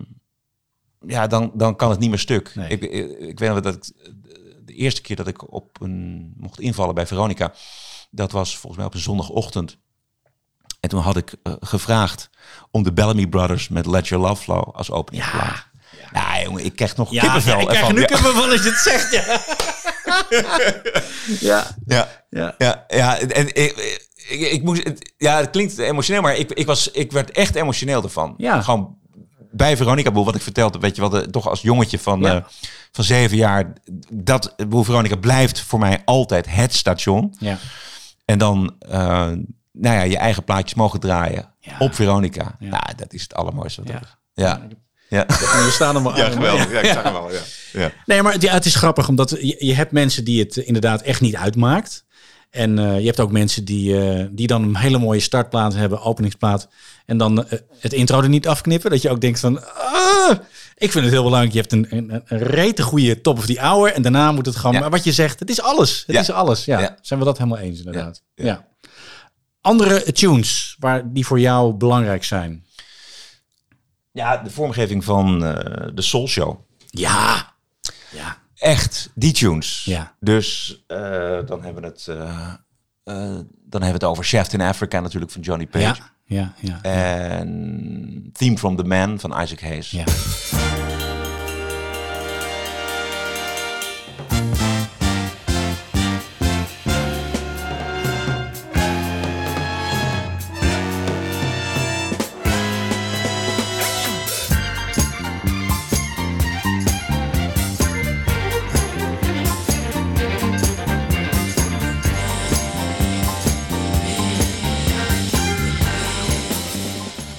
ja, 1.08 1.28
dan, 1.28 1.52
dan 1.54 1.76
kan 1.76 1.90
het 1.90 2.00
niet 2.00 2.10
meer 2.10 2.20
stuk. 2.20 2.56
Nee. 2.56 2.70
Ik, 2.70 2.82
ik, 2.82 3.20
ik 3.20 3.40
weet 3.40 3.50
nog 3.50 3.60
dat 3.60 3.76
ik, 3.76 3.84
de 4.66 4.74
eerste 4.74 5.02
keer 5.02 5.16
dat 5.16 5.28
ik 5.28 5.52
op 5.54 5.82
een 5.82 6.34
mocht 6.38 6.60
invallen 6.60 6.96
bij 6.96 7.08
Veronica, 7.08 7.54
dat 8.12 8.32
was 8.32 8.52
volgens 8.52 8.76
mij 8.78 8.86
op 8.86 8.94
een 8.94 9.00
zondagochtend. 9.00 9.78
En 10.80 10.90
toen 10.90 11.02
had 11.02 11.18
ik 11.18 11.34
eh, 11.44 11.54
gevraagd 11.60 12.30
om 12.72 12.84
de 12.84 12.94
Bellamy 12.94 13.28
Brothers 13.28 13.68
met 13.70 13.86
Let 13.86 14.08
Your 14.08 14.28
Love 14.28 14.42
Flow 14.44 14.76
als 14.76 14.92
openingsplaat. 14.92 15.68
Ja, 16.14 16.42
jongen, 16.42 16.66
ik 16.66 16.76
krijg 16.76 16.96
nog 16.96 17.10
kippenvel. 17.10 17.60
ik 17.60 17.68
krijg 17.68 17.92
nu 17.94 18.00
Ja. 18.00 18.06
kippenvel 18.06 18.50
als 18.52 18.64
je 18.64 18.70
het 18.70 18.78
zegt. 18.80 19.12
Ja. 19.12 19.42
ja. 21.40 21.78
Ja, 21.86 22.08
Ja. 22.30 22.56
ja, 22.58 22.86
ja. 22.88 23.18
En 23.20 23.56
ik, 23.56 24.08
ik, 24.30 24.40
ik 24.52 24.64
moest, 24.64 24.84
het, 24.84 25.14
ja, 25.18 25.38
het 25.38 25.50
klinkt 25.50 25.78
emotioneel, 25.78 26.22
maar 26.22 26.36
ik, 26.36 26.52
ik, 26.52 26.66
was, 26.66 26.92
ik 26.92 27.12
werd 27.12 27.32
echt 27.32 27.56
emotioneel 27.56 28.04
ervan. 28.04 28.34
Ja. 28.38 28.62
Gewoon 28.62 28.98
bij 29.52 29.78
Veronica 29.78 30.12
Boel, 30.12 30.26
wat 30.26 30.36
ik 30.36 30.42
vertelde, 30.42 30.80
weet 30.80 30.96
je 30.96 31.02
wel, 31.02 31.10
de, 31.10 31.30
toch 31.30 31.48
als 31.50 31.62
jongetje 31.62 32.00
van, 32.00 32.20
Ja. 32.22 32.36
eh, 32.36 32.44
van 32.92 33.04
zeven 33.04 33.38
jaar, 33.38 33.74
dat 34.14 34.54
Boel 34.70 34.84
Veronica 34.84 35.16
blijft 35.16 35.62
voor 35.62 35.80
mij 35.80 36.02
altijd 36.06 36.46
het 36.50 36.74
station. 36.74 37.36
Ja. 37.40 37.58
En 38.26 38.38
dan, 38.38 38.76
eh, 38.80 39.00
nou 39.72 39.96
ja, 39.96 40.02
je 40.02 40.18
eigen 40.18 40.44
plaatjes 40.44 40.74
mogen 40.74 41.00
draaien 41.00 41.54
Ja. 41.60 41.76
op 41.80 41.96
Veronica. 41.96 42.56
Ja. 42.60 42.68
Ja. 42.70 42.94
dat 42.96 43.14
is 43.14 43.22
het 43.22 43.34
allermooiste. 43.34 43.82
Wat 43.84 43.90
Ja. 43.92 43.96
er 43.96 44.02
is. 44.02 44.16
Ja. 44.34 44.68
Ja. 45.10 45.26
We 45.28 45.70
staan 45.72 45.96
er 45.96 46.02
maar 46.02 46.18
Ja, 46.18 46.30
geweldig. 46.30 46.72
Ja, 46.72 46.80
ik 46.80 46.86
zag 46.86 47.04
hem 47.04 47.14
wel. 47.14 47.32
Ja. 47.32 47.40
Ja. 47.74 47.92
Nee, 48.06 48.22
maar 48.22 48.34
het, 48.34 48.42
ja, 48.42 48.54
het 48.54 48.66
is 48.66 48.76
grappig, 48.76 49.08
omdat 49.08 49.30
je, 49.30 49.66
je 49.66 49.74
hebt 49.74 49.92
mensen 49.92 50.24
die 50.24 50.40
het 50.40 50.58
inderdaad 50.58 51.02
echt 51.02 51.22
niet 51.22 51.36
uitmaakt. 51.36 52.06
En 52.50 52.80
eh, 52.80 53.00
je 53.00 53.06
hebt 53.06 53.20
ook 53.20 53.32
mensen 53.32 53.66
die, 53.66 54.02
eh, 54.12 54.26
die 54.32 54.48
dan 54.48 54.64
een 54.64 54.76
hele 54.78 54.98
mooie 54.98 55.20
startplaat 55.20 55.74
hebben, 55.74 56.02
openingsplaat. 56.02 56.68
En 57.06 57.18
dan 57.18 57.46
eh, 57.48 57.60
het 57.80 57.94
intro 57.94 58.22
er 58.22 58.30
niet 58.30 58.48
afknippen. 58.48 58.90
Dat 58.92 59.02
je 59.02 59.10
ook 59.10 59.22
denkt 59.22 59.40
van, 59.40 59.64
ah, 59.76 60.38
ik 60.78 60.92
vind 60.92 61.04
het 61.04 61.14
heel 61.14 61.24
belangrijk. 61.24 61.54
Je 61.54 61.60
hebt 61.60 61.72
een, 61.72 61.88
een, 61.90 62.22
een 62.26 62.38
rete 62.38 62.84
goede 62.84 63.22
top 63.22 63.38
of 63.38 63.46
the 63.46 63.60
hour. 63.60 63.94
En 63.94 64.02
daarna 64.02 64.32
moet 64.32 64.46
het 64.46 64.56
gewoon, 64.56 64.74
Ja. 64.74 64.80
maar 64.80 64.90
wat 64.90 65.04
je 65.04 65.12
zegt, 65.12 65.40
het 65.40 65.50
is 65.50 65.62
alles. 65.62 66.04
Het 66.08 66.16
Ja. 66.16 66.22
is 66.22 66.32
alles. 66.32 66.66
Ja. 66.66 66.80
Ja. 66.80 66.98
Zijn 67.02 67.20
we 67.20 67.26
dat 67.26 67.38
helemaal 67.38 67.60
eens 67.60 67.78
inderdaad. 67.80 68.22
Ja. 68.36 68.46
Ja. 68.46 68.68
Andere 69.62 70.12
tunes 70.12 70.76
waar, 70.80 71.14
die 71.14 71.26
voor 71.26 71.40
jou 71.40 71.74
belangrijk 71.74 72.24
zijn. 72.24 72.66
ja, 74.12 74.38
de 74.38 74.50
vormgeving 74.50 75.04
van 75.04 75.40
de 75.94 76.02
Soul 76.02 76.28
Show. 76.28 76.60
Ja. 76.90 77.54
Ja. 78.12 78.38
Echt 78.60 79.10
die 79.16 79.34
tunes. 79.34 79.86
Ja. 79.86 80.14
Dus 80.20 80.80
eh, 80.88 81.00
dan 81.46 81.64
hebben 81.64 81.82
we 81.82 81.88
het, 81.88 82.08
eh, 82.08 82.54
eh, 83.04 83.16
dan 83.44 83.82
hebben 83.82 83.88
we 83.88 83.92
het 83.92 84.04
over 84.04 84.26
Shaft 84.26 84.54
in 84.54 84.62
Africa 84.62 85.00
natuurlijk 85.00 85.32
van 85.32 85.42
Johnny 85.42 85.68
Page. 85.68 85.86
Ja. 85.86 85.96
Ja. 86.26 86.54
Ja. 86.60 86.82
En 86.82 88.30
Theme 88.34 88.58
from 88.58 88.76
the 88.76 88.84
Man 88.84 89.20
van 89.20 89.42
Isaac 89.42 89.62
Hayes. 89.62 89.92
ja. 89.92 90.04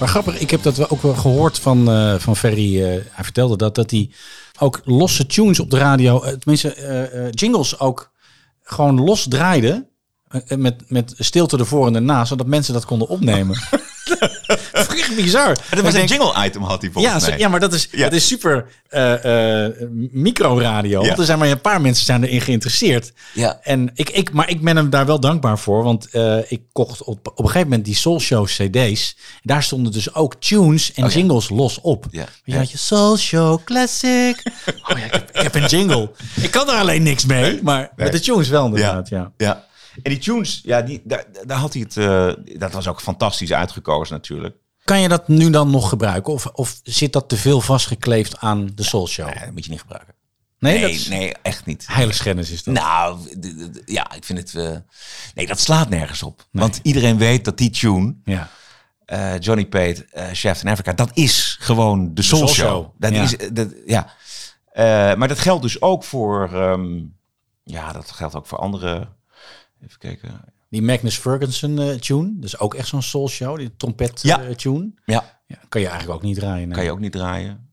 Maar 0.01 0.09
grappig, 0.09 0.39
ik 0.39 0.51
heb 0.51 0.63
dat 0.63 0.89
ook 0.89 1.01
wel 1.01 1.13
gehoord 1.13 1.59
van, 1.59 1.89
eh, 1.91 2.15
van 2.17 2.35
Ferry. 2.35 2.83
eh, 2.83 2.87
hij 3.09 3.23
vertelde 3.23 3.57
dat, 3.57 3.75
dat 3.75 3.91
hij 3.91 4.09
ook 4.59 4.81
losse 4.83 5.25
tunes 5.25 5.59
op 5.59 5.69
de 5.69 5.77
radio, 5.77 6.21
eh, 6.21 6.33
tenminste 6.33 7.29
jingles 7.31 7.79
ook 7.79 8.11
gewoon 8.63 9.01
los 9.01 9.25
draaide. 9.29 9.89
met, 10.47 10.89
met 10.89 11.13
stilte 11.17 11.57
ervoor 11.57 11.87
en 11.87 11.95
erna, 11.95 12.25
zodat 12.25 12.47
mensen 12.47 12.73
dat 12.73 12.85
konden 12.85 13.07
opnemen. 13.07 13.57
dat 14.81 14.85
vond 14.85 14.99
ik 14.99 15.05
echt 15.05 15.15
bizar. 15.15 15.47
Dat 15.69 15.79
was 15.79 15.93
een 15.93 16.07
denk, 16.07 16.09
jingle 16.09 16.45
item 16.45 16.61
had 16.63 16.81
hij 16.81 16.91
volgens 16.91 17.27
mij. 17.27 17.37
ja, 17.37 17.47
maar 17.47 17.59
dat 17.59 17.73
is, 17.73 17.87
Ja. 17.91 18.03
dat 18.03 18.13
is 18.13 18.27
super 18.27 18.65
eh 18.89 19.65
eh 19.65 19.73
microradio. 20.11 21.01
Ja. 21.01 21.07
Want 21.07 21.19
er 21.19 21.25
zijn 21.25 21.39
maar 21.39 21.49
een 21.49 21.61
paar 21.61 21.81
mensen 21.81 22.05
zijn 22.05 22.23
erin 22.23 22.41
geïnteresseerd. 22.41 23.13
Ja. 23.33 23.59
En 23.63 23.91
ik, 23.93 24.09
ik, 24.09 24.31
maar 24.33 24.49
ik 24.49 24.61
ben 24.61 24.75
hem 24.75 24.89
daar 24.89 25.05
wel 25.05 25.19
dankbaar 25.19 25.59
voor. 25.59 25.83
Want 25.83 26.09
eh, 26.09 26.51
ik 26.51 26.61
kocht 26.71 27.03
op, 27.03 27.27
op 27.27 27.39
een 27.39 27.45
gegeven 27.45 27.67
moment 27.67 27.85
die 27.85 27.95
Soul 27.95 28.19
Show 28.19 28.45
CD's. 28.45 29.17
Daar 29.43 29.63
stonden 29.63 29.91
dus 29.91 30.13
ook 30.13 30.35
tunes 30.35 30.93
en 30.93 31.03
Oh 31.03 31.09
ja. 31.09 31.15
jingles 31.17 31.49
los 31.49 31.81
op. 31.81 32.05
Ja. 32.11 32.25
Je, 32.43 32.51
Ja. 32.51 32.57
had 32.57 32.71
je 32.71 32.77
Soul 32.77 33.17
Show 33.17 33.63
Classic. 33.63 34.43
oh 34.89 34.97
ja, 34.97 35.05
ik 35.05 35.11
heb, 35.11 35.29
ik 35.31 35.41
heb 35.41 35.55
een 35.55 35.65
jingle. 35.65 36.11
Ik 36.41 36.51
kan 36.51 36.69
er 36.69 36.75
alleen 36.75 37.03
niks 37.03 37.25
mee. 37.25 37.59
Maar 37.63 37.91
met 37.95 38.11
de 38.11 38.19
tunes 38.19 38.49
wel 38.49 38.65
inderdaad. 38.65 39.09
Ja. 39.09 39.31
Ja. 39.37 39.69
En 40.03 40.11
die 40.11 40.17
tunes, 40.19 40.61
ja, 40.63 40.81
die, 40.81 41.01
daar, 41.03 41.25
daar 41.45 41.57
had 41.57 41.73
hij 41.73 41.81
het. 41.81 41.97
eh, 41.97 42.57
dat 42.59 42.71
was 42.71 42.87
ook 42.87 43.01
fantastisch 43.01 43.53
uitgekozen 43.53 44.15
natuurlijk. 44.15 44.55
Kan 44.83 44.99
je 45.01 45.07
dat 45.07 45.27
nu 45.27 45.49
dan 45.49 45.69
nog 45.69 45.89
gebruiken? 45.89 46.33
Of, 46.33 46.45
of 46.45 46.79
zit 46.83 47.13
dat 47.13 47.29
te 47.29 47.37
veel 47.37 47.61
vastgekleefd 47.61 48.37
aan 48.39 48.71
de 48.75 48.83
Soul 48.83 49.07
Show? 49.07 49.25
Nee, 49.25 49.39
dat 49.39 49.51
moet 49.51 49.63
je 49.65 49.71
niet 49.71 49.79
gebruiken. 49.81 50.13
Nee, 50.59 50.73
Nee, 50.73 50.81
dat 50.81 50.91
is 50.91 51.07
nee, 51.07 51.33
echt 51.41 51.65
niet. 51.65 51.85
heiligschennis 51.87 52.49
is 52.49 52.63
dat. 52.63 52.73
Nou, 52.73 53.19
ja, 53.85 54.11
ik 54.13 54.23
vind 54.23 54.39
het. 54.39 54.55
eh, 54.55 54.77
nee, 55.35 55.47
dat 55.47 55.59
slaat 55.59 55.89
nergens 55.89 56.23
op. 56.23 56.47
Want 56.51 56.79
iedereen 56.83 57.17
weet 57.17 57.45
dat 57.45 57.57
die 57.57 57.69
tune, 57.69 58.15
ja. 58.23 58.49
eh, 59.05 59.39
Johnny 59.39 59.65
Pate, 59.65 60.05
eh 60.11 60.31
Shaft 60.33 60.63
in 60.63 60.69
Africa, 60.69 60.93
dat 60.93 61.09
is 61.13 61.57
gewoon 61.59 62.13
de 62.13 62.21
Soul, 62.21 62.47
Soul 62.47 62.53
Show. 62.69 62.89
Dat 62.97 63.13
ja. 63.13 63.21
is, 63.23 63.35
dat, 63.53 63.67
ja. 63.85 64.13
Maar 65.15 65.27
dat 65.27 65.39
geldt 65.39 65.61
dus 65.61 65.81
ook 65.81 66.03
voor. 66.03 66.53
ehm, 66.53 66.99
ja, 67.63 67.91
dat 67.91 68.11
geldt 68.11 68.35
ook 68.35 68.47
voor 68.47 68.57
andere. 68.57 69.07
Even 69.83 69.97
kijken. 69.97 70.41
Die 70.71 70.81
Magnus 70.81 71.17
Ferguson 71.17 71.79
eh, 71.79 71.89
tune. 71.95 72.31
Dus 72.39 72.59
ook 72.59 72.73
echt 72.73 72.87
zo'n 72.87 73.01
soul 73.01 73.29
show. 73.29 73.57
Die 73.57 73.75
trompet 73.77 74.19
Ja. 74.21 74.41
eh, 74.41 74.55
tune. 74.55 74.91
Ja, 75.05 75.39
Ja, 75.47 75.57
kan 75.69 75.81
je 75.81 75.87
eigenlijk 75.87 76.17
ook 76.19 76.23
niet 76.25 76.35
draaien. 76.37 76.67
nee. 76.67 76.75
kan 76.75 76.83
je 76.83 76.91
ook 76.91 76.99
niet 76.99 77.11
draaien. 77.11 77.69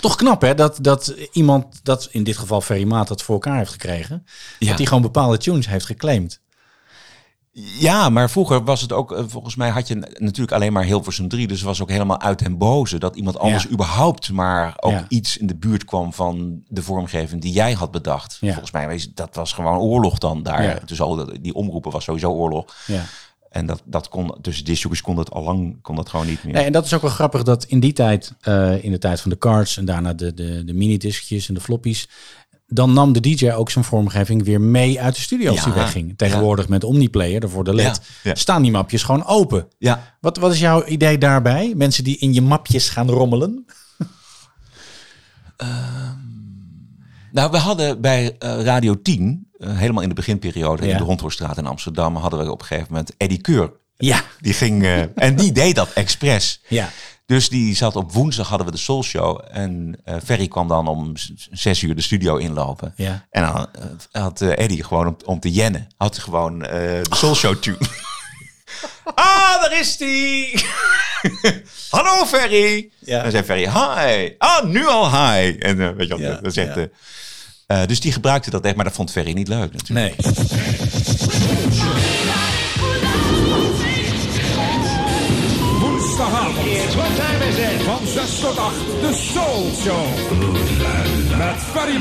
Toch 0.00 0.16
knap 0.16 0.40
hè, 0.42 0.54
dat, 0.54 0.78
dat 0.80 1.14
iemand, 1.32 1.80
dat 1.82 2.08
in 2.10 2.24
dit 2.24 2.36
geval 2.36 2.60
Ferry 2.60 2.84
Maat, 2.84 3.08
dat 3.08 3.22
voor 3.22 3.34
elkaar 3.34 3.56
heeft 3.58 3.70
gekregen. 3.72 4.26
Ja. 4.58 4.68
Dat 4.68 4.76
hij 4.76 4.86
gewoon 4.86 5.02
bepaalde 5.02 5.36
tunes 5.38 5.66
heeft 5.68 5.86
geclaimd. 5.86 6.40
Ja, 7.78 8.08
maar 8.08 8.30
vroeger 8.30 8.64
was 8.64 8.80
het 8.80 8.92
ook, 8.92 9.12
eh, 9.12 9.24
volgens 9.26 9.54
mij 9.54 9.68
had 9.68 9.88
je 9.88 9.94
natuurlijk 10.18 10.52
alleen 10.52 10.72
maar 10.72 10.84
Hilversum 10.84 11.28
3. 11.28 11.46
Dus 11.46 11.62
was 11.62 11.82
ook 11.82 11.90
helemaal 11.90 12.20
uit 12.20 12.38
den 12.38 12.58
boze 12.58 12.98
dat 12.98 13.16
iemand 13.16 13.38
anders 13.38 13.62
Ja. 13.62 13.70
überhaupt 13.70 14.30
maar 14.32 14.72
ook 14.80 14.92
Ja. 14.92 15.04
iets 15.08 15.36
in 15.36 15.46
de 15.46 15.56
buurt 15.56 15.84
kwam 15.84 16.12
van 16.12 16.62
de 16.68 16.82
vormgeving 16.82 17.40
die 17.42 17.52
jij 17.52 17.72
had 17.72 17.90
bedacht. 17.90 18.36
Ja. 18.40 18.48
Volgens 18.50 18.70
mij 18.72 18.88
was 18.88 19.08
dat 19.14 19.34
was 19.34 19.52
gewoon 19.52 19.78
oorlog 19.78 20.18
dan 20.18 20.42
daar. 20.42 20.82
Dus 20.86 21.00
al 21.00 21.28
die 21.40 21.54
omroepen 21.54 21.90
was 21.90 22.04
sowieso 22.04 22.30
oorlog. 22.30 22.74
Ja. 22.86 23.04
En 23.50 23.66
dat, 23.66 23.82
dat 23.84 24.08
kon, 24.08 24.34
tussen 24.40 24.64
discjockeys 24.64 25.02
kon 25.02 25.16
dat 25.16 25.30
al 25.30 25.42
lang 25.42 25.78
kon 25.82 25.96
dat 25.96 26.08
gewoon 26.08 26.26
niet 26.26 26.44
meer. 26.44 26.54
Nee, 26.54 26.64
en 26.64 26.72
dat 26.72 26.84
is 26.84 26.94
ook 26.94 27.02
wel 27.02 27.10
grappig 27.10 27.42
dat 27.42 27.64
in 27.64 27.80
die 27.80 27.92
tijd, 27.92 28.32
eh, 28.40 28.84
in 28.84 28.90
de 28.90 28.98
tijd 28.98 29.20
van 29.20 29.30
de 29.30 29.38
cards 29.38 29.76
en 29.76 29.84
daarna 29.84 30.12
de, 30.14 30.34
de, 30.34 30.64
de 30.64 30.72
minidiscjes 30.74 31.48
en 31.48 31.54
de 31.54 31.60
floppies, 31.60 32.08
dan 32.70 32.92
nam 32.92 33.12
de 33.12 33.20
DJ 33.20 33.50
ook 33.50 33.70
zijn 33.70 33.84
vormgeving 33.84 34.44
weer 34.44 34.60
mee 34.60 35.00
uit 35.00 35.14
de 35.14 35.20
studio 35.20 35.50
als 35.50 35.58
Ja, 35.58 35.64
hij 35.64 35.74
wegging. 35.74 36.14
Tegenwoordig 36.16 36.68
met 36.68 36.84
Omniplayer, 36.84 37.40
daarvoor 37.40 37.64
de 37.64 37.74
LED, 37.74 38.00
Ja, 38.22 38.34
staan 38.34 38.62
die 38.62 38.70
mapjes 38.70 39.02
gewoon 39.02 39.24
open. 39.26 39.68
Ja, 39.78 40.16
Wat, 40.20 40.36
wat 40.36 40.52
is 40.52 40.60
jouw 40.60 40.84
idee 40.84 41.18
daarbij? 41.18 41.72
Mensen 41.76 42.04
die 42.04 42.18
in 42.18 42.32
je 42.32 42.42
mapjes 42.42 42.88
gaan 42.88 43.10
rommelen? 43.10 43.66
Nou, 47.32 47.50
we 47.50 47.56
hadden 47.56 48.00
bij 48.00 48.36
eh, 48.38 48.62
Radio 48.62 49.02
10, 49.02 49.48
eh, 49.58 49.76
helemaal 49.76 50.02
in 50.02 50.08
de 50.08 50.14
beginperiode 50.14 50.88
in 50.88 50.96
de 50.96 51.02
Rondhoorstraat 51.02 51.58
in 51.58 51.66
Amsterdam, 51.66 52.16
hadden 52.16 52.38
we 52.44 52.50
op 52.50 52.60
een 52.60 52.66
gegeven 52.66 52.86
moment 52.90 53.14
Eddie 53.16 53.40
Keur. 53.40 53.72
Ja. 53.96 54.22
Die 54.40 54.52
ging, 54.52 54.82
eh, 54.82 55.02
en 55.14 55.36
die 55.36 55.52
deed 55.52 55.74
dat 55.74 55.92
expres. 55.92 56.60
Ja. 56.68 56.88
Dus 57.28 57.48
die 57.48 57.76
zat 57.76 57.96
op 57.96 58.12
woensdag 58.12 58.48
hadden 58.48 58.66
we 58.66 58.72
de 58.72 58.78
Soul 58.78 59.02
Show. 59.02 59.40
En 59.50 59.96
eh 60.04 60.16
Ferry 60.24 60.48
kwam 60.48 60.68
dan 60.68 60.88
om 60.88 61.12
zes 61.50 61.82
uur 61.82 61.94
de 61.94 62.02
studio 62.02 62.36
inlopen. 62.36 62.92
Ja. 62.96 63.26
En 63.30 63.42
dan 63.42 63.68
eh, 64.12 64.22
had 64.22 64.40
eh, 64.40 64.58
Eddie 64.64 64.84
gewoon 64.84 65.06
om, 65.06 65.16
om 65.24 65.40
te 65.40 65.50
jennen, 65.50 65.88
had 65.96 66.14
hij 66.14 66.24
gewoon 66.24 66.58
de 66.58 67.02
Soul 67.10 67.34
Show 67.34 67.56
tune. 67.56 67.76
ah, 69.14 69.60
daar 69.62 69.78
is 69.80 69.96
die! 69.96 70.64
Hallo 71.90 72.24
Ferry! 72.26 72.90
Ja. 72.98 73.16
En 73.16 73.22
dan 73.22 73.30
zei 73.30 73.44
Ferry, 73.44 73.68
hi! 73.68 74.34
Ah, 74.38 74.64
nu 74.64 74.86
al 74.86 75.10
hi! 75.10 75.58
En 75.58 75.96
weet 75.96 76.08
je 76.08 76.12
wat, 76.14 76.18
Ja, 76.18 76.38
dat 76.42 76.54
zegt... 76.54 76.74
ja. 76.74 76.88
eh, 77.66 77.86
dus 77.86 78.00
die 78.00 78.12
gebruikte 78.12 78.50
dat 78.50 78.64
echt, 78.64 78.76
maar 78.76 78.84
dat 78.84 78.94
vond 78.94 79.10
Ferry 79.10 79.32
niet 79.32 79.48
leuk 79.48 79.72
natuurlijk. 79.72 80.22
Nee. 80.24 80.32
6 88.68 88.86
tot 88.86 88.96
8. 88.96 89.00
De 89.00 89.12
Soul 89.14 89.70
Show. 89.74 90.06
Met 91.38 91.56
Ferry. 91.56 91.98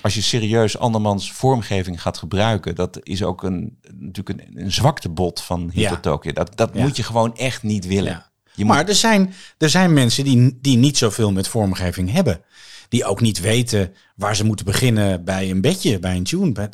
Als 0.00 0.14
je 0.14 0.20
serieus 0.22 0.78
andermans 0.78 1.32
vormgeving 1.32 2.02
gaat 2.02 2.18
gebruiken, 2.18 2.74
dat 2.74 2.98
is 3.02 3.22
ook 3.22 3.42
een, 3.42 3.78
natuurlijk 3.98 4.40
een, 4.48 4.60
een 4.62 4.72
zwaktebod 4.72 5.40
van 5.40 5.70
Ja. 5.74 5.88
Hitotokje. 5.88 6.32
Dat, 6.32 6.56
dat 6.56 6.70
Ja. 6.74 6.82
moet 6.82 6.96
je 6.96 7.02
gewoon 7.02 7.36
echt 7.36 7.62
niet 7.62 7.86
willen. 7.86 8.12
Ja. 8.12 8.30
Je 8.54 8.64
moet- 8.64 8.74
Maar 8.74 8.88
er 8.88 8.94
zijn, 8.94 9.34
er 9.58 9.70
zijn 9.70 9.92
mensen 9.92 10.24
die, 10.24 10.58
die 10.60 10.76
niet 10.76 10.98
zoveel 10.98 11.32
met 11.32 11.48
vormgeving 11.48 12.12
hebben. 12.12 12.40
Die 12.88 13.04
ook 13.04 13.20
niet 13.20 13.40
weten 13.40 13.94
waar 14.16 14.36
ze 14.36 14.44
moeten 14.44 14.64
beginnen 14.64 15.24
bij 15.24 15.50
een 15.50 15.60
bedje, 15.60 15.98
bij 15.98 16.16
een 16.16 16.24
tune. 16.24 16.52
Bij- 16.52 16.68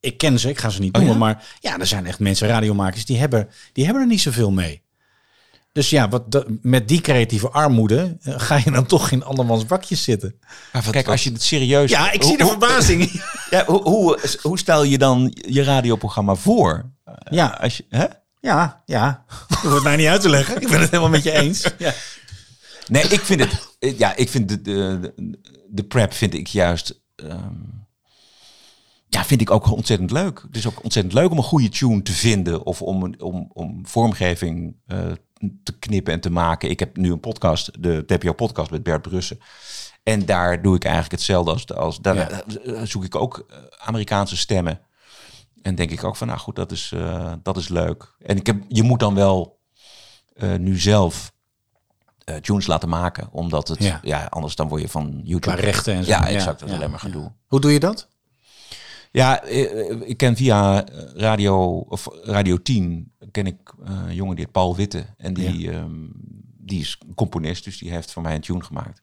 Ik 0.00 0.18
ken 0.18 0.38
ze, 0.38 0.48
ik 0.48 0.58
ga 0.58 0.68
ze 0.68 0.80
niet 0.80 0.96
Oh, 0.96 1.02
noemen. 1.02 1.18
ja? 1.18 1.24
Maar 1.24 1.44
ja, 1.60 1.78
er 1.78 1.86
zijn 1.86 2.06
echt 2.06 2.18
mensen, 2.18 2.48
radiomakers, 2.48 3.04
die 3.04 3.18
hebben, 3.18 3.48
die 3.72 3.84
hebben 3.84 4.02
er 4.02 4.08
niet 4.08 4.20
zoveel 4.20 4.50
mee. 4.50 4.82
Dus 5.72 5.90
ja, 5.90 6.08
wat, 6.08 6.30
dat- 6.32 6.46
met 6.62 6.88
die 6.88 7.00
creatieve 7.00 7.48
armoede 7.50 8.16
eh, 8.20 8.34
ga 8.36 8.60
je 8.64 8.70
dan 8.70 8.86
toch 8.86 9.10
in 9.10 9.24
andermans 9.24 9.66
bakjes 9.66 10.02
zitten. 10.02 10.38
Kijk, 10.90 11.08
als 11.08 11.24
je 11.24 11.32
het 11.32 11.42
serieus... 11.42 11.90
Ja, 11.90 12.10
ik 12.12 12.22
zie 12.22 12.36
de 12.36 12.42
Hoe- 12.42 12.50
verbazing. 12.52 13.10
Ja, 13.50 13.64
hoe, 13.64 13.82
hoe, 13.82 14.18
hoe 14.42 14.58
stel 14.58 14.82
je 14.84 14.98
dan 14.98 15.36
je 15.48 15.62
radioprogramma 15.62 16.34
voor? 16.34 16.90
Ja, 17.30 17.46
Als 17.60 17.76
je, 17.76 17.84
hè? 17.88 18.04
ja, 18.40 18.82
ja. 18.86 19.24
Je 19.48 19.56
hoeft 19.62 19.74
het 19.74 19.82
mij 19.82 19.96
niet 19.96 20.06
uit 20.06 20.20
te 20.20 20.28
leggen. 20.28 20.60
Ik 20.60 20.68
ben 20.68 20.80
het 20.80 20.90
helemaal 20.90 21.10
met 21.10 21.22
je 21.22 21.32
eens. 21.32 21.62
Ja. 21.78 21.92
Nee, 22.86 23.02
ik 23.02 23.20
vind 23.20 23.40
het. 23.40 23.76
Ja, 23.98 24.16
ik 24.16 24.28
vind 24.28 24.48
de, 24.48 24.62
de, 24.62 25.12
de 25.68 25.82
prep 25.84 26.12
vind 26.12 26.34
ik 26.34 26.46
juist. 26.46 27.00
ehm, 27.16 27.54
ja, 29.08 29.24
vind 29.24 29.40
ik 29.40 29.50
ook 29.50 29.70
ontzettend 29.70 30.10
leuk. 30.10 30.42
Het 30.46 30.56
is 30.56 30.66
ook 30.66 30.82
ontzettend 30.82 31.14
leuk 31.14 31.30
om 31.30 31.36
een 31.36 31.42
goede 31.42 31.68
tune 31.68 32.02
te 32.02 32.12
vinden 32.12 32.64
of 32.66 32.82
om, 32.82 33.14
om, 33.18 33.50
om 33.52 33.86
vormgeving 33.86 34.76
eh, 34.86 34.98
te 35.62 35.78
knippen 35.78 36.12
en 36.12 36.20
te 36.20 36.30
maken. 36.30 36.70
Ik 36.70 36.78
heb 36.78 36.96
nu 36.96 37.12
een 37.12 37.20
podcast, 37.20 37.82
de 37.82 38.04
TPO 38.06 38.32
podcast 38.32 38.70
met 38.70 38.82
Bert 38.82 39.02
Brussen. 39.02 39.38
En 40.02 40.26
daar 40.26 40.62
doe 40.62 40.74
ik 40.74 40.82
eigenlijk 40.84 41.14
hetzelfde 41.14 41.50
als, 41.52 41.74
als 41.74 42.00
daar 42.00 42.44
Ja. 42.64 42.84
zoek 42.84 43.04
ik 43.04 43.14
ook 43.14 43.46
eh, 43.50 43.56
Amerikaanse 43.86 44.36
stemmen. 44.36 44.80
En 45.62 45.74
denk 45.74 45.90
ik 45.90 46.04
ook 46.04 46.16
van, 46.16 46.26
nou 46.26 46.38
goed, 46.38 46.56
dat 46.56 46.72
is, 46.72 46.92
eh, 46.94 47.32
dat 47.42 47.56
is 47.56 47.68
leuk. 47.68 48.14
En 48.18 48.36
ik 48.36 48.46
heb, 48.46 48.62
je 48.68 48.82
moet 48.82 49.00
dan 49.00 49.14
wel 49.14 49.58
eh, 50.34 50.54
nu 50.54 50.78
zelf 50.78 51.32
tunes 52.40 52.66
laten 52.66 52.88
maken, 52.88 53.28
omdat 53.32 53.68
het, 53.68 53.82
Ja. 53.84 53.98
ja. 54.02 54.24
anders 54.24 54.54
dan 54.54 54.68
word 54.68 54.80
je 54.80 54.88
van 54.88 55.20
YouTube. 55.24 55.56
Qua 55.56 55.64
rechten 55.64 55.94
en 55.94 56.04
zo. 56.04 56.10
Ja, 56.10 56.28
exact. 56.28 56.58
Dat 56.58 56.68
is 56.68 56.74
ja, 56.74 56.76
alleen 56.80 56.90
maar 56.90 57.00
gedoe. 57.00 57.32
Hoe 57.46 57.60
doe 57.60 57.72
je 57.72 57.80
dat? 57.80 58.08
Ja, 59.18 59.42
eh, 59.42 60.00
ik 60.00 60.16
ken 60.16 60.36
via 60.36 60.86
eh, 60.86 61.02
radio 61.14 61.78
of 61.78 62.08
Radio 62.22 62.62
10 62.62 63.12
ken 63.30 63.46
ik 63.46 63.74
eh, 63.84 64.02
een 64.06 64.14
jongen 64.14 64.36
die 64.36 64.44
heet 64.44 64.52
Paul 64.52 64.76
Witte. 64.76 65.06
En 65.16 65.34
die, 65.34 65.70
ehm, 65.70 66.06
die 66.58 66.80
is 66.80 66.98
componist, 67.14 67.64
dus 67.64 67.78
die 67.78 67.90
heeft 67.90 68.12
voor 68.12 68.22
mij 68.22 68.34
een 68.34 68.40
tune 68.40 68.64
gemaakt. 68.64 69.02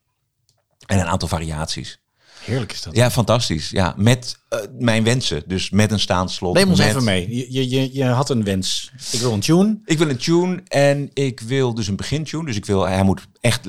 En 0.85 0.99
een 0.99 1.05
aantal 1.05 1.27
variaties. 1.27 1.99
Heerlijk 2.45 2.71
is 2.71 2.81
dat. 2.81 2.95
Ja, 2.95 3.11
fantastisch. 3.11 3.69
Ja, 3.69 3.93
met 3.97 4.39
eh, 4.49 4.59
mijn 4.79 5.03
wensen, 5.03 5.43
dus 5.47 5.69
met 5.69 5.91
een 5.91 5.99
staandslot. 5.99 6.53
Neem 6.53 6.69
ons 6.69 6.77
met- 6.79 6.87
even 6.87 7.03
mee. 7.03 7.51
Je, 7.51 7.69
je, 7.69 7.93
je, 7.93 8.03
had 8.05 8.29
een 8.29 8.43
wens. 8.43 8.91
Ik 9.11 9.19
wil 9.19 9.33
een 9.33 9.39
tune. 9.39 9.79
Ik 9.85 9.97
wil 9.97 10.09
een 10.09 10.17
tune 10.17 10.61
en 10.67 11.09
ik 11.13 11.39
wil 11.39 11.73
dus 11.73 11.87
een 11.87 11.95
begintune. 11.95 12.45
Dus 12.45 12.55
ik 12.55 12.65
wil, 12.65 12.87
hij 12.87 13.03
moet 13.03 13.27
echt 13.41 13.67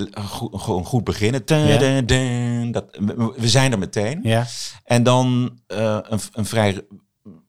gewoon 0.53 0.85
goed 0.85 1.05
beginnen. 1.05 1.43
Ja. 1.47 1.77
da- 1.79 2.01
da- 2.01 2.70
dat, 2.70 2.85
we- 3.01 3.33
we 3.37 3.49
zijn 3.49 3.72
er 3.72 3.79
meteen. 3.79 4.20
Ja. 4.22 4.47
En 4.85 5.03
dan 5.03 5.59
eh, 5.66 5.99
een, 6.03 6.20
een 6.33 6.47
vrij, 6.47 6.72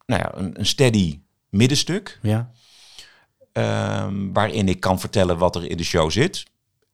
nou 0.05 0.21
ja, 0.21 0.31
een, 0.35 0.59
een 0.59 0.65
steady 0.65 1.19
middenstuk. 1.49 2.19
Ja. 2.21 2.51
ehm, 3.53 4.31
waarin 4.33 4.67
ik 4.69 4.79
kan 4.79 4.99
vertellen 4.99 5.37
wat 5.37 5.55
er 5.55 5.69
in 5.69 5.77
de 5.77 5.83
show 5.83 6.11
zit. 6.11 6.43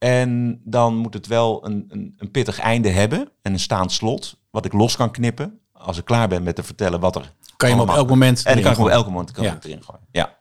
En 0.03 0.61
dan 0.63 0.95
moet 0.95 1.13
het 1.13 1.27
wel 1.27 1.65
een, 1.65 1.85
een, 1.87 2.13
een 2.17 2.31
pittig 2.31 2.59
einde 2.59 2.89
hebben 2.89 3.29
en 3.41 3.53
een 3.53 3.59
staand 3.59 3.91
slot, 3.91 4.37
wat 4.51 4.65
ik 4.65 4.73
los 4.73 4.95
kan 4.95 5.11
knippen. 5.11 5.59
Als 5.71 5.97
ik 5.97 6.05
klaar 6.05 6.27
ben 6.27 6.43
met 6.43 6.55
te 6.55 6.63
vertellen 6.63 6.99
wat 6.99 7.15
er. 7.15 7.33
Kan 7.57 7.69
je 7.69 7.75
hem 7.75 7.89
op 7.89 7.95
elk 7.95 8.09
moment 8.09 8.37
En 8.45 8.53
dan 8.53 8.63
kan 8.63 8.71
ik 8.71 8.77
hem 8.77 8.85
op 8.85 8.91
elk 8.91 9.05
moment 9.05 9.31
kan 9.31 9.43
Ja. 9.43 9.53
ik 9.53 9.63
erin 9.63 9.83
gooien. 9.83 10.07
Ja. 10.11 10.37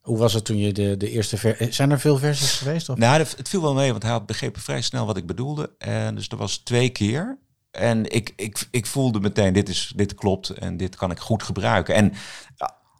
Hoe 0.00 0.18
was 0.18 0.32
het 0.32 0.44
toen 0.44 0.56
je 0.58 0.72
de, 0.72 0.96
de 0.96 1.10
eerste 1.10 1.36
ver... 1.36 1.66
Zijn 1.70 1.90
er 1.90 2.00
veel 2.00 2.18
versies 2.18 2.52
geweest? 2.52 2.88
Of? 2.88 2.96
Nou, 2.96 3.18
het 3.18 3.48
viel 3.48 3.62
wel 3.62 3.74
mee, 3.74 3.90
want 3.90 4.02
hij 4.02 4.12
had 4.12 4.26
begrepen 4.26 4.62
vrij 4.62 4.82
snel 4.82 5.06
wat 5.06 5.16
ik 5.16 5.26
bedoelde. 5.26 5.70
En 5.78 6.14
dus 6.14 6.28
er 6.28 6.36
was 6.36 6.56
twee 6.56 6.88
keer. 6.88 7.38
En 7.70 8.12
ik, 8.12 8.32
ik, 8.36 8.68
ik 8.70 8.86
voelde 8.86 9.20
meteen, 9.20 9.52
dit, 9.52 9.68
is, 9.68 9.92
dit 9.96 10.14
klopt 10.14 10.50
en 10.50 10.76
dit 10.76 10.96
kan 10.96 11.10
ik 11.10 11.18
goed 11.18 11.42
gebruiken. 11.42 11.94
En 11.94 12.12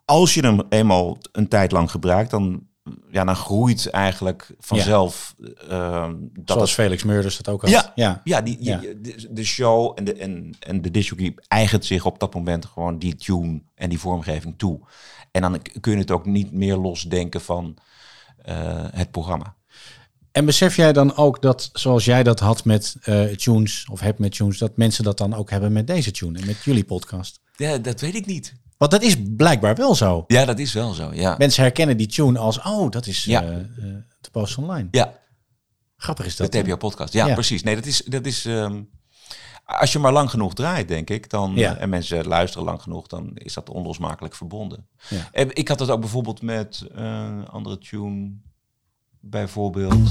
als 0.05 0.35
je 0.35 0.41
hem 0.41 0.61
eenmaal 0.69 1.19
een 1.33 1.49
tijd 1.49 1.73
lang 1.73 1.91
gebruikt, 1.91 2.31
dan, 2.31 2.67
ja, 3.11 3.25
dan 3.25 3.37
groeit 3.37 3.91
eigenlijk 3.91 4.51
vanzelf 4.59 5.35
eh, 5.69 6.11
dat 6.33 6.43
Zoals 6.57 6.71
het- 6.71 6.81
Felix 6.81 7.03
Meurders 7.05 7.37
dat 7.37 7.49
ook 7.55 7.61
had. 7.61 7.71
ja, 7.71 7.93
ja. 7.95 8.21
ja. 8.25 8.41
die, 8.41 8.57
Ja. 8.61 8.81
je- 8.81 9.01
de, 9.01 9.27
de 9.31 9.45
show 9.45 9.93
en 9.95 10.05
de, 10.05 10.15
en, 10.15 10.55
en 10.61 10.83
de 10.83 10.91
disjockey 10.91 11.35
eigent 11.49 11.85
zich 11.85 12.05
op 12.07 12.19
dat 12.19 12.35
moment 12.35 12.65
gewoon 12.67 12.99
die 12.99 13.15
tune 13.17 13.63
en 13.75 13.89
die 13.89 13.99
vormgeving 13.99 14.55
toe. 14.59 14.81
En 15.31 15.43
dan 15.43 15.63
kun 15.81 15.93
je 15.93 15.99
het 15.99 16.11
ook 16.11 16.27
niet 16.27 16.53
meer 16.53 16.77
losdenken 16.77 17.41
van 17.41 17.77
eh, 18.43 18.85
het 18.91 19.11
programma. 19.11 19.55
En 20.33 20.45
besef 20.45 20.77
jij 20.77 20.93
dan 20.93 21.17
ook 21.17 21.43
dat, 21.43 21.71
zoals 21.73 22.05
jij 22.05 22.23
dat 22.23 22.41
had 22.41 22.65
met 22.65 22.97
eh, 23.03 23.25
tunes, 23.25 23.87
of 23.91 24.01
hebt 24.01 24.19
met 24.19 24.33
tunes, 24.37 24.59
dat 24.59 24.77
mensen 24.77 25.05
dat 25.05 25.19
dan 25.19 25.35
ook 25.35 25.51
hebben 25.51 25.73
met 25.73 25.87
deze 25.87 26.11
tune 26.11 26.39
en 26.39 26.47
met 26.47 26.63
jullie 26.65 26.85
podcast? 26.85 27.41
Ja, 27.57 27.79
dat 27.79 28.01
weet 28.01 28.15
ik 28.15 28.27
niet. 28.27 28.55
Want 28.77 28.91
dat 28.91 29.03
is 29.03 29.17
blijkbaar 29.37 29.75
wel 29.75 29.95
zo. 29.95 30.25
Ja, 30.27 30.45
dat 30.45 30.59
is 30.59 30.73
wel 30.73 30.93
zo, 30.93 31.11
ja. 31.13 31.35
Mensen 31.39 31.63
herkennen 31.63 31.97
die 31.97 32.07
tune 32.07 32.39
als, 32.39 32.63
oh, 32.63 32.91
dat 32.91 33.07
is 33.07 33.25
Ja. 33.25 33.43
eh, 33.43 33.57
eh, 33.57 33.65
de 34.21 34.31
post 34.33 34.59
online. 34.59 34.89
Ja, 34.91 35.23
Grappig 35.97 36.27
is 36.27 36.37
de 36.37 36.43
dat. 36.43 36.53
hè? 36.53 36.63
TPO-podcast. 36.63 37.13
Ja, 37.13 37.27
Ja. 37.27 37.35
precies. 37.35 37.63
Nee, 37.63 37.75
dat 37.75 37.87
is... 37.87 38.03
Dat 38.07 38.27
is 38.27 38.45
ehm, 38.45 38.83
als 39.65 39.93
je 39.93 39.99
maar 39.99 40.13
lang 40.13 40.31
genoeg 40.31 40.55
draait, 40.55 40.89
denk 40.89 41.11
ik, 41.11 41.31
dan, 41.31 41.53
Ja. 41.55 41.77
en 41.77 41.89
mensen 41.89 42.27
luisteren 42.27 42.67
lang 42.67 42.83
genoeg, 42.83 43.07
dan 43.07 43.31
is 43.35 43.55
dat 43.55 43.71
onlosmakelijk 43.71 44.35
verbonden. 44.35 44.87
Ja. 45.09 45.29
Ik 45.49 45.69
had 45.69 45.81
het 45.81 45.91
ook 45.91 46.01
bijvoorbeeld 46.01 46.43
met 46.43 46.87
eh, 46.95 47.05
een 47.05 47.49
andere 47.49 47.79
tune, 47.79 48.33
bijvoorbeeld... 49.21 50.11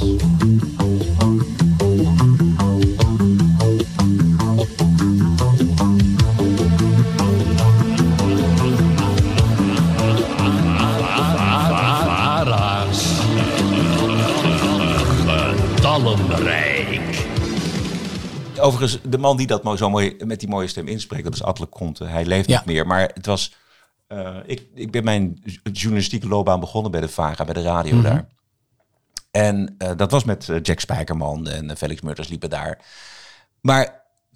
Overigens, 18.64 19.00
de 19.10 19.18
man 19.18 19.38
die 19.38 19.48
dat 19.48 19.78
zo 19.78 19.90
mooi 19.90 20.16
met 20.26 20.40
die 20.40 20.50
mooie 20.50 20.68
stem 20.68 20.88
inspreekt, 20.88 21.24
dat 21.24 21.34
is 21.34 21.44
Atle 21.44 21.70
Conte. 21.70 22.04
Hij 22.06 22.26
leeft 22.26 22.50
Ja. 22.50 22.58
niet 22.58 22.66
meer, 22.66 22.88
maar 22.88 23.12
het 23.14 23.26
was. 23.26 23.54
eh, 24.08 24.38
ik, 24.46 24.68
ik 24.74 24.92
ben 24.92 25.04
mijn 25.04 25.44
journalistieke 25.72 26.28
loopbaan 26.28 26.60
begonnen 26.60 26.92
bij 26.92 27.02
de 27.02 27.08
VARA, 27.10 27.46
bij 27.46 27.54
de 27.54 27.62
radio 27.62 27.94
Mhm. 27.96 28.04
daar. 28.04 28.28
En 29.32 29.76
eh, 29.78 29.92
dat 29.96 30.12
was 30.12 30.24
met 30.24 30.50
eh, 30.50 30.58
Jack 30.62 30.80
Spijkerman 30.80 31.48
en 31.48 31.78
Felix 31.78 32.02
Murders 32.02 32.28
liepen 32.28 32.50
daar. 32.50 32.80
Maar 33.62 33.84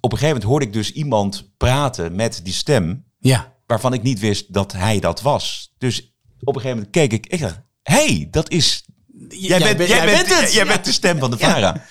op 0.00 0.12
een 0.12 0.18
gegeven 0.18 0.26
moment 0.26 0.44
hoorde 0.44 0.66
ik 0.66 0.72
dus 0.72 0.92
iemand 0.92 1.50
praten 1.56 2.14
met 2.14 2.40
die 2.44 2.52
stem, 2.52 3.04
Ja. 3.18 3.52
waarvan 3.66 3.92
ik 3.92 4.02
niet 4.02 4.18
wist 4.20 4.52
dat 4.52 4.72
hij 4.72 5.00
dat 5.00 5.20
was. 5.20 5.74
Dus 5.78 6.12
op 6.40 6.54
een 6.54 6.60
gegeven 6.60 6.76
moment 6.76 6.90
keek 6.90 7.12
ik, 7.12 7.26
ik 7.26 7.40
dacht, 7.40 7.60
hey, 7.82 8.28
dat 8.30 8.50
is... 8.50 8.84
Jij, 9.28 9.58
bent, 9.58 9.76
bent- 9.76 9.88
jij, 9.88 9.98
jij 9.98 10.06
bent, 10.06 10.40
het. 10.40 10.52
jij 10.52 10.64
Ja. 10.64 10.70
bent 10.72 10.84
de 10.84 10.92
stem 10.92 11.18
van 11.18 11.30
de 11.30 11.36
Ja. 11.38 11.82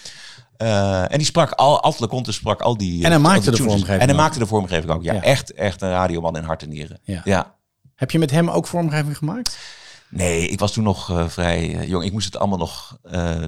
Eh, 0.57 1.01
en 1.11 1.17
die 1.17 1.25
sprak 1.25 1.51
al, 1.51 1.81
Atle 1.83 2.07
Conte 2.07 2.31
sprak 2.31 2.61
al 2.61 2.77
die. 2.77 3.03
En 3.03 3.09
hij 3.09 3.17
eh, 3.19 3.23
maakte 3.25 3.51
de 3.51 3.57
vormgeving 3.57 3.87
En 3.89 3.99
hij 3.99 4.09
ook. 4.09 4.15
maakte 4.21 4.39
de 4.39 4.45
vormgeving 4.45 4.91
ook. 4.91 5.03
Ja, 5.03 5.13
Ja. 5.13 5.21
echt, 5.21 5.53
echt 5.53 5.81
een 5.81 5.89
radioman 5.89 6.37
in 6.37 6.43
hart 6.43 6.63
en 6.63 6.69
nieren. 6.69 6.99
Ja. 7.03 7.21
Ja. 7.23 7.55
Heb 7.95 8.11
je 8.11 8.19
met 8.19 8.31
hem 8.31 8.49
ook 8.49 8.67
vormgeving 8.67 9.17
gemaakt? 9.17 9.57
Nee, 10.09 10.47
ik 10.47 10.59
was 10.59 10.71
toen 10.71 10.83
nog 10.83 11.09
eh, 11.09 11.27
vrij 11.27 11.85
jong. 11.87 12.03
Ik 12.03 12.11
moest 12.11 12.25
het 12.25 12.37
allemaal 12.37 12.57
nog 12.57 12.97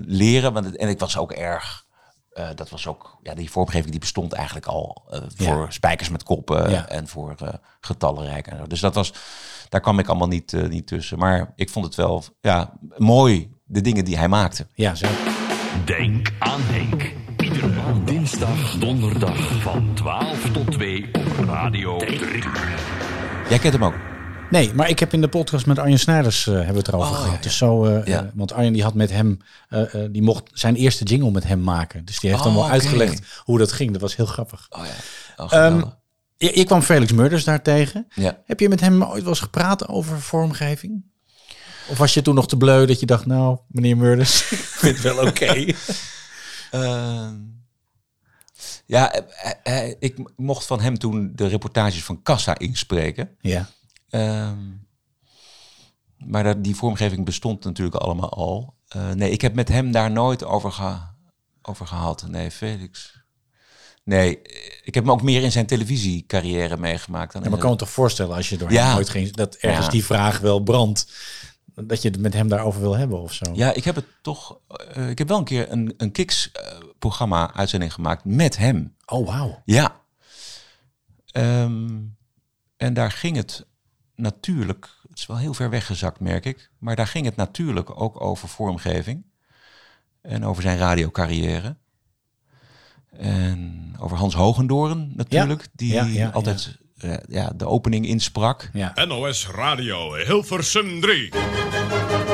leren. 0.05 0.53
Want 0.53 0.65
het- 0.65 0.75
en 0.77 0.89
ik 0.89 0.99
was 0.99 1.17
ook 1.17 1.31
erg. 1.31 1.87
dat 2.55 2.69
was 2.69 2.87
ook, 2.87 3.17
ja, 3.23 3.33
die 3.33 3.51
vormgeving 3.51 3.89
die 3.91 3.99
bestond 3.99 4.33
eigenlijk 4.33 4.65
al 4.65 5.03
voor 5.35 5.65
spijkers 5.69 6.09
met 6.09 6.23
koppen 6.23 6.89
en 6.89 7.07
voor 7.07 7.35
getallenrijk 7.81 8.47
en 8.47 8.57
zo. 8.57 8.67
Dus 8.67 8.79
dat 8.79 8.95
was, 8.95 9.13
daar 9.69 9.81
kwam 9.81 9.99
ik 9.99 10.07
allemaal 10.07 10.27
niet, 10.27 10.51
niet 10.69 10.87
tussen. 10.87 11.17
Maar 11.17 11.53
ik 11.55 11.69
vond 11.69 11.85
het 11.85 11.95
wel, 11.95 12.23
ja, 12.41 12.73
mooi 12.97 13.51
de 13.65 13.81
dingen 13.81 14.05
die 14.05 14.17
hij 14.17 14.27
maakte. 14.27 14.67
Ja, 14.73 14.95
zo. 14.95 15.07
Denk 15.85 16.31
aan 16.39 16.61
Henk. 16.61 17.11
Iedere 17.43 18.03
dinsdag, 18.05 18.71
donderdag 18.79 19.61
van 19.61 19.91
12 19.93 20.51
tot 20.51 20.71
2 20.71 21.09
op 21.13 21.45
Radio 21.45 21.97
3. 21.97 22.17
Jij 23.49 23.59
kent 23.59 23.73
hem 23.73 23.83
ook. 23.83 23.93
Nee, 24.49 24.73
maar 24.73 24.89
ik 24.89 24.99
heb 24.99 25.13
in 25.13 25.21
de 25.21 25.27
podcast 25.27 25.65
met 25.65 25.79
Arjen 25.79 25.99
Snijders 25.99 26.47
eh, 26.47 26.53
hebben 26.53 26.71
we 26.73 26.77
het 26.79 26.87
erover 26.87 27.09
Oh, 27.09 27.15
gehad. 27.15 27.27
ja, 27.29 27.35
ja. 27.35 27.41
Dus 27.41 27.57
zo, 27.57 27.85
eh, 27.85 28.05
Ja. 28.05 28.19
eh, 28.23 28.27
want 28.33 28.53
Arjen 28.53 28.73
die 28.73 28.83
had 28.83 28.93
met 28.93 29.11
hem, 29.11 29.37
eh, 29.69 29.93
eh, 30.03 30.11
die 30.11 30.21
mocht 30.21 30.49
zijn 30.53 30.75
eerste 30.75 31.03
jingle 31.03 31.31
met 31.31 31.43
hem 31.43 31.61
maken. 31.63 32.05
Dus 32.05 32.19
die 32.19 32.29
heeft 32.29 32.41
Oh, 32.45 32.47
dan 32.53 32.61
wel 32.61 32.69
uitgelegd 32.71 33.41
hoe 33.43 33.57
dat 33.57 33.71
ging. 33.71 33.91
Dat 33.91 34.01
was 34.01 34.15
heel 34.15 34.25
grappig. 34.25 34.67
Oh 34.69 34.81
ja. 34.85 35.43
Oh, 35.43 35.53
Ehm, 35.53 35.81
je, 36.37 36.51
je 36.57 36.63
kwam 36.63 36.81
Felix 36.81 37.11
Murders 37.11 37.43
daar 37.43 37.61
tegen. 37.61 38.07
Ja. 38.15 38.37
Heb 38.45 38.59
je 38.59 38.69
met 38.69 38.79
hem 38.79 39.03
ooit 39.03 39.21
wel 39.21 39.29
eens 39.29 39.39
gepraat 39.39 39.87
over 39.87 40.21
vormgeving? 40.21 41.03
Of 41.89 41.97
was 41.97 42.13
je 42.13 42.21
toen 42.21 42.35
nog 42.35 42.47
te 42.47 42.57
bleu 42.57 42.85
dat 42.85 42.99
je 42.99 43.05
dacht, 43.05 43.25
nou, 43.25 43.57
meneer 43.67 43.97
Murders, 43.97 44.41
ik 44.51 44.57
vind 44.57 44.95
het 45.03 45.13
wel 45.15 45.27
oké. 45.27 45.65
Ehm, 46.71 47.35
ja, 48.85 49.11
eh, 49.13 49.51
eh, 49.63 49.89
eh, 49.89 49.95
ik 49.99 50.17
mocht 50.35 50.65
van 50.65 50.81
hem 50.81 50.97
toen 50.97 51.31
de 51.35 51.47
reportages 51.47 52.03
van 52.03 52.21
Kassa 52.21 52.57
inspreken. 52.57 53.29
ja. 53.41 53.69
Ehm, 54.09 54.57
maar 56.25 56.43
dat, 56.43 56.63
die 56.63 56.75
vormgeving 56.75 57.25
bestond 57.25 57.63
natuurlijk 57.63 57.95
allemaal 57.95 58.29
al. 58.33 58.75
Nee, 59.15 59.31
ik 59.31 59.41
heb 59.41 59.53
met 59.53 59.67
hem 59.67 59.91
daar 59.91 60.11
nooit 60.11 60.43
over, 60.43 60.71
geha- 60.71 61.15
over 61.61 61.87
gehad. 61.87 62.25
Nee, 62.27 62.51
Felix. 62.51 63.17
Nee, 64.03 64.41
ik 64.83 64.93
heb 64.95 65.03
hem 65.03 65.11
ook 65.11 65.21
meer 65.21 65.41
in 65.43 65.51
zijn 65.51 65.65
televisiecarrière 65.65 66.77
meegemaakt. 66.77 67.33
Dan 67.33 67.41
Ja, 67.41 67.47
maar 67.47 67.57
ik 67.57 67.63
kan 67.63 67.71
me 67.73 67.77
toch 67.79 67.89
voorstellen 67.89 68.35
als 68.35 68.49
je 68.49 68.57
door 68.57 68.71
Ja. 68.71 68.87
hem 68.87 68.97
ooit 68.97 69.09
ging, 69.09 69.31
dat 69.31 69.55
ergens 69.55 69.85
Ja. 69.85 69.91
die 69.91 70.05
vraag 70.05 70.39
wel 70.39 70.59
brandt. 70.59 71.11
Dat 71.83 72.01
je 72.01 72.09
het 72.09 72.19
met 72.19 72.33
hem 72.33 72.47
daarover 72.47 72.81
wil 72.81 72.97
hebben 72.97 73.21
of 73.21 73.33
zo. 73.33 73.45
Ja, 73.53 73.73
ik 73.73 73.83
heb 73.83 73.95
het 73.95 74.05
toch. 74.21 74.59
eh, 74.93 75.09
ik 75.09 75.17
heb 75.17 75.27
wel 75.27 75.37
een 75.37 75.43
keer 75.43 75.71
een, 75.71 75.93
een 75.97 76.11
Kiks-programma 76.11 77.53
uitzending 77.53 77.93
gemaakt 77.93 78.25
met 78.25 78.57
hem. 78.57 78.95
Oh, 79.05 79.27
wauw. 79.27 79.61
Ja. 79.65 80.01
Ehm, 81.31 81.99
en 82.77 82.93
daar 82.93 83.11
ging 83.11 83.35
het 83.35 83.65
natuurlijk. 84.15 84.89
Het 85.09 85.17
is 85.17 85.25
wel 85.25 85.37
heel 85.37 85.53
ver 85.53 85.69
weggezakt, 85.69 86.19
merk 86.19 86.45
ik. 86.45 86.71
Maar 86.77 86.95
daar 86.95 87.07
ging 87.07 87.25
het 87.25 87.35
natuurlijk 87.35 88.01
ook 88.01 88.21
over 88.21 88.47
vormgeving. 88.47 89.25
En 90.21 90.45
over 90.45 90.61
zijn 90.61 90.77
radiocarrière. 90.77 91.75
En 93.11 93.93
over 93.99 94.17
Hans 94.17 94.33
Hogendoren 94.35 95.11
natuurlijk. 95.15 95.67
die 95.73 95.93
Ja, 95.93 96.05
ja, 96.05 96.29
altijd 96.29 96.77
eh, 97.03 97.17
ja, 97.29 97.49
de 97.55 97.65
opening 97.65 98.07
insprak. 98.07 98.69
Ja. 98.73 98.93
NOS 99.05 99.47
Radio 99.55 100.15
Hilversum 100.27 101.01
3. 101.01 102.28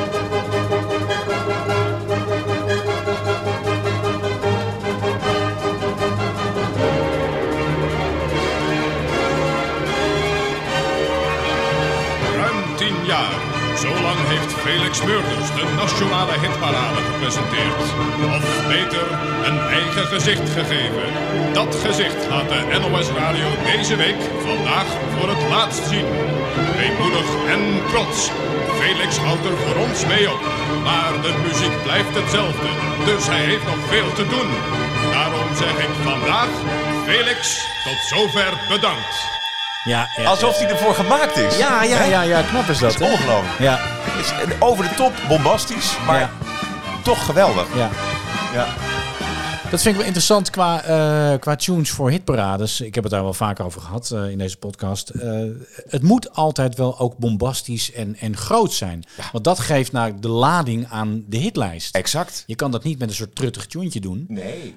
Heeft 14.36 14.54
Felix 14.66 15.02
Murders 15.10 15.50
de 15.60 15.66
nationale 15.76 16.36
hitparade 16.44 17.02
gepresenteerd. 17.12 17.82
Of 18.38 18.46
beter, 18.68 19.06
een 19.50 19.60
eigen 19.60 20.06
gezicht 20.06 20.50
gegeven. 20.58 21.08
Dat 21.54 21.76
gezicht 21.86 22.22
laat 22.30 22.50
de 22.50 22.80
NOS 22.80 23.08
Radio 23.22 23.48
deze 23.72 23.96
week 23.96 24.22
vandaag 24.48 24.88
voor 25.14 25.30
het 25.34 25.44
laatst 25.50 25.86
zien. 25.94 26.08
Weemoedig 26.80 27.28
en 27.54 27.62
trots. 27.92 28.20
Felix 28.80 29.18
houdt 29.18 29.46
er 29.46 29.58
voor 29.64 29.78
ons 29.86 30.06
mee 30.06 30.32
op. 30.34 30.42
Maar 30.84 31.12
de 31.22 31.34
muziek 31.48 31.84
blijft 31.84 32.16
hetzelfde. 32.16 32.70
Dus 33.06 33.28
hij 33.28 33.44
heeft 33.50 33.66
nog 33.66 33.82
veel 33.94 34.14
te 34.14 34.28
doen. 34.28 34.50
Daarom 35.12 35.48
zeg 35.64 35.76
ik 35.88 35.94
vandaag, 36.04 36.52
Felix, 37.08 37.40
tot 37.84 38.00
zover 38.12 38.54
bedankt. 38.70 39.16
Ja, 39.84 40.10
ja, 40.16 40.24
Alsof 40.24 40.58
hij 40.58 40.70
ervoor 40.70 40.96
gemaakt 40.96 41.38
is. 41.38 41.58
ja, 41.58 41.84
ja, 41.84 42.04
ja, 42.04 42.22
ja, 42.22 42.42
knap 42.42 42.70
is 42.70 42.78
dat. 42.78 42.92
Dat 42.98 43.02
is 43.02 43.14
ongelooflijk. 43.14 43.60
Ja, 43.60 43.80
over 44.60 44.84
de 44.90 44.96
top, 44.96 45.14
bombastisch, 45.28 45.98
maar 46.06 46.30
toch 47.04 47.26
geweldig. 47.26 47.66
ja. 47.76 47.90
Ja. 48.54 48.66
Dat 49.76 49.84
vind 49.84 49.96
ik 49.96 50.02
wel 50.02 50.14
interessant 50.14 50.50
qua, 50.50 50.84
eh, 50.84 51.40
qua 51.40 51.56
tunes 51.56 51.90
voor 51.90 52.10
hitparades. 52.10 52.82
Ik 52.82 52.96
heb 52.96 53.04
het 53.04 53.14
daar 53.14 53.24
wel 53.24 53.34
vaker 53.34 53.66
over 53.66 53.82
gehad 53.82 54.12
eh, 54.12 54.30
in 54.30 54.38
deze 54.38 54.58
podcast. 54.58 55.10
Eh, 55.10 55.44
het 55.88 56.02
moet 56.02 56.34
altijd 56.34 56.76
wel 56.76 57.00
ook 57.00 57.18
bombastisch 57.18 57.92
en, 57.92 58.16
en 58.16 58.38
groot 58.38 58.74
zijn. 58.74 59.04
Want 59.32 59.44
dat 59.44 59.60
geeft 59.60 59.92
nou 59.92 60.20
de 60.20 60.28
lading 60.28 60.88
aan 60.88 61.24
de 61.28 61.38
hitlijst. 61.38 61.96
Exact. 61.96 62.44
Je 62.48 62.56
kan 62.56 62.72
dat 62.72 62.84
niet 62.84 63.00
met 63.00 63.10
een 63.10 63.16
soort 63.16 63.36
truttig 63.36 63.66
tuentje 63.66 64.00
doen. 64.00 64.26
Nee. 64.28 64.76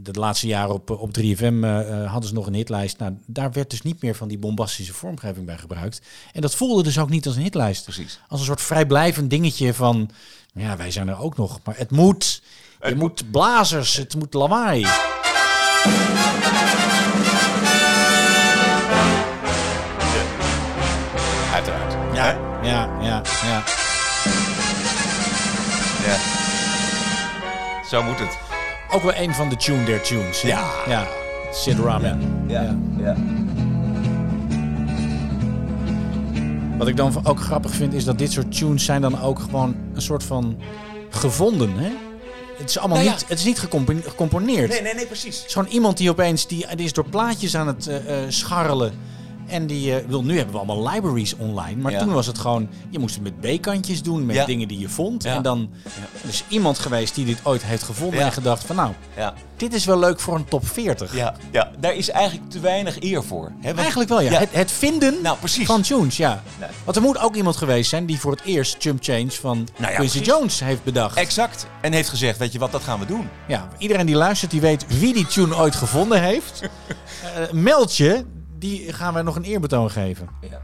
De 0.00 0.12
laatste 0.12 0.46
jaren 0.46 0.74
op, 0.74 0.90
op 0.90 1.18
3FM 1.18 1.64
eh, 1.64 2.02
eh, 2.02 2.10
hadden 2.10 2.28
ze 2.28 2.34
nog 2.34 2.46
een 2.46 2.54
hitlijst. 2.54 2.98
Nou, 2.98 3.12
daar 3.26 3.52
werd 3.52 3.70
dus 3.70 3.82
niet 3.82 4.02
meer 4.02 4.14
van 4.14 4.28
die 4.28 4.38
bombastische 4.38 4.94
vormgeving 4.94 5.46
bij 5.46 5.58
gebruikt. 5.58 6.00
En 6.32 6.40
dat 6.40 6.54
voelde 6.54 6.82
dus 6.82 6.98
ook 6.98 7.10
niet 7.10 7.26
als 7.26 7.36
een 7.36 7.42
hitlijst. 7.42 7.84
Precies. 7.84 8.20
Als 8.28 8.40
een 8.40 8.46
soort 8.46 8.62
vrijblijvend 8.62 9.30
dingetje 9.30 9.74
van... 9.74 10.10
Ja, 10.54 10.76
wij 10.76 10.90
zijn 10.90 11.08
er 11.08 11.20
ook 11.20 11.36
nog. 11.36 11.60
Maar 11.64 11.76
het 11.76 11.90
moet... 11.90 12.42
Je 12.88 12.94
moet 12.96 13.30
blazers, 13.30 13.96
het 13.96 14.14
moet 14.14 14.34
lawaai. 14.34 14.86
Uiteraard. 21.54 21.94
Ja, 22.14 22.26
ja, 22.62 22.88
ja, 23.02 23.22
ja. 23.44 23.62
Ja. 26.06 26.16
Zo 27.88 28.02
moet 28.02 28.18
het. 28.18 28.38
Ook 28.90 29.02
wel 29.02 29.14
een 29.14 29.34
van 29.34 29.48
de 29.48 29.56
tune 29.56 29.84
der 29.84 30.02
tunes. 30.02 30.42
hè? 30.42 30.48
Ja. 30.48 30.64
ja. 30.88 31.06
Sid 31.52 31.78
Ramen. 31.78 32.44
Ja. 32.46 32.76
ja. 32.98 33.16
Wat 36.78 36.88
ik 36.88 36.96
dan 36.96 37.26
ook 37.26 37.40
grappig 37.40 37.74
vind, 37.74 37.92
is 37.94 38.04
dat 38.04 38.18
dit 38.18 38.32
soort 38.32 38.56
tunes 38.56 38.84
zijn 38.84 39.00
dan 39.00 39.20
ook 39.20 39.38
gewoon 39.38 39.76
een 39.94 40.02
soort 40.02 40.24
van 40.24 40.58
gevonden. 41.10 41.72
Hè? 41.76 41.90
Het 42.60 42.70
is 42.70 42.78
allemaal 42.78 42.96
Nou 42.96 43.08
ja. 43.10 43.14
niet, 43.16 43.28
het 43.28 43.38
is 43.38 43.44
niet 43.44 43.58
gecompo- 43.58 43.94
gecomponeerd. 44.04 44.68
Nee, 44.70 44.82
nee, 44.82 44.94
nee, 44.94 45.06
precies. 45.06 45.36
Het 45.36 45.46
is 45.46 45.52
gewoon 45.52 45.68
iemand 45.68 45.96
die 45.96 46.10
opeens, 46.10 46.46
die, 46.46 46.66
die 46.76 46.84
is 46.84 46.92
door 46.92 47.08
plaatjes 47.08 47.54
aan 47.56 47.66
het 47.66 47.86
eh, 47.86 48.16
scharrelen. 48.28 48.98
En 49.50 49.66
die 49.66 49.94
eh, 49.96 50.06
wil, 50.08 50.22
nu 50.24 50.36
hebben 50.36 50.52
we 50.54 50.60
allemaal 50.60 50.88
libraries 50.90 51.36
online. 51.36 51.76
Maar 51.82 51.92
Ja. 51.92 51.98
toen 51.98 52.12
was 52.12 52.26
het 52.26 52.38
gewoon, 52.38 52.68
je 52.90 52.98
moest 52.98 53.14
het 53.14 53.24
met 53.40 53.60
B-kantjes 53.60 54.02
doen, 54.02 54.26
met 54.26 54.36
Ja. 54.36 54.44
dingen 54.44 54.68
die 54.68 54.78
je 54.78 54.88
vond. 54.88 55.22
Ja. 55.22 55.34
En 55.34 55.42
dan 55.42 55.70
is 56.28 56.44
iemand 56.48 56.78
geweest 56.78 57.14
die 57.14 57.24
dit 57.24 57.38
ooit 57.42 57.62
heeft 57.64 57.82
gevonden 57.82 58.20
en 58.20 58.32
gedacht 58.32 58.64
van 58.64 58.76
nou, 58.76 58.92
Ja. 59.16 59.34
dit 59.56 59.74
is 59.74 59.84
wel 59.84 59.98
leuk 59.98 60.20
voor 60.20 60.34
een 60.34 60.44
top 60.44 60.66
40. 60.68 61.14
Ja, 61.16 61.34
ja, 61.50 61.70
daar 61.78 61.94
is 61.94 62.10
eigenlijk 62.10 62.50
te 62.50 62.60
weinig 62.60 63.00
eer 63.02 63.24
voor. 63.24 63.52
Hè? 63.60 63.66
Want- 63.66 63.78
Eigenlijk 63.78 64.08
wel, 64.10 64.20
ja. 64.20 64.32
Het, 64.38 64.48
het 64.52 64.70
vinden 64.72 65.14
Nou, 65.22 65.38
precies. 65.38 65.66
van 65.66 65.82
tunes, 65.82 66.16
ja. 66.16 66.42
Nee. 66.60 66.68
Want 66.84 66.96
er 66.96 67.02
moet 67.02 67.18
ook 67.18 67.34
iemand 67.36 67.56
geweest 67.56 67.90
zijn 67.90 68.06
die 68.06 68.18
voor 68.20 68.32
het 68.32 68.42
eerst 68.44 68.82
Jump 68.82 69.02
Change 69.04 69.30
van 69.30 69.68
Nou 69.78 69.90
ja, 69.92 69.96
Quincy. 69.98 70.18
Jones 70.18 70.60
heeft 70.60 70.84
bedacht. 70.84 71.16
Exact. 71.16 71.66
En 71.80 71.92
heeft 71.92 72.08
gezegd, 72.08 72.38
weet 72.38 72.52
je 72.52 72.58
wat, 72.58 72.72
dat 72.72 72.82
gaan 72.82 72.98
we 72.98 73.06
doen. 73.06 73.28
Ja, 73.48 73.68
iedereen 73.78 74.06
die 74.06 74.14
luistert, 74.16 74.50
die 74.50 74.60
weet 74.60 74.98
wie 74.98 75.12
die 75.14 75.26
tune 75.26 75.56
ooit 75.56 75.74
gevonden 75.74 76.22
heeft. 76.22 76.60
Eh, 77.36 77.52
meld 77.52 77.96
je, 77.96 78.24
die 78.60 78.92
gaan 78.92 79.14
wij 79.14 79.22
nog 79.22 79.36
een 79.36 79.42
eerbetoon 79.42 79.90
geven. 79.90 80.28
Ja. 80.40 80.60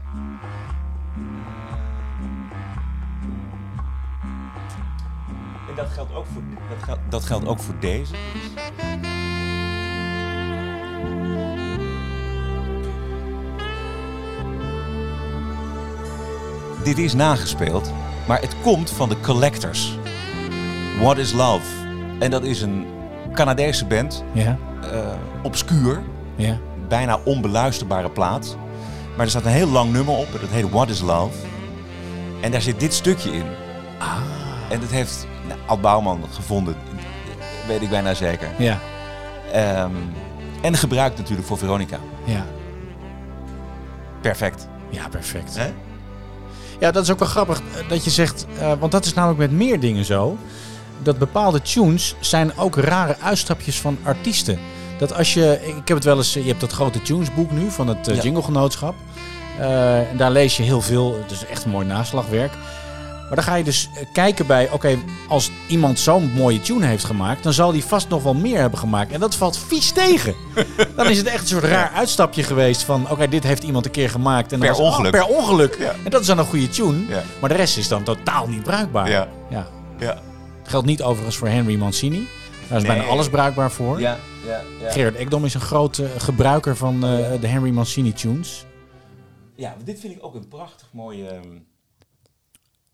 En 5.69 5.75
dat 5.75 5.87
geldt 5.89 6.13
ook 6.13 6.25
voor, 6.25 6.41
dat 6.69 6.83
geldt, 6.83 7.01
dat 7.09 7.23
geldt 7.23 7.45
ook 7.45 7.59
voor 7.59 7.79
deze. 7.79 8.13
Dit 16.83 16.97
is 16.97 17.13
nagespeeld, 17.13 17.91
maar 18.27 18.41
het 18.41 18.55
komt 18.61 18.89
van 18.89 19.09
de 19.09 19.19
Collectors. 19.19 19.97
What 20.99 21.17
is 21.17 21.33
Love? 21.33 21.85
En 22.19 22.31
dat 22.31 22.43
is 22.43 22.61
een 22.61 22.85
Canadese 23.33 23.85
band, 23.85 24.23
Ja, 24.33 24.57
eh, 24.81 25.13
obscuur, 25.43 26.01
ja. 26.35 26.59
Bijna 26.87 27.19
onbeluisterbare 27.23 28.09
plaat. 28.09 28.57
Maar 29.15 29.25
er 29.25 29.31
staat 29.31 29.45
een 29.45 29.51
heel 29.51 29.67
lang 29.69 29.91
nummer 29.91 30.15
op 30.15 30.27
dat 30.31 30.49
heet 30.49 30.69
What 30.69 30.89
is 30.89 31.01
Love. 31.01 31.37
En 32.41 32.51
daar 32.51 32.61
zit 32.61 32.79
dit 32.79 32.93
stukje 32.93 33.31
in. 33.31 33.45
Ah. 33.99 34.17
En 34.69 34.79
dat 34.79 34.89
heeft 34.89 35.27
nou, 35.47 35.59
Ad 35.65 35.81
Bouwman 35.81 36.23
gevonden, 36.33 36.75
weet 37.67 37.81
ik 37.81 37.89
bijna 37.89 38.13
zeker. 38.13 38.47
Ja, 38.57 38.79
Ehm, 39.51 39.91
en 40.61 40.75
gebruikt 40.77 41.17
natuurlijk 41.17 41.47
voor 41.47 41.57
Veronica. 41.57 41.99
ja. 42.25 42.45
Perfect. 44.21 44.67
Ja, 44.89 45.07
perfect. 45.09 45.59
Ja, 46.79 46.91
dat 46.91 47.03
is 47.03 47.11
ook 47.11 47.19
wel 47.19 47.27
grappig 47.27 47.59
eh, 47.59 47.89
dat 47.89 48.03
je 48.03 48.09
zegt, 48.09 48.45
eh, 48.59 48.71
want 48.79 48.91
dat 48.91 49.05
is 49.05 49.13
namelijk 49.13 49.39
met 49.39 49.51
meer 49.51 49.79
dingen 49.79 50.05
zo. 50.05 50.37
dat 51.03 51.17
bepaalde 51.17 51.61
tunes 51.61 52.15
zijn 52.19 52.57
ook 52.57 52.75
rare 52.75 53.15
uitstapjes 53.21 53.79
van 53.81 53.97
artiesten. 54.03 54.59
Dat 54.99 55.13
als 55.13 55.33
je, 55.33 55.59
ik 55.63 55.87
heb 55.87 55.97
het 55.97 56.03
wel 56.05 56.17
eens, 56.17 56.33
je 56.33 56.43
hebt 56.43 56.59
dat 56.61 56.71
grote 56.71 57.01
tunesboek 57.01 57.51
nu 57.51 57.71
van 57.71 57.87
het 57.87 58.07
eh, 58.07 58.15
Ja. 58.15 58.21
Jinglegenootschap. 58.21 58.95
Eh, 59.59 60.09
en 60.11 60.17
daar 60.17 60.31
lees 60.31 60.57
je 60.57 60.63
heel 60.63 60.81
veel, 60.81 61.19
het 61.21 61.31
is 61.31 61.45
echt 61.45 61.63
een 61.63 61.71
mooi 61.71 61.85
naslagwerk. 61.85 62.51
Maar 63.27 63.35
dan 63.35 63.43
ga 63.45 63.55
je 63.55 63.63
dus 63.63 63.89
eh, 63.95 64.03
kijken 64.13 64.45
bij, 64.47 64.69
oké, 64.71 64.97
als 65.27 65.51
iemand 65.67 65.99
zo'n 65.99 66.31
mooie 66.35 66.59
tune 66.59 66.85
heeft 66.85 67.03
gemaakt, 67.03 67.43
dan 67.43 67.53
zal 67.53 67.71
die 67.71 67.83
vast 67.83 68.09
nog 68.09 68.23
wel 68.23 68.33
meer 68.33 68.59
hebben 68.59 68.79
gemaakt. 68.79 69.11
En 69.11 69.19
dat 69.19 69.35
valt 69.35 69.57
vies 69.67 69.91
tegen. 69.91 70.35
Dan 70.95 71.09
is 71.09 71.17
het 71.17 71.27
echt 71.27 71.41
een 71.41 71.47
soort 71.47 71.63
raar 71.63 71.91
uitstapje 71.95 72.43
geweest 72.43 72.83
van, 72.83 73.09
oké, 73.09 73.27
dit 73.27 73.43
heeft 73.43 73.63
iemand 73.63 73.85
een 73.85 73.91
keer 73.91 74.09
gemaakt. 74.09 74.51
En 74.51 74.59
dan 74.59 74.67
Per 74.67 74.77
was- 74.77 74.85
oh, 74.87 74.91
ongeluk. 74.91 75.11
per 75.11 75.25
ongeluk. 75.25 75.77
Ja. 75.79 75.91
En 76.03 76.09
dat 76.11 76.21
is 76.21 76.27
dan 76.27 76.37
een 76.37 76.45
goede 76.45 76.69
tune. 76.69 77.07
Ja. 77.07 77.23
Maar 77.39 77.49
de 77.49 77.55
rest 77.55 77.77
is 77.77 77.87
dan 77.87 78.03
totaal 78.03 78.47
niet 78.47 78.63
bruikbaar. 78.63 79.09
Ja. 79.09 79.27
ja. 79.49 79.67
Ja. 79.99 80.17
Geldt 80.63 80.85
niet 80.85 81.01
overigens 81.03 81.35
voor 81.37 81.47
Henry 81.47 81.75
Mancini. 81.75 82.27
Daar 82.67 82.77
is 82.77 82.83
Nee. 82.83 82.95
bijna 82.95 83.09
alles 83.11 83.29
bruikbaar 83.29 83.71
voor. 83.71 83.99
Ja, 83.99 84.17
ja, 84.47 84.61
ja. 84.79 84.91
Gerard 84.91 85.15
Ekdom 85.15 85.45
is 85.45 85.53
een 85.53 85.61
grote 85.61 86.09
gebruiker 86.17 86.75
van 86.75 86.95
eh, 86.95 87.41
de 87.41 87.47
Henry 87.47 87.71
Mancini 87.71 88.13
tunes. 88.13 88.65
Ja, 89.55 89.75
dit 89.83 89.99
vind 89.99 90.15
ik 90.15 90.23
ook 90.23 90.35
een 90.35 90.47
prachtig 90.47 90.87
mooie. 90.91 91.27
ehm, 91.27 91.57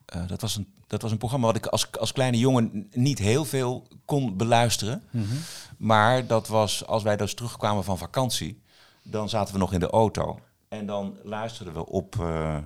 eh, 0.06 0.28
dat, 0.28 0.42
was 0.42 0.56
een, 0.56 0.74
dat 0.88 1.02
was 1.02 1.12
een 1.12 1.18
programma 1.18 1.48
wat 1.48 1.56
ik 1.56 1.66
als, 1.66 1.92
als 2.00 2.12
kleine 2.12 2.38
jongen 2.38 2.88
niet 2.92 3.20
heel 3.20 3.46
veel 3.46 3.88
kon 4.06 4.38
beluisteren. 4.38 5.04
Mhm. 5.10 5.36
Maar 5.78 6.28
dat 6.28 6.48
was 6.48 6.86
als 6.86 7.04
wij 7.04 7.18
dus 7.18 7.34
terugkwamen 7.34 7.84
van 7.84 7.98
vakantie, 7.98 8.62
dan 9.04 9.30
zaten 9.30 9.54
we 9.54 9.60
nog 9.60 9.74
in 9.74 9.80
de 9.80 9.90
auto. 9.90 10.40
En 10.70 10.86
dan 10.86 11.18
luisterden 11.24 11.74
we 11.74 11.86
op 11.86 12.20
eh, 12.20 12.58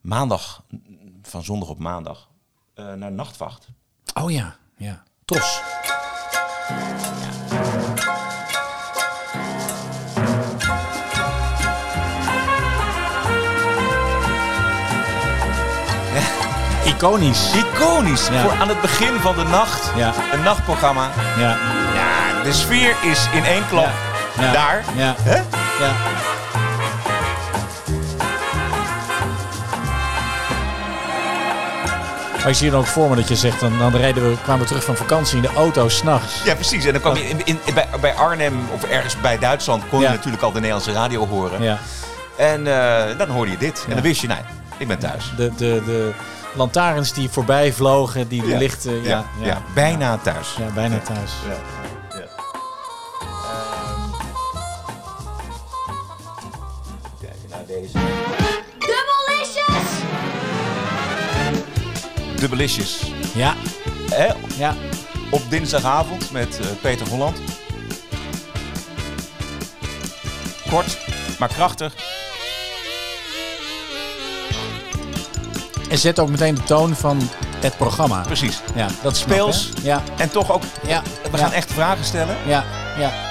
maandag, 0.00 0.64
van 1.22 1.42
zondag 1.44 1.68
op 1.68 1.78
maandag, 1.78 2.28
eh, 2.74 2.92
naar 2.92 3.12
Nachtwacht. 3.12 3.68
Oh 4.14 4.30
ja, 4.30 4.56
ja. 4.76 5.02
Tros. 5.24 5.60
Iconisch. 16.96 17.54
Iconisch. 17.54 18.28
Ja. 18.28 18.42
Voor 18.42 18.52
aan 18.60 18.68
het 18.68 18.80
begin 18.80 19.20
van 19.20 19.36
de 19.36 19.42
nacht. 19.42 19.92
Ja. 19.96 20.12
Een 20.32 20.42
nachtprogramma. 20.42 21.10
Ja. 21.38 21.56
Ja, 21.94 22.42
de 22.42 22.52
sfeer 22.52 22.96
is 23.02 23.28
in 23.32 23.44
één 23.44 23.68
klap 23.68 23.90
daar. 24.36 24.84
Ja. 24.96 25.14
Hè? 25.18 25.36
Ja. 25.84 25.92
Maar 32.38 32.48
ik 32.48 32.54
zie 32.54 32.64
je 32.64 32.70
dan 32.70 32.80
ook 32.80 32.86
voor 32.86 33.08
me 33.08 33.16
dat 33.16 33.28
je 33.28 33.36
zegt, 33.36 33.60
dan, 33.60 33.78
dan 33.78 33.96
rijden 33.96 34.30
we, 34.30 34.36
kwamen 34.42 34.62
we 34.62 34.68
terug 34.68 34.84
van 34.84 34.96
vakantie 34.96 35.36
in 35.36 35.42
de 35.42 35.52
auto 35.56 35.88
s'nachts. 35.88 36.42
Ja, 36.44 36.54
precies. 36.54 36.84
En 36.84 36.92
dan 36.92 37.00
kwam 37.00 37.14
je 37.14 37.28
in, 37.28 37.40
in, 37.44 37.58
bij, 37.74 37.88
bij 38.00 38.14
Arnhem 38.14 38.68
of 38.72 38.84
ergens 38.84 39.20
bij 39.20 39.38
Duitsland 39.38 39.82
kon 39.88 40.00
je 40.00 40.08
natuurlijk 40.08 40.42
al 40.42 40.52
de 40.52 40.58
Nederlandse 40.58 40.92
radio 40.92 41.26
horen. 41.26 41.62
Ja. 41.62 41.78
En 42.36 42.66
eh, 42.66 43.18
dan 43.18 43.28
hoorde 43.28 43.50
je 43.50 43.56
dit. 43.56 43.84
En 43.88 43.94
dan 43.94 44.02
wist 44.02 44.20
je, 44.20 44.26
nee, 44.26 44.38
ik 44.76 44.88
ben 44.88 44.98
thuis. 44.98 45.32
De, 45.36 45.50
de, 45.56 45.82
de 45.86 46.12
lantaarns 46.54 47.12
die 47.12 47.28
voorbij 47.28 47.72
vlogen, 47.72 48.28
die 48.28 48.42
de 48.42 48.56
lichten. 48.56 49.02
Ja, 49.02 49.08
Ja, 49.08 49.24
ja, 49.40 49.46
ja, 49.46 49.62
bijna 49.74 50.18
thuis. 50.18 50.54
Ja, 50.58 50.66
bijna 50.74 50.98
thuis. 50.98 51.32
Ja. 51.48 51.54
Ja. 52.18 52.26
Kijk 57.20 57.34
naar 57.48 57.66
deze. 57.66 57.92
Double 58.78 59.28
Dubbelicious. 62.36 63.12
Ja. 63.34 63.54
Hè? 64.10 64.32
Ja. 64.56 64.74
Op 65.30 65.42
dinsdagavond 65.50 66.30
met 66.30 66.58
eh, 66.60 66.66
Peter 66.82 67.08
Holland. 67.08 67.38
Kort, 70.70 70.98
maar 71.38 71.48
krachtig. 71.48 72.19
En 75.90 75.98
zet 75.98 76.18
ook 76.18 76.30
meteen 76.30 76.54
de 76.54 76.62
toon 76.62 76.94
van 76.94 77.18
het 77.60 77.76
programma. 77.76 78.22
Precies. 78.22 78.62
Ja, 78.74 78.88
dat 79.02 79.16
is 79.16 79.24
knap, 79.24 79.36
Speels. 79.36 79.72
Ja, 79.82 80.02
En 80.18 80.30
toch 80.30 80.52
ook, 80.52 80.62
ja. 80.86 81.02
we 81.30 81.38
gaan 81.38 81.52
echt 81.52 81.72
vragen 81.72 82.04
stellen. 82.04 82.36
Ja, 82.48 82.64
ja. 82.98 83.28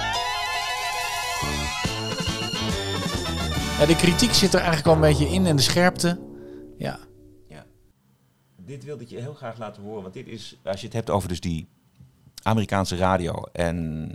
Ja, 3.80 3.86
de 3.86 3.95
kritiek 3.95 4.34
zit 4.34 4.53
er 4.53 4.60
eigenlijk 4.60 4.88
al 4.88 4.93
een 4.93 5.10
beetje 5.10 5.30
in 5.30 5.45
en 5.45 5.55
de 5.55 5.62
scherpte. 5.62 6.20
Ja. 6.78 6.99
Ja. 7.47 7.66
Dit 8.57 8.84
wilde 8.84 9.03
ik 9.03 9.10
je 9.10 9.20
heel 9.20 9.34
graag 9.34 9.57
laten 9.57 9.84
horen. 9.84 10.01
Want 10.01 10.14
dit 10.14 10.28
is, 10.28 10.57
als 10.64 10.80
je 10.80 10.86
het 10.86 10.95
hebt 10.95 11.10
over 11.10 11.30
dus 11.30 11.39
die 11.39 11.68
Amerikaanse 12.43 12.95
radio 12.95 13.43
en 13.51 14.10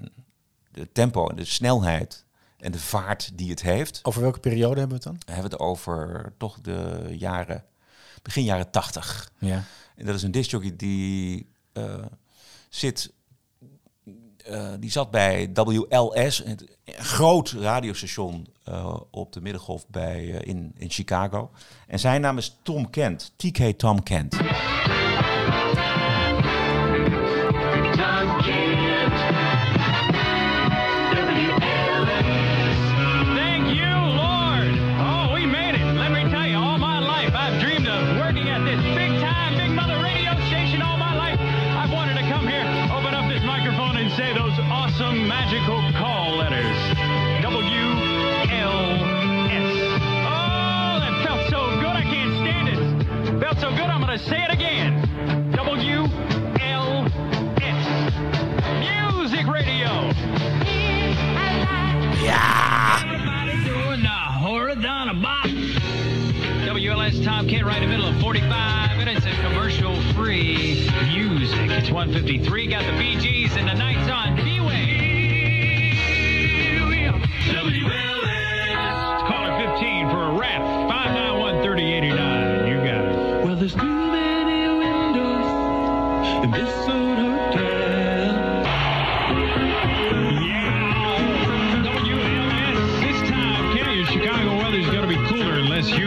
de 0.70 0.88
tempo 0.92 1.28
en 1.28 1.36
de 1.36 1.44
snelheid 1.44 2.24
en 2.58 2.72
de 2.72 2.80
vaart 2.80 3.30
die 3.34 3.50
het 3.50 3.62
heeft. 3.62 4.00
Over 4.02 4.20
welke 4.20 4.40
periode 4.40 4.78
hebben 4.78 4.98
we 4.98 5.04
het 5.04 5.12
dan? 5.12 5.16
We 5.26 5.32
hebben 5.32 5.50
het 5.50 5.60
over 5.60 6.32
toch 6.36 6.60
de 6.60 7.06
jaren, 7.10 7.64
begin 8.24 8.44
jaren 8.44 8.70
tachtig. 8.70 9.30
Ja. 9.38 9.64
En 9.96 10.06
dat 10.06 10.14
is 10.14 10.22
een 10.22 10.30
discjockey 10.30 10.76
die 10.76 11.48
eh, 11.72 12.04
zit, 12.68 13.12
eh, 14.44 14.72
die 14.78 14.90
zat 14.90 15.10
bij 15.10 15.50
WLS, 15.52 16.44
een 16.44 16.58
groot 16.84 17.50
radiostation 17.50 18.46
eh, 18.64 18.96
op 19.10 19.32
de 19.32 19.40
middengolf 19.40 19.88
bij, 19.88 20.24
in, 20.24 20.72
in 20.76 20.90
Chicago. 20.90 21.50
En 21.86 21.98
zijn 21.98 22.20
naam 22.20 22.38
is 22.38 22.56
Tom 22.62 22.90
Kent, 22.90 23.32
TK 23.36 23.78
Tom 23.78 24.02
Kent. 24.02 24.36
To 54.18 54.24
say 54.28 54.44
it 54.48 54.52
again. 54.52 55.50
W-L-S. 55.50 56.10
Music 58.78 59.46
radio. 59.46 60.12
Box. 65.20 65.48
WLS 65.48 67.24
Tom 67.24 67.48
Kent 67.48 67.64
right 67.64 67.82
in 67.82 67.90
the 67.90 67.96
middle 67.96 68.06
of 68.06 68.20
45 68.20 68.96
minutes 68.98 69.26
of 69.26 69.32
commercial 69.42 70.00
free 70.12 70.88
music. 71.08 71.70
It's 71.70 71.90
153. 71.90 72.66
Got 72.68 72.84
the 72.84 73.18
Gees 73.18 73.56
and 73.56 73.68
the 73.68 73.74
Nights 73.74 74.08
on 74.10 74.36
B-Way. 74.36 75.04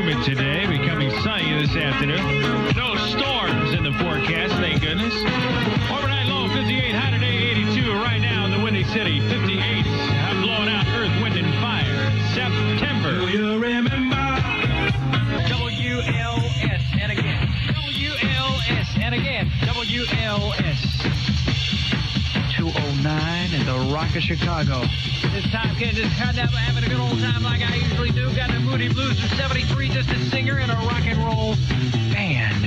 Humid 0.08 0.26
today, 0.26 0.66
becoming 0.68 1.12
sunny 1.22 1.51
this 1.60 1.76
afternoon. 1.76 2.76
No 2.76 2.95
storms 2.95 3.74
in 3.74 3.84
the 3.84 3.91
forecast, 3.93 4.53
thank 4.55 4.82
goodness. 4.82 5.14
Overnight 5.91 6.28
low 6.28 6.47
58, 6.49 6.95
high 6.95 7.12
today 7.12 7.51
82. 7.51 7.91
Right 7.91 8.20
now 8.20 8.45
in 8.45 8.51
the 8.51 8.60
Windy 8.64 8.84
City, 8.86 9.20
58. 9.20 9.60
I'm 9.60 10.41
blowing 10.41 10.70
out 10.70 10.88
earth, 10.95 11.22
wind, 11.22 11.36
and 11.36 11.53
fire. 11.55 12.12
September. 12.34 13.20
Do 13.20 13.28
you 13.28 13.60
remember? 13.60 14.16
WLS, 15.49 16.84
and 17.01 17.12
again. 17.12 17.47
WLS, 17.76 18.99
and 18.99 19.16
again. 19.16 19.49
WLS. 19.62 20.82
209 22.55 23.53
in 23.53 23.66
the 23.66 23.93
Rock 23.93 24.16
of 24.16 24.22
Chicago. 24.22 24.84
Time, 25.51 25.75
kid, 25.77 25.95
just 25.95 26.15
kind 26.17 26.37
of 26.37 26.49
having 26.53 26.83
a 26.83 26.89
good 26.89 26.99
old 26.99 27.19
time 27.19 27.43
like 27.43 27.61
I 27.61 27.75
usually 27.75 28.11
do. 28.11 28.29
Got 28.35 28.49
the 28.51 28.59
Moody 28.59 28.89
Blues 28.89 29.19
for 29.19 29.27
73, 29.35 29.89
just 29.89 30.09
a 30.09 30.19
singer 30.29 30.57
and 30.59 30.71
a 30.71 30.75
rock 30.75 31.05
and 31.07 31.17
roll 31.23 31.55
band. 32.11 32.65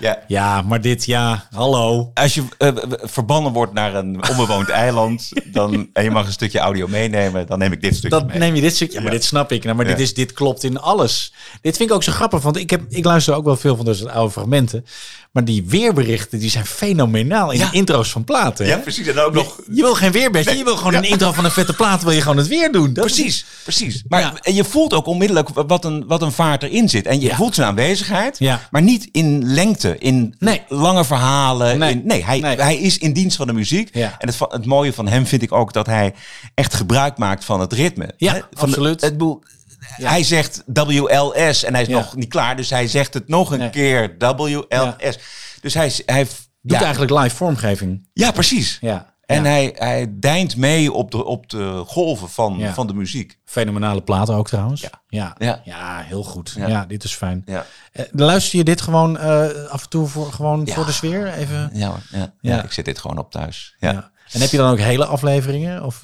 Ja. 0.00 0.18
Ja, 0.26 0.62
maar 0.62 0.80
dit, 0.80 1.04
ja, 1.04 1.46
hallo. 1.50 2.10
Als 2.14 2.34
je 2.34 2.42
w- 2.58 2.94
verbannen 3.02 3.52
wordt 3.52 3.72
naar 3.72 3.94
een 3.94 4.28
onbewoond 4.30 4.68
eiland 4.84 5.28
dan, 5.44 5.88
en 5.92 6.04
je 6.04 6.10
mag 6.10 6.26
een 6.26 6.32
stukje 6.32 6.58
audio 6.58 6.88
meenemen, 6.88 7.46
dan 7.46 7.58
neem 7.58 7.72
ik 7.72 7.80
dit 7.80 7.92
stukje 7.96 8.18
Dat 8.18 8.26
mee. 8.26 8.38
neem 8.38 8.54
je 8.54 8.60
dit 8.60 8.74
stukje. 8.74 8.94
Ja, 8.96 9.02
maar 9.02 9.12
Ja. 9.12 9.18
dit 9.18 9.26
snap 9.26 9.52
ik. 9.52 9.64
Nou, 9.64 9.76
maar 9.76 9.84
dit, 9.84 9.96
Ja. 9.96 10.02
is, 10.02 10.14
dit 10.14 10.32
klopt 10.32 10.64
in 10.64 10.78
alles. 10.80 11.32
Dit 11.60 11.76
vind 11.76 11.88
ik 11.88 11.94
ook 11.94 12.02
zo 12.02 12.12
grappig, 12.12 12.42
want 12.42 12.56
ik, 12.56 12.70
heb, 12.70 12.82
ik 12.88 13.04
luister 13.04 13.34
ook 13.34 13.44
wel 13.44 13.56
veel 13.56 13.76
van 13.76 13.84
deze 13.84 14.10
oude 14.10 14.32
fragmenten. 14.32 14.84
Maar 15.32 15.44
die 15.44 15.64
weerberichten, 15.66 16.38
die 16.38 16.50
zijn 16.50 16.66
fenomenaal 16.66 17.50
in 17.50 17.58
Ja. 17.58 17.70
de 17.70 17.76
intro's 17.76 18.10
van 18.10 18.24
platen. 18.24 18.66
Ja, 18.66 18.76
hè? 18.76 18.78
precies. 18.82 19.06
En 19.06 19.14
dan 19.14 19.24
ook 19.24 19.32
nog... 19.34 19.60
Je 19.72 19.82
wil 19.82 19.94
geen 19.94 20.12
weerbericht, 20.12 20.58
je 20.58 20.64
wil 20.64 20.76
gewoon 20.76 20.94
een 20.94 21.04
intro 21.04 21.32
van 21.32 21.44
een 21.44 21.50
vette 21.50 21.72
plaat, 21.74 22.02
wil 22.02 22.12
je 22.12 22.20
gewoon 22.20 22.36
het 22.36 22.48
weer 22.48 22.72
doen. 22.72 22.92
Dat 22.92 23.04
is- 23.06 23.12
Precies, 23.12 23.44
precies. 23.62 24.02
Maar 24.08 24.20
Ja. 24.20 24.32
en 24.40 24.54
je 24.54 24.64
voelt 24.64 24.92
ook 24.94 25.06
onmiddellijk 25.06 25.48
wat 25.48 25.84
een, 25.84 26.04
wat 26.06 26.22
een 26.22 26.32
vaart 26.32 26.62
erin 26.62 26.88
zit. 26.88 27.06
En 27.06 27.20
je 27.20 27.34
voelt 27.34 27.54
zijn 27.54 27.66
aanwezigheid, 27.68 28.38
Ja. 28.38 28.68
maar 28.70 28.82
niet 28.82 29.08
in 29.12 29.44
lengte, 29.54 29.98
in 29.98 30.34
Nee. 30.38 30.62
lange 30.68 31.04
verhalen. 31.04 31.78
Nee. 31.78 31.92
In, 31.92 32.02
nee, 32.04 32.24
hij, 32.24 32.38
Nee. 32.40 32.56
hij 32.56 32.76
is 32.76 32.98
in 32.98 33.12
dienst 33.12 33.36
van 33.36 33.46
de 33.46 33.52
muziek. 33.52 33.88
Ja. 33.92 34.14
En 34.18 34.28
het, 34.28 34.38
het 34.48 34.66
mooie 34.66 34.92
van 34.92 35.08
hem 35.08 35.26
vind 35.26 35.42
ik 35.42 35.52
ook 35.52 35.72
dat 35.72 35.86
hij 35.86 36.14
echt 36.54 36.74
gebruik 36.74 37.18
maakt 37.18 37.44
van 37.44 37.60
het 37.60 37.72
ritme. 37.72 38.10
Ja, 38.16 38.32
Hè? 38.32 38.38
Van 38.38 38.48
de- 38.50 38.56
absoluut. 38.60 39.00
het 39.00 39.18
boel, 39.18 39.42
Hij 39.86 40.22
zegt 40.24 40.62
WLS 40.66 41.64
en 41.64 41.72
hij 41.72 41.82
is 41.82 41.88
Ja. 41.88 41.94
nog 41.98 42.16
niet 42.16 42.28
klaar, 42.28 42.56
dus 42.56 42.70
hij 42.70 42.88
zegt 42.88 43.14
het 43.14 43.28
nog 43.28 43.50
een 43.52 43.58
Nee. 43.58 43.70
keer 43.70 44.14
WLS. 44.18 45.18
Dus 45.60 45.74
hij, 45.74 45.92
hij 46.06 46.26
Doet 46.62 46.82
eigenlijk 46.82 47.12
live 47.22 47.36
vormgeving. 47.36 48.08
ja, 48.12 48.30
precies. 48.30 48.78
Ja. 48.80 49.10
En 49.26 49.44
hij, 49.44 49.72
hij 49.78 50.06
deint 50.10 50.56
mee 50.56 50.92
op 50.92 51.10
de, 51.10 51.24
op 51.24 51.48
de 51.50 51.82
golven 51.86 52.28
van, 52.28 52.60
van 52.74 52.86
de 52.86 52.94
muziek. 52.94 53.38
Fenomenale 53.44 54.02
platen 54.02 54.34
ook 54.34 54.48
trouwens. 54.48 54.80
Ja. 54.80 54.90
Ja, 55.08 55.34
Ja. 55.38 55.60
ja. 55.64 56.02
heel 56.06 56.22
goed. 56.22 56.54
Ja. 56.56 56.84
Dit 56.84 57.04
is 57.04 57.14
fijn. 57.14 57.42
Ja. 57.46 57.66
Eh, 57.92 58.04
luister 58.10 58.58
je 58.58 58.64
dit 58.64 58.80
gewoon 58.80 59.18
eh, 59.18 59.46
af 59.68 59.82
en 59.82 59.88
toe 59.88 60.06
voor, 60.06 60.32
gewoon 60.32 60.68
voor 60.68 60.86
de 60.86 60.92
sfeer? 60.92 61.26
Even? 61.32 61.70
Ja, 61.72 61.88
hoor, 61.88 62.00
ja, 62.10 62.18
ja. 62.18 62.32
Ja. 62.56 62.62
ik 62.62 62.72
zit 62.72 62.84
dit 62.84 62.98
gewoon 62.98 63.18
op 63.18 63.30
thuis. 63.30 63.74
Ja. 63.78 64.10
Ja. 64.32 64.38
En 64.38 64.40
heb 64.40 64.50
je 64.50 64.56
dan 64.56 64.70
ook 64.70 64.78
hele 64.78 65.06
afleveringen? 65.06 65.84
Of, 65.84 66.02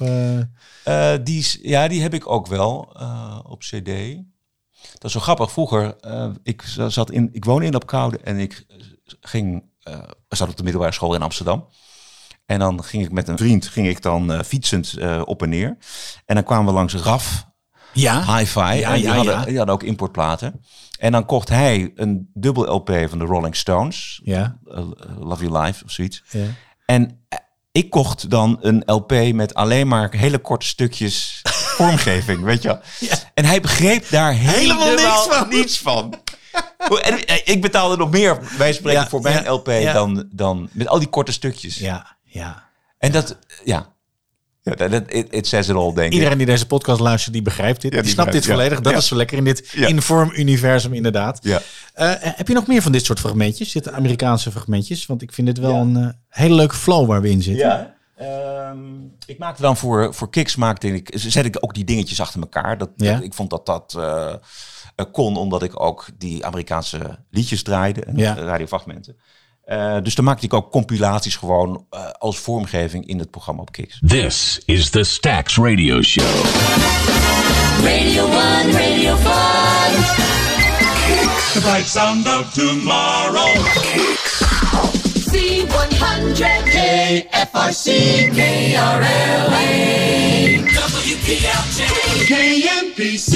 Eh, 0.83 1.13
die, 1.23 1.59
ja, 1.61 1.87
die 1.87 2.01
heb 2.01 2.13
ik 2.13 2.29
ook 2.29 2.47
wel 2.47 2.95
eh, 2.99 3.39
op 3.43 3.59
CD. 3.59 4.15
Dat 4.93 5.03
is 5.03 5.11
zo 5.11 5.19
grappig. 5.19 5.51
Vroeger, 5.51 5.95
ik 6.43 6.63
zat 6.87 7.11
in, 7.11 7.29
ik 7.31 7.45
woonde 7.45 7.65
in 7.65 7.75
op 7.75 7.85
Koude 7.85 8.17
en 8.17 8.37
ik 8.37 8.65
ging, 9.21 9.63
zat 10.27 10.49
op 10.49 10.57
de 10.57 10.63
middelbare 10.63 10.93
school 10.93 11.15
in 11.15 11.21
Amsterdam. 11.21 11.67
En 12.49 12.59
dan 12.59 12.83
ging 12.83 13.03
ik 13.05 13.11
met 13.11 13.27
een 13.27 13.37
vriend, 13.37 13.67
ging 13.67 13.87
ik 13.87 14.01
dan 14.01 14.31
eh, 14.31 14.39
fietsend 14.41 14.97
eh, 14.97 15.21
op 15.25 15.41
en 15.43 15.49
neer. 15.49 15.77
En 16.25 16.35
dan 16.35 16.43
kwamen 16.43 16.65
we 16.65 16.71
langs 16.71 16.93
RAF, 16.93 17.47
ja? 17.93 18.37
Hi-Fi. 18.37 18.59
Ja, 18.59 18.89
en 18.89 18.93
die, 18.93 19.03
ja, 19.03 19.15
hadden, 19.15 19.33
ja. 19.33 19.45
die 19.45 19.57
hadden 19.57 19.75
ook 19.75 19.83
importplaten. 19.83 20.61
En 20.99 21.11
dan 21.11 21.25
kocht 21.25 21.49
hij 21.49 21.91
een 21.95 22.29
dubbel 22.33 22.73
LP 22.73 22.91
van 23.09 23.19
de 23.19 23.25
Rolling 23.25 23.55
Stones. 23.55 24.21
Ja. 24.23 24.59
Love 25.19 25.47
You 25.47 25.63
Live 25.63 25.83
of 25.83 25.91
zoiets. 25.91 26.23
Ja. 26.29 26.45
En 26.85 27.27
ik 27.71 27.89
kocht 27.89 28.29
dan 28.29 28.57
een 28.61 28.83
LP 28.85 29.11
met 29.33 29.53
alleen 29.53 29.87
maar 29.87 30.11
hele 30.11 30.39
korte 30.39 30.65
stukjes 30.65 31.41
vormgeving, 31.77 32.43
weet 32.43 32.61
je 32.61 32.67
wel. 32.67 32.79
En 33.33 33.45
hij 33.45 33.61
begreep 33.61 34.09
daar 34.09 34.33
helemaal, 34.33 34.93
niks 34.93 35.27
van. 35.27 35.49
niets 35.49 35.79
van. 35.79 36.13
En 37.01 37.25
eh, 37.25 37.37
ik 37.43 37.61
betaalde 37.61 37.97
nog 37.97 38.09
meer, 38.11 38.39
wij 38.57 38.73
spreken, 38.73 39.01
Ja, 39.01 39.09
voor 39.09 39.21
mijn 39.21 39.43
ja, 39.43 39.51
LP 39.51 39.65
dan, 39.93 40.29
dan 40.31 40.69
met 40.71 40.87
al 40.87 40.99
die 40.99 41.07
korte 41.07 41.31
stukjes. 41.31 41.75
Ja, 41.77 42.17
ja. 42.23 42.69
En 42.97 43.11
dat, 43.11 43.37
ja. 43.63 43.93
Ja 44.69 44.75
dat, 44.75 44.91
dat- 44.91 45.13
it, 45.13 45.27
it 45.33 45.47
says 45.47 45.69
it 45.69 45.75
all, 45.75 45.93
denk 45.93 46.07
ik. 46.07 46.13
Iedereen 46.13 46.37
die 46.37 46.45
deze 46.45 46.67
podcast 46.67 46.99
luistert, 46.99 47.33
die 47.33 47.41
begrijpt 47.41 47.81
dit. 47.81 47.91
Ja, 47.91 47.97
die, 47.97 48.05
die 48.05 48.13
snapt 48.13 48.31
dit 48.31 48.43
ja. 48.45 48.51
volledig. 48.53 48.81
Dat 48.81 48.91
Ja. 48.91 48.97
is 48.97 49.07
zo 49.07 49.15
lekker 49.15 49.37
in 49.37 49.43
dit 49.43 49.69
Ja. 49.75 49.87
inform-universum 49.87 50.93
inderdaad. 50.93 51.39
Ja. 51.41 51.61
Eh, 51.93 52.11
heb 52.19 52.47
je 52.47 52.53
nog 52.53 52.67
meer 52.67 52.81
van 52.81 52.91
dit 52.91 53.05
soort 53.05 53.19
fragmentjes? 53.19 53.71
Dit 53.71 53.91
Amerikaanse 53.91 54.51
fragmentjes? 54.51 55.05
Want 55.05 55.21
ik 55.21 55.31
vind 55.33 55.47
dit 55.47 55.57
wel 55.59 55.73
Ja. 55.73 55.79
een 55.81 55.95
eh, 55.97 56.07
hele 56.29 56.55
leuke 56.55 56.75
flow 56.75 57.07
waar 57.07 57.21
we 57.21 57.29
in 57.29 57.41
zitten. 57.41 57.67
Ja. 57.67 57.97
ehm, 58.17 58.77
ik 59.25 59.37
maakte 59.37 59.61
dan 59.61 59.77
voor, 59.77 60.13
voor 60.13 60.29
Kicks 60.29 60.55
maakte 60.55 60.93
ik, 60.93 61.11
zet 61.15 61.45
ik 61.45 61.57
ook 61.59 61.73
die 61.73 61.83
dingetjes 61.83 62.21
achter 62.21 62.39
elkaar. 62.41 62.77
Dat, 62.77 62.89
Ja. 62.95 63.13
dat- 63.13 63.23
ik 63.23 63.33
vond 63.33 63.49
dat 63.49 63.65
dat 63.65 63.93
eh, 63.97 64.33
eh, 64.95 65.05
kon, 65.11 65.37
omdat 65.37 65.63
ik 65.63 65.79
ook 65.81 66.05
die 66.17 66.45
Amerikaanse 66.45 66.99
liedjes 67.29 67.63
draaide 67.63 68.01
en 68.03 68.17
Ja. 68.17 68.37
eh, 68.37 68.43
radiofragmenten. 68.43 69.15
Eh, 69.69 69.97
dus 70.03 70.15
dan 70.15 70.25
maakte 70.25 70.45
ik 70.45 70.53
ook 70.53 70.71
compilaties 70.71 71.35
gewoon 71.35 71.85
eh, 71.89 71.99
als 72.17 72.37
vormgeving 72.37 73.07
in 73.07 73.19
het 73.19 73.31
programma 73.31 73.61
op 73.61 73.71
Kicks. 73.71 73.99
This 74.07 74.61
is 74.65 74.89
the 74.89 75.03
Stax 75.03 75.57
Radio 75.57 76.01
Show. 76.01 76.25
Radio 77.83 78.25
1, 78.25 78.31
Radio 78.71 79.15
5. 79.15 79.31
The 81.53 81.59
bright 81.59 81.87
sound 81.87 82.27
of 82.27 82.53
tomorrow. 82.53 83.55
C100 85.31 86.63
KFRC 86.63 87.85
KRLA. 88.33 89.69
WPLJ. 91.05 91.79
KMPC, 92.25 93.31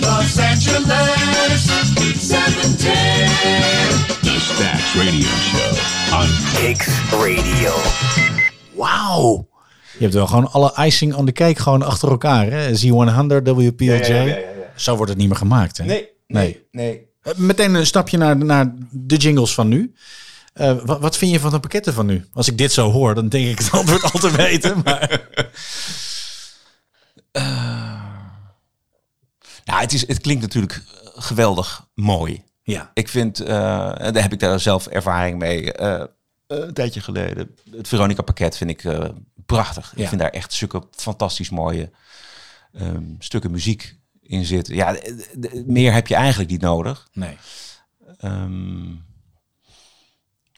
Los 0.00 0.38
Angeles. 0.38 1.64
710. 2.20 4.33
Stax 4.54 4.94
Radio 4.94 5.28
Show 5.28 6.20
on 6.20 6.28
Kicks 6.54 6.88
Radio. 7.10 7.72
Wauw. 8.74 9.48
Je 9.92 10.02
hebt 10.02 10.14
wel 10.14 10.26
gewoon 10.26 10.52
alle 10.52 10.72
icing 10.76 11.14
on 11.14 11.26
the 11.26 11.32
cake 11.32 11.62
gewoon 11.62 11.82
achter 11.82 12.10
elkaar. 12.10 12.50
Hè? 12.50 12.70
Z100, 12.70 13.42
WPLJ. 13.42 13.84
Ja, 13.84 13.94
ja, 13.94 14.14
ja, 14.14 14.22
ja, 14.22 14.36
ja. 14.36 14.46
Zo 14.76 14.96
wordt 14.96 15.10
het 15.10 15.20
niet 15.20 15.28
meer 15.28 15.36
gemaakt. 15.36 15.78
Hè? 15.78 15.84
Nee, 15.84 16.08
nee, 16.26 16.66
nee. 16.70 17.06
Eh, 17.22 17.34
Meteen 17.36 17.74
een 17.74 17.86
stapje 17.86 18.16
naar, 18.16 18.36
naar 18.36 18.74
de 18.90 19.16
jingles 19.16 19.54
van 19.54 19.68
nu. 19.68 19.94
Eh, 20.52 20.76
wat, 20.84 21.00
wat 21.00 21.16
vind 21.16 21.30
je 21.30 21.40
van 21.40 21.50
de 21.50 21.60
pakketten 21.60 21.94
van 21.94 22.06
nu? 22.06 22.24
Als 22.32 22.48
ik 22.48 22.58
dit 22.58 22.72
zo 22.72 22.90
hoor, 22.90 23.14
dan 23.14 23.28
denk 23.28 23.48
ik 23.48 23.58
het 23.64 23.70
antwoord 23.70 24.02
al 24.02 24.20
te 24.20 24.30
weten. 24.30 24.80
Maar... 24.84 25.20
Nou, 29.64 29.80
het, 29.80 29.92
is, 29.92 30.06
het 30.06 30.20
klinkt 30.20 30.42
natuurlijk 30.42 30.72
eh, 30.72 31.10
geweldig 31.22 31.86
mooi. 31.94 32.42
Ja. 32.66 32.90
Ik 32.94 33.08
vind, 33.08 33.40
eh, 33.40 34.00
en 34.06 34.12
daar 34.12 34.22
heb 34.22 34.32
ik 34.32 34.38
daar 34.40 34.60
zelf 34.60 34.86
ervaring 34.86 35.38
mee. 35.38 35.72
eh, 35.72 36.00
eh, 36.00 36.06
een 36.46 36.74
tijdje 36.74 37.00
geleden. 37.00 37.56
Het 37.70 37.88
Veronica 37.88 38.22
pakket 38.22 38.56
vind 38.56 38.70
ik 38.70 38.82
prachtig. 39.46 39.92
Ja. 39.96 40.02
Ik 40.02 40.08
vind 40.08 40.20
daar 40.20 40.30
echt 40.30 40.52
zulke 40.52 40.82
fantastisch 40.90 41.50
mooie 41.50 41.90
ehm, 42.72 43.04
stukken 43.18 43.50
muziek 43.50 43.98
in 44.22 44.44
zitten. 44.44 44.74
Ja, 44.74 44.96
meer 45.66 45.92
heb 45.92 46.06
je 46.06 46.14
eigenlijk 46.14 46.50
niet 46.50 46.60
nodig. 46.60 47.08
Nee. 47.12 47.36
Ehm, 48.18 48.90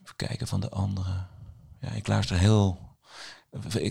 even 0.02 0.16
kijken 0.16 0.46
van 0.46 0.60
de 0.60 0.68
andere. 0.70 1.10
Ja, 1.80 1.90
ik 1.90 2.06
luister 2.06 2.38
heel. 2.38 2.84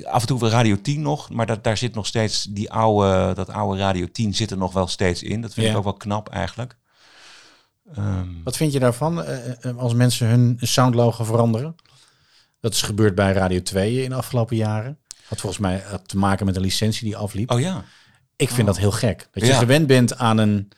Af 0.03 0.21
en 0.21 0.27
toe 0.27 0.39
wel 0.39 0.49
Radio 0.49 0.81
10 0.81 1.01
nog, 1.01 1.29
maar 1.29 1.45
dat, 1.45 1.63
daar 1.63 1.77
zit 1.77 1.95
nog 1.95 2.05
steeds 2.05 2.43
die 2.43 2.71
oude, 2.71 3.33
dat 3.33 3.49
oude 3.49 3.79
Radio 3.79 4.11
10 4.11 4.33
zit 4.33 4.51
er 4.51 4.57
nog 4.57 4.73
wel 4.73 4.87
steeds 4.87 5.23
in. 5.23 5.41
Dat 5.41 5.53
vind 5.53 5.65
Ja. 5.65 5.71
ik 5.71 5.77
ook 5.77 5.83
wel 5.83 5.93
knap 5.93 6.29
eigenlijk. 6.29 6.77
Ehm, 7.93 8.27
Wat 8.43 8.57
vind 8.57 8.73
je 8.73 8.79
daarvan 8.79 9.23
eh, 9.23 9.65
eh, 9.65 9.77
als 9.77 9.93
mensen 9.93 10.27
hun 10.27 10.57
soundlogo 10.61 11.23
veranderen? 11.23 11.75
Dat 12.59 12.73
is 12.73 12.81
gebeurd 12.81 13.15
bij 13.15 13.33
Radio 13.33 13.61
2 13.61 14.03
in 14.03 14.09
de 14.09 14.15
afgelopen 14.15 14.55
jaren. 14.55 14.97
Had 15.27 15.39
volgens 15.39 15.61
mij 15.61 15.83
eh, 15.83 15.93
te 15.93 16.17
maken 16.17 16.45
met 16.45 16.55
een 16.55 16.61
licentie 16.61 17.03
die 17.03 17.17
afliep. 17.17 17.51
oh 17.51 17.59
ja. 17.59 17.83
Ik 18.35 18.49
vind 18.49 18.67
dat 18.67 18.77
heel 18.77 18.91
gek. 18.91 19.27
Dat 19.31 19.43
je 19.43 19.49
Ja. 19.49 19.57
gewend 19.57 19.87
bent 19.87 20.17
aan 20.17 20.37
een, 20.37 20.69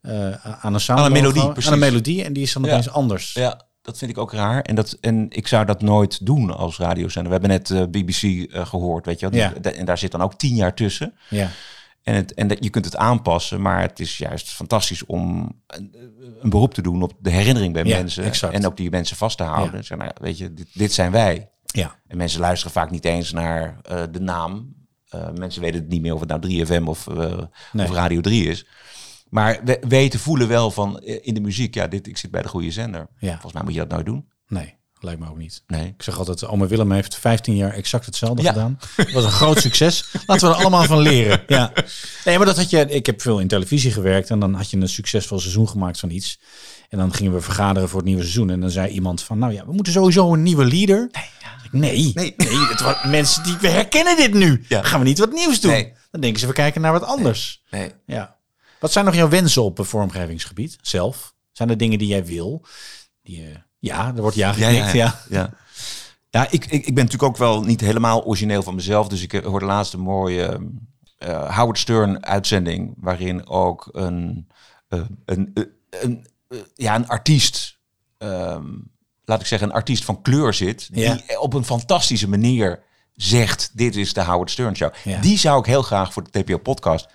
eh 0.00 0.64
aan 0.64 0.74
een 0.74 1.12
melodie, 1.12 1.42
aan 1.42 1.72
een 1.72 1.78
melodie 1.78 2.24
en 2.24 2.32
die 2.32 2.42
is 2.42 2.52
dan 2.52 2.62
Ja. 2.62 2.70
opeens 2.70 2.90
anders. 2.90 3.32
Ja, 3.32 3.62
dat 3.82 3.98
vind 3.98 4.10
ik 4.10 4.18
ook 4.18 4.32
raar. 4.32 4.62
En, 4.62 4.74
dat, 4.74 4.96
en 5.00 5.26
ik 5.30 5.46
zou 5.46 5.64
dat 5.66 5.82
nooit 5.82 6.26
doen 6.26 6.56
als 6.56 6.78
radiozender. 6.78 7.32
We 7.32 7.38
hebben 7.46 7.50
net 7.58 7.70
eh, 7.70 8.02
BBC 8.02 8.50
eh, 8.52 8.66
gehoord, 8.66 9.06
weet 9.06 9.20
je 9.20 9.28
wel. 9.28 9.40
Ja. 9.40 9.54
En 9.54 9.84
daar 9.84 9.98
zit 9.98 10.10
dan 10.10 10.22
ook 10.22 10.34
tien 10.34 10.54
jaar 10.54 10.74
tussen. 10.74 11.14
Ja. 11.28 11.48
En, 12.02 12.14
het, 12.14 12.34
en 12.34 12.46
dat, 12.48 12.64
je 12.64 12.70
kunt 12.70 12.84
het 12.84 12.96
aanpassen, 12.96 13.60
maar 13.62 13.80
het 13.80 14.00
is 14.00 14.18
juist 14.18 14.48
fantastisch 14.50 15.06
om 15.06 15.52
een, 15.66 15.94
een 16.40 16.50
beroep 16.50 16.74
te 16.74 16.82
doen 16.82 17.02
op 17.02 17.12
de 17.18 17.30
herinnering 17.30 17.72
bij 17.72 17.84
Ja, 17.84 17.96
mensen. 17.96 18.24
exact. 18.24 18.54
En 18.54 18.66
ook 18.66 18.76
die 18.76 18.90
mensen 18.90 19.16
vast 19.16 19.36
te 19.36 19.42
houden. 19.42 19.76
Ja. 19.76 19.82
Zeg 19.82 19.98
weet 20.20 20.38
je, 20.38 20.54
dit, 20.54 20.68
dit 20.72 20.92
zijn 20.92 21.10
wij. 21.12 21.50
Ja. 21.64 21.98
En 22.06 22.16
mensen 22.16 22.40
luisteren 22.40 22.72
vaak 22.72 22.90
niet 22.90 23.04
eens 23.04 23.32
naar 23.32 23.80
eh, 23.82 24.02
de 24.10 24.20
naam. 24.20 24.74
Eh, 25.08 25.30
mensen 25.32 25.62
weten 25.62 25.80
het 25.80 25.88
niet 25.88 26.02
meer 26.02 26.14
of 26.14 26.20
het 26.20 26.28
nou 26.28 26.40
3FM 26.40 26.84
of, 26.88 27.06
eh, 27.06 27.38
Nee. 27.72 27.86
of 27.86 27.92
Radio 27.94 28.20
3 28.20 28.46
is. 28.48 28.66
Maar 29.28 29.60
we 29.64 29.80
weten, 29.88 30.20
voelen 30.20 30.48
wel 30.48 30.70
van 30.70 31.00
in 31.00 31.34
de 31.34 31.40
muziek, 31.40 31.74
ja, 31.74 31.86
dit, 31.86 32.06
ik 32.06 32.16
zit 32.16 32.30
bij 32.30 32.42
de 32.42 32.48
goede 32.48 32.70
zender. 32.70 33.08
Ja. 33.18 33.30
Volgens 33.30 33.52
mij 33.52 33.62
moet 33.62 33.72
je 33.72 33.78
dat 33.78 33.88
nooit 33.88 34.06
doen. 34.06 34.28
Nee, 34.46 34.74
lijkt 35.02 35.20
me 35.20 35.28
ook 35.28 35.36
niet. 35.36 35.62
Nee. 35.66 35.86
Ik 35.86 36.02
zeg 36.02 36.18
altijd, 36.18 36.46
oma 36.46 36.66
Willem 36.66 36.92
heeft 36.92 37.16
15 37.16 37.56
jaar 37.56 37.72
exact 37.72 38.06
hetzelfde 38.06 38.42
Ja. 38.42 38.52
gedaan. 38.52 38.78
Dat 38.96 39.10
was 39.12 39.24
een 39.24 39.30
groot 39.30 39.60
succes. 39.66 40.04
Laten 40.26 40.48
we 40.48 40.54
er 40.54 40.60
allemaal 40.60 40.84
van 40.84 40.98
leren. 40.98 41.42
Ja. 41.46 41.72
Nee, 42.24 42.36
maar 42.36 42.46
dat 42.46 42.56
had 42.56 42.70
je. 42.70 42.86
Ik 42.88 43.06
heb 43.06 43.20
veel 43.22 43.38
in 43.38 43.48
televisie 43.48 43.92
gewerkt 43.92 44.30
en 44.30 44.40
dan 44.40 44.54
had 44.54 44.70
je 44.70 44.76
een 44.76 44.88
succesvol 44.88 45.38
seizoen 45.40 45.68
gemaakt 45.68 45.98
van 46.00 46.10
iets. 46.10 46.40
En 46.88 46.98
dan 46.98 47.14
gingen 47.14 47.32
we 47.32 47.40
vergaderen 47.40 47.88
voor 47.88 47.98
het 47.98 48.06
nieuwe 48.06 48.22
seizoen. 48.22 48.50
En 48.50 48.60
dan 48.60 48.70
zei 48.70 48.88
iemand 48.92 49.22
van, 49.22 49.38
nou 49.38 49.52
ja, 49.52 49.66
we 49.66 49.72
moeten 49.72 49.92
sowieso 49.92 50.32
een 50.32 50.42
nieuwe 50.42 50.64
leader. 50.64 51.10
Nee, 51.70 52.12
nee, 52.14 52.34
nee. 52.36 52.58
het 52.68 52.80
was, 52.80 53.04
mensen 53.04 53.42
die 53.42 53.56
we 53.60 53.68
herkennen 53.68 54.16
dit 54.16 54.34
nu. 54.34 54.64
Ja. 54.68 54.82
Gaan 54.82 55.00
we 55.00 55.06
niet 55.06 55.18
wat 55.18 55.32
nieuws 55.32 55.60
doen? 55.60 55.70
Nee. 55.70 55.92
Dan 56.10 56.20
denken 56.20 56.40
ze, 56.40 56.46
we 56.46 56.52
kijken 56.52 56.80
naar 56.80 56.92
wat 56.92 57.04
anders. 57.04 57.62
Nee. 57.70 57.90
Ja. 58.06 58.36
Wat 58.80 58.92
zijn 58.92 59.04
nog 59.04 59.14
jouw 59.14 59.28
wensen 59.28 59.62
op 59.62 59.78
een 59.78 59.84
vormgevingsgebied 59.84 60.78
zelf? 60.82 61.34
Zijn 61.52 61.70
er 61.70 61.76
dingen 61.76 61.98
die 61.98 62.08
jij 62.08 62.24
wil? 62.24 62.66
Die 63.22 63.40
je 63.40 63.52
Ja, 63.80 64.12
er 64.16 64.20
wordt 64.22 64.36
ja 64.36 64.52
geknikt, 64.52 64.92
ja. 64.92 65.20
ja. 65.28 65.50
Ja, 66.30 66.46
ik, 66.50 66.64
ik, 66.64 66.86
ik 66.86 66.94
ben 66.94 67.04
natuurlijk 67.04 67.22
ook 67.32 67.36
wel 67.36 67.62
niet 67.62 67.80
helemaal 67.80 68.24
origineel 68.24 68.62
van 68.62 68.74
mezelf. 68.74 69.08
Dus 69.08 69.22
ik 69.22 69.32
eh, 69.32 69.44
hoorde 69.44 69.66
laatst 69.66 69.92
een 69.92 70.00
mooie 70.00 70.70
eh, 71.18 71.56
Howard 71.56 71.78
Stern 71.78 72.24
uitzending... 72.26 72.94
waarin 72.96 73.46
ook 73.46 73.88
een, 73.92 74.48
eh, 74.88 75.00
een, 75.24 75.50
een, 75.54 75.70
een, 75.90 76.26
ja, 76.74 76.94
een 76.94 77.08
artiest... 77.08 77.78
ehm, 78.18 78.64
laat 79.24 79.40
ik 79.40 79.46
zeggen, 79.46 79.68
een 79.68 79.74
artiest 79.74 80.04
van 80.04 80.22
kleur 80.22 80.54
zit... 80.54 80.88
Ja. 80.92 81.14
die 81.14 81.40
op 81.40 81.54
een 81.54 81.64
fantastische 81.64 82.28
manier 82.28 82.82
zegt... 83.12 83.70
dit 83.72 83.96
is 83.96 84.12
de 84.12 84.24
Howard 84.24 84.50
Stern 84.50 84.76
Show. 84.76 84.92
Ja. 85.04 85.20
Die 85.20 85.38
zou 85.38 85.58
ik 85.58 85.66
heel 85.66 85.82
graag 85.82 86.12
voor 86.12 86.24
de 86.30 86.42
TPO-podcast 86.42 87.08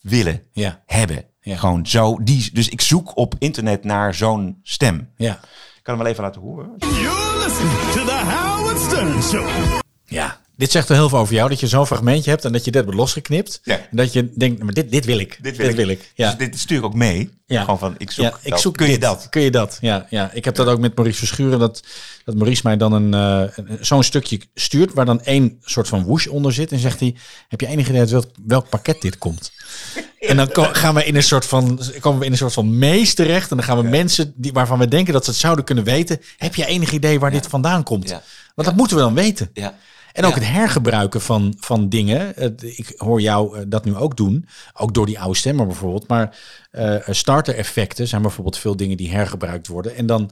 willen 0.00 0.42
Ja. 0.52 0.82
hebben. 0.86 1.24
Ja. 1.40 1.56
Gewoon 1.56 1.86
zo. 1.86 2.22
Die, 2.22 2.50
dus 2.52 2.68
ik 2.68 2.80
zoek 2.80 3.16
op 3.16 3.34
internet 3.38 3.84
naar 3.84 4.14
zo'n 4.14 4.58
stem. 4.62 5.10
Ja. 5.16 5.40
Ik 5.88 5.94
kan 5.94 6.06
hem 6.06 6.14
wel 6.14 6.24
even 6.24 6.28
laten 6.28 6.50
horen. 6.50 6.74
You're 6.78 7.44
listening 7.44 7.92
to 7.92 8.04
the 8.04 8.20
Howard 8.24 8.78
Stern 8.78 9.22
Show. 9.22 9.80
Ja. 10.04 10.40
Dit 10.56 10.70
zegt 10.70 10.88
wel 10.88 10.98
heel 10.98 11.08
veel 11.08 11.18
over 11.18 11.34
jou, 11.34 11.48
dat 11.48 11.60
je 11.60 11.66
zo'n 11.66 11.86
fragmentje 11.86 12.30
hebt 12.30 12.44
en 12.44 12.52
dat 12.52 12.64
je 12.64 12.70
dit 12.70 12.84
wordt 12.84 12.98
losgeknipt. 12.98 13.60
Ja. 13.64 13.74
En 13.74 13.96
dat 13.96 14.12
je 14.12 14.32
denkt, 14.34 14.62
maar 14.62 14.72
dit, 14.72 14.90
dit 14.90 15.04
wil 15.04 15.18
ik. 15.18 15.38
Dit 15.42 15.56
wil, 15.56 15.88
ik. 15.88 16.12
Ja. 16.14 16.28
Dus 16.28 16.38
dit 16.38 16.58
stuur 16.58 16.78
ik 16.78 16.84
ook 16.84 16.94
mee. 16.94 17.30
Ja. 17.46 17.60
Gewoon 17.60 17.78
van, 17.78 17.94
ik 17.98 18.10
zoek, 18.10 18.24
ja, 18.24 18.38
ik 18.42 18.50
dat. 18.50 18.60
zoek 18.60 18.76
Kun 18.76 18.90
je 18.90 18.98
dat? 18.98 19.26
Kun 19.30 19.42
je 19.42 19.50
dat? 19.50 19.78
Ja, 19.80 20.06
ja. 20.10 20.30
ik 20.32 20.44
heb 20.44 20.54
dat 20.54 20.66
ook 20.66 20.78
met 20.78 20.94
Maurice 20.94 21.18
Verschuren. 21.18 21.58
Dat, 21.58 21.82
dat 22.24 22.34
Maurice 22.34 22.62
mij 22.64 22.76
dan 22.76 22.92
een, 22.92 23.14
eh, 23.14 23.64
zo'n 23.80 24.02
stukje 24.02 24.40
stuurt 24.54 24.94
waar 24.94 25.04
dan 25.04 25.22
één 25.22 25.56
soort 25.60 25.88
van 25.88 26.04
whoosh 26.04 26.26
onder 26.26 26.52
zit. 26.52 26.72
En 26.72 26.78
zegt 26.78 27.00
hij, 27.00 27.14
heb 27.48 27.60
je 27.60 27.66
enig 27.66 27.88
idee 27.88 28.00
uit 28.00 28.10
welk, 28.10 28.26
welk 28.46 28.68
pakket 28.68 29.00
dit 29.00 29.18
komt? 29.18 29.52
En 30.18 30.36
dan 30.36 30.52
ko- 30.52 30.68
gaan 30.72 30.94
we 30.94 31.04
in 31.04 31.16
een 31.16 31.22
soort 31.22 31.44
van, 31.46 31.80
komen 32.00 32.18
we 32.18 32.24
in 32.24 32.32
een 32.32 32.38
soort 32.38 32.52
van 32.52 32.78
mees 32.78 33.14
terecht. 33.14 33.50
En 33.50 33.56
dan 33.56 33.66
gaan 33.66 33.76
we 33.82 33.88
mensen 33.88 34.32
die, 34.36 34.52
waarvan 34.52 34.78
we 34.78 34.88
denken 34.88 35.12
dat 35.12 35.24
ze 35.24 35.30
het 35.30 35.38
zouden 35.40 35.64
kunnen 35.64 35.84
weten. 35.84 36.20
Heb 36.36 36.54
je 36.54 36.66
enig 36.66 36.92
idee 36.92 37.20
waar 37.20 37.30
dit 37.30 37.46
vandaan 37.46 37.82
komt? 37.82 38.10
Want 38.54 38.68
dat 38.68 38.76
moeten 38.76 38.96
we 38.96 39.02
dan 39.02 39.14
weten. 39.14 39.50
Ja. 39.52 39.74
En 40.12 40.24
ook 40.24 40.34
Ja. 40.34 40.38
het 40.40 40.48
hergebruiken 40.48 41.20
van, 41.20 41.54
van 41.60 41.88
dingen. 41.88 42.34
Ik 42.60 42.92
hoor 42.96 43.20
jou 43.20 43.58
eh, 43.58 43.64
dat 43.68 43.84
nu 43.84 43.94
ook 43.96 44.16
doen. 44.16 44.48
Ook 44.74 44.94
door 44.94 45.06
die 45.06 45.20
oude 45.20 45.38
stemmer 45.38 45.66
bijvoorbeeld. 45.66 46.08
Maar 46.08 46.36
eh 46.70 46.96
starter 47.08 47.54
effecten 47.54 48.08
zijn 48.08 48.22
bijvoorbeeld 48.22 48.58
veel 48.58 48.76
dingen 48.76 48.96
die 48.96 49.10
hergebruikt 49.10 49.66
worden. 49.66 49.96
En 49.96 50.06
dan 50.06 50.30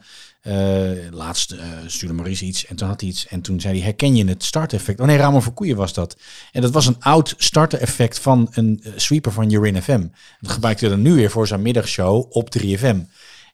laatst 1.11 1.51
eh, 1.51 1.67
stuurde 1.87 2.15
Maurice 2.15 2.45
iets 2.45 2.67
en 2.67 2.77
toen 2.77 2.89
had 2.89 3.01
hij 3.01 3.11
iets. 3.11 3.27
En 3.27 3.41
toen 3.41 3.61
zei 3.61 3.75
hij, 3.75 3.83
herken 3.85 4.17
je 4.17 4.25
het 4.25 4.45
starter 4.45 4.79
effect? 4.79 5.01
Oh 5.01 5.07
nee, 5.07 5.17
Ramon 5.17 5.43
Verkoeien 5.43 5.77
was 5.77 5.93
dat. 5.93 6.17
En 6.53 6.63
dat 6.63 6.71
was 6.71 6.87
een 6.87 6.97
oud 7.01 7.35
starter 7.39 7.81
effect 7.81 8.19
van 8.19 8.49
een 8.51 8.81
eh, 8.83 8.93
sweeper 8.97 9.33
van 9.33 9.53
Urin 9.53 9.83
FM. 9.83 10.07
Dat 10.41 10.51
gebruikte 10.53 10.87
hij 10.87 10.95
dan 10.95 11.03
nu 11.05 11.15
weer 11.15 11.31
voor 11.31 11.47
zijn 11.47 11.63
middagshow 11.63 12.27
op 12.37 12.49
3FM. 12.59 12.97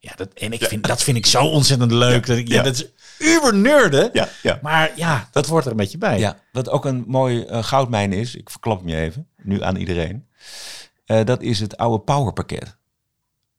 Ja, 0.01 0.13
dat, 0.17 0.29
en 0.35 0.53
ik 0.53 0.65
vind, 0.65 0.87
dat 0.87 1.03
vind 1.03 1.17
ik 1.17 1.27
zo 1.27 1.45
ontzettend 1.45 1.93
leuk. 1.93 2.27
Dat, 2.27 2.37
ik, 2.37 2.49
ja, 2.49 2.55
Ja. 2.55 2.63
dat 2.63 2.75
is 2.75 2.87
uber 3.19 3.55
nerden. 3.55 4.11
Ja, 4.13 4.29
ja. 4.43 4.59
Maar 4.63 4.93
ja, 4.97 5.29
dat 5.33 5.47
wordt 5.47 5.65
er 5.67 5.71
een 5.71 5.77
beetje 5.79 5.99
bij. 5.99 6.19
Ja, 6.19 6.39
wat 6.53 6.69
ook 6.71 6.85
een 6.85 7.05
mooi 7.07 7.43
eh, 7.45 7.63
goudmijn 7.65 8.13
is, 8.13 8.35
ik 8.35 8.51
verklap 8.51 8.79
hem 8.79 8.89
je 8.89 8.97
even, 8.97 9.29
nu 9.43 9.63
aan 9.63 9.77
iedereen. 9.77 10.27
Eh, 11.05 11.25
dat 11.25 11.43
is 11.43 11.61
het 11.61 11.77
oude 11.77 12.05
Power 12.05 12.33
pakket. 12.33 12.77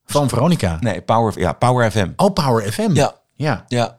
Van 0.06 0.28
Veronica. 0.28 0.76
Nee, 0.80 1.02
Power, 1.02 1.38
ja, 1.40 1.52
Power 1.52 1.90
FM. 1.90 2.08
Oh, 2.16 2.32
Power 2.32 2.72
FM. 2.72 2.90
Ja. 2.94 3.22
Ja. 3.34 3.64
Ja. 3.68 3.98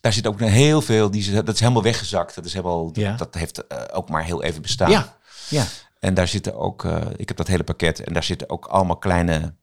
Daar 0.00 0.12
zit 0.12 0.26
ook 0.26 0.40
heel 0.40 0.82
veel, 0.82 1.10
die, 1.10 1.32
dat 1.42 1.54
is 1.54 1.60
helemaal 1.60 1.82
weggezakt. 1.82 2.34
Dat, 2.34 2.44
is 2.44 2.52
helemaal, 2.52 2.90
Ja. 2.92 3.16
dat 3.16 3.34
heeft 3.34 3.66
eh, 3.66 3.78
ook 3.92 4.08
maar 4.08 4.24
heel 4.24 4.42
even 4.42 4.62
bestaan. 4.62 4.90
Ja. 4.90 5.16
Ja. 5.48 5.64
En 5.98 6.14
daar 6.14 6.28
zitten 6.28 6.54
ook, 6.58 6.84
eh, 6.84 7.00
ik 7.16 7.28
heb 7.28 7.36
dat 7.36 7.46
hele 7.46 7.64
pakket 7.64 8.00
en 8.00 8.12
daar 8.12 8.24
zitten 8.24 8.50
ook 8.50 8.66
allemaal 8.66 8.96
kleine 8.96 9.54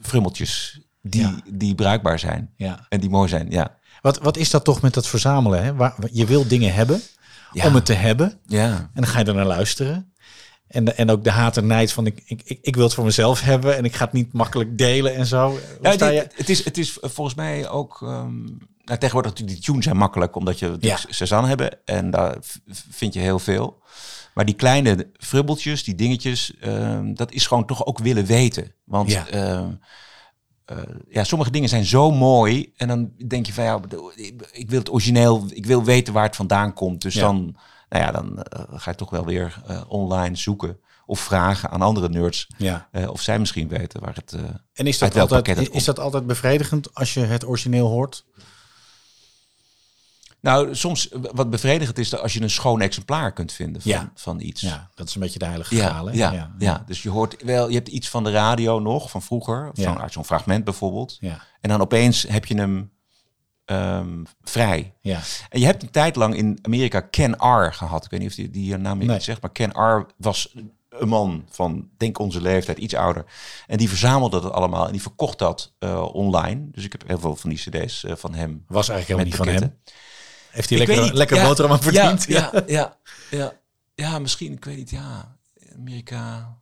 frummeltjes 0.00 0.80
die, 1.02 1.20
Ja. 1.20 1.34
die 1.46 1.74
bruikbaar 1.74 2.18
zijn. 2.18 2.52
Ja. 2.56 2.86
En 2.88 3.00
die 3.00 3.10
mooi 3.10 3.28
zijn, 3.28 3.50
ja. 3.50 3.76
Wat, 4.00 4.18
wat 4.18 4.36
is 4.36 4.50
dat 4.50 4.64
toch 4.64 4.80
met 4.82 4.94
dat 4.94 5.06
verzamelen? 5.06 5.64
Hè? 5.64 5.74
Waar, 5.74 5.94
je 6.12 6.26
wil 6.26 6.48
dingen 6.48 6.74
hebben 6.74 7.02
Ja. 7.52 7.66
om 7.66 7.74
het 7.74 7.86
te 7.86 7.92
hebben. 7.92 8.38
Ja. 8.46 8.66
En 8.70 8.90
dan 8.94 9.06
ga 9.06 9.18
je 9.18 9.24
er 9.24 9.34
naar 9.34 9.46
luisteren. 9.46 10.12
En, 10.68 10.84
de- 10.84 10.92
en 10.92 11.10
ook 11.10 11.24
de 11.24 11.30
haat 11.30 11.56
en 11.56 11.66
nijd 11.66 11.92
van 11.92 12.06
ik, 12.06 12.22
ik, 12.24 12.58
ik, 12.60 12.74
wil 12.74 12.84
het 12.84 12.94
voor 12.94 13.04
mezelf 13.04 13.40
hebben 13.40 13.76
en 13.76 13.84
ik 13.84 13.94
ga 13.94 14.04
het 14.04 14.12
niet 14.12 14.32
makkelijk 14.32 14.78
delen 14.78 15.14
en 15.14 15.26
zo. 15.26 15.58
Ja, 15.82 15.92
sta 15.92 16.08
dit- 16.08 16.14
je? 16.22 16.28
het, 16.36 16.48
is, 16.48 16.64
het 16.64 16.78
is 16.78 16.98
volgens 17.00 17.36
mij 17.36 17.68
ook. 17.68 17.98
ehm 18.02 18.44
nou, 18.84 19.00
tegenwoordig 19.00 19.32
die 19.32 19.58
tunes 19.60 19.84
zijn 19.84 19.96
makkelijk 19.96 20.36
omdat 20.36 20.58
je 20.58 20.76
Ja. 20.80 20.98
Cezanne 21.08 21.48
hebben 21.48 21.78
en 21.84 22.10
daar 22.10 22.36
vind 22.90 23.14
je 23.14 23.20
heel 23.20 23.38
veel. 23.38 23.82
Maar 24.34 24.44
die 24.44 24.54
kleine 24.54 25.10
frubbeltjes, 25.16 25.84
die 25.84 25.94
dingetjes, 25.94 26.52
ehm, 26.60 27.14
dat 27.14 27.32
is 27.32 27.46
gewoon 27.46 27.66
toch 27.66 27.86
ook 27.86 27.98
willen 27.98 28.24
weten. 28.26 28.72
Want 28.84 29.10
Ja. 29.10 29.26
ehm, 29.28 29.70
eh, 30.64 30.76
ja, 31.08 31.24
sommige 31.24 31.50
dingen 31.50 31.68
zijn 31.68 31.84
zo 31.84 32.10
mooi 32.10 32.72
en 32.76 32.88
dan 32.88 33.10
denk 33.26 33.46
je 33.46 33.52
van 33.52 33.64
ja, 33.64 33.80
ik- 34.16 34.48
ik 34.52 34.70
wil 34.70 34.78
het 34.78 34.92
origineel, 34.92 35.44
ik 35.48 35.66
wil 35.66 35.84
weten 35.84 36.12
waar 36.12 36.24
het 36.26 36.36
vandaan 36.36 36.72
komt. 36.74 37.02
Dus 37.02 37.14
Ja. 37.14 37.20
dan, 37.20 37.56
nou 37.88 38.04
ja, 38.04 38.10
dan 38.10 38.42
eh, 38.42 38.62
ga 38.80 38.90
je 38.90 38.96
toch 38.96 39.10
wel 39.10 39.24
weer 39.24 39.62
eh, 39.66 39.80
online 39.88 40.36
zoeken 40.36 40.78
of 41.06 41.20
vragen 41.20 41.70
aan 41.70 41.82
andere 41.82 42.08
nerds 42.08 42.46
Ja. 42.56 42.88
eh, 42.92 43.10
of 43.10 43.20
zij 43.22 43.38
misschien 43.38 43.68
weten 43.68 44.00
waar 44.00 44.14
het. 44.14 44.36
En 44.72 44.86
is 44.86 44.98
dat, 44.98 45.16
altijd, 45.16 45.70
is 45.74 45.84
dat 45.84 45.98
altijd 45.98 46.26
bevredigend 46.26 46.94
als 46.94 47.14
je 47.14 47.20
het 47.20 47.46
origineel 47.46 47.88
hoort? 47.88 48.24
Nou, 50.40 50.74
soms 50.74 51.08
wat 51.32 51.50
bevredigend 51.50 51.98
is 51.98 52.08
dat 52.10 52.20
als 52.20 52.32
je 52.32 52.40
een 52.42 52.50
schoon 52.50 52.80
exemplaar 52.80 53.32
kunt 53.32 53.52
vinden 53.52 53.82
van, 53.82 53.90
Ja. 53.90 54.12
van 54.14 54.40
iets. 54.40 54.60
Ja, 54.60 54.90
dat 54.94 55.08
is 55.08 55.14
een 55.14 55.20
beetje 55.20 55.38
de 55.38 55.44
heilige 55.44 55.74
Ja, 55.76 55.88
graal. 55.88 56.06
hè? 56.06 56.12
ja, 56.12 56.54
ja, 56.58 56.82
dus 56.86 57.02
je 57.02 57.10
hoort 57.10 57.42
wel, 57.44 57.68
je 57.68 57.74
hebt 57.74 57.88
iets 57.88 58.08
van 58.08 58.24
de 58.24 58.30
radio 58.30 58.78
nog, 58.78 59.10
van 59.10 59.22
vroeger, 59.22 59.70
Ja. 59.74 59.98
uit 60.00 60.12
zo'n 60.12 60.24
fragment 60.24 60.64
bijvoorbeeld. 60.64 61.16
Ja. 61.20 61.42
En 61.60 61.68
dan 61.68 61.80
opeens 61.80 62.22
heb 62.22 62.44
je 62.44 62.54
hem 62.54 62.90
ehm, 63.68 64.24
vrij. 64.42 64.94
Ja. 65.00 65.20
En 65.48 65.60
je 65.60 65.66
hebt 65.66 65.82
een 65.82 65.90
tijd 65.90 66.16
lang 66.16 66.34
in 66.36 66.58
Amerika 66.62 67.00
Ken 67.00 67.32
R 67.32 67.72
gehad. 67.72 68.04
Ik 68.04 68.10
weet 68.10 68.20
niet 68.20 68.28
of 68.28 68.34
die, 68.34 68.50
die 68.50 68.76
naam 68.76 69.00
je 69.00 69.06
Nee. 69.06 69.20
zegt, 69.20 69.40
maar 69.40 69.52
Ken 69.52 69.70
R 69.70 70.06
was 70.16 70.54
een 70.88 71.08
man 71.08 71.44
van, 71.50 71.88
denk 71.96 72.18
onze 72.18 72.40
leeftijd, 72.40 72.78
iets 72.78 72.94
ouder. 72.94 73.24
En 73.66 73.76
die 73.78 73.88
verzamelde 73.88 74.40
dat 74.40 74.52
allemaal 74.52 74.86
en 74.86 74.92
die 74.92 75.02
verkocht 75.02 75.38
dat 75.38 75.72
eh, 75.78 76.02
online. 76.14 76.68
Dus 76.70 76.84
ik 76.84 76.92
heb 76.92 77.06
heel 77.06 77.18
veel 77.18 77.36
van 77.36 77.50
die 77.50 77.58
cd's 77.58 78.04
eh, 78.04 78.12
van 78.16 78.34
hem. 78.34 78.64
Was 78.66 78.88
eigenlijk 78.88 79.20
helemaal 79.20 79.46
niet 79.48 79.60
van 79.60 79.68
hem. 79.68 79.78
Heeft 80.50 80.68
hij 80.68 80.78
lekker, 80.78 81.14
lekker 81.14 81.36
Ja, 81.36 81.46
boterham 81.46 81.72
aan 81.72 81.82
verdiend? 81.82 82.24
Ja, 82.24 82.50
ja, 82.52 82.62
ja, 82.78 82.96
ja, 83.30 83.52
ja, 83.94 84.18
misschien, 84.18 84.52
ik 84.52 84.64
weet 84.64 84.76
niet, 84.76 84.90
ja. 84.90 85.36
Amerika. 85.76 86.56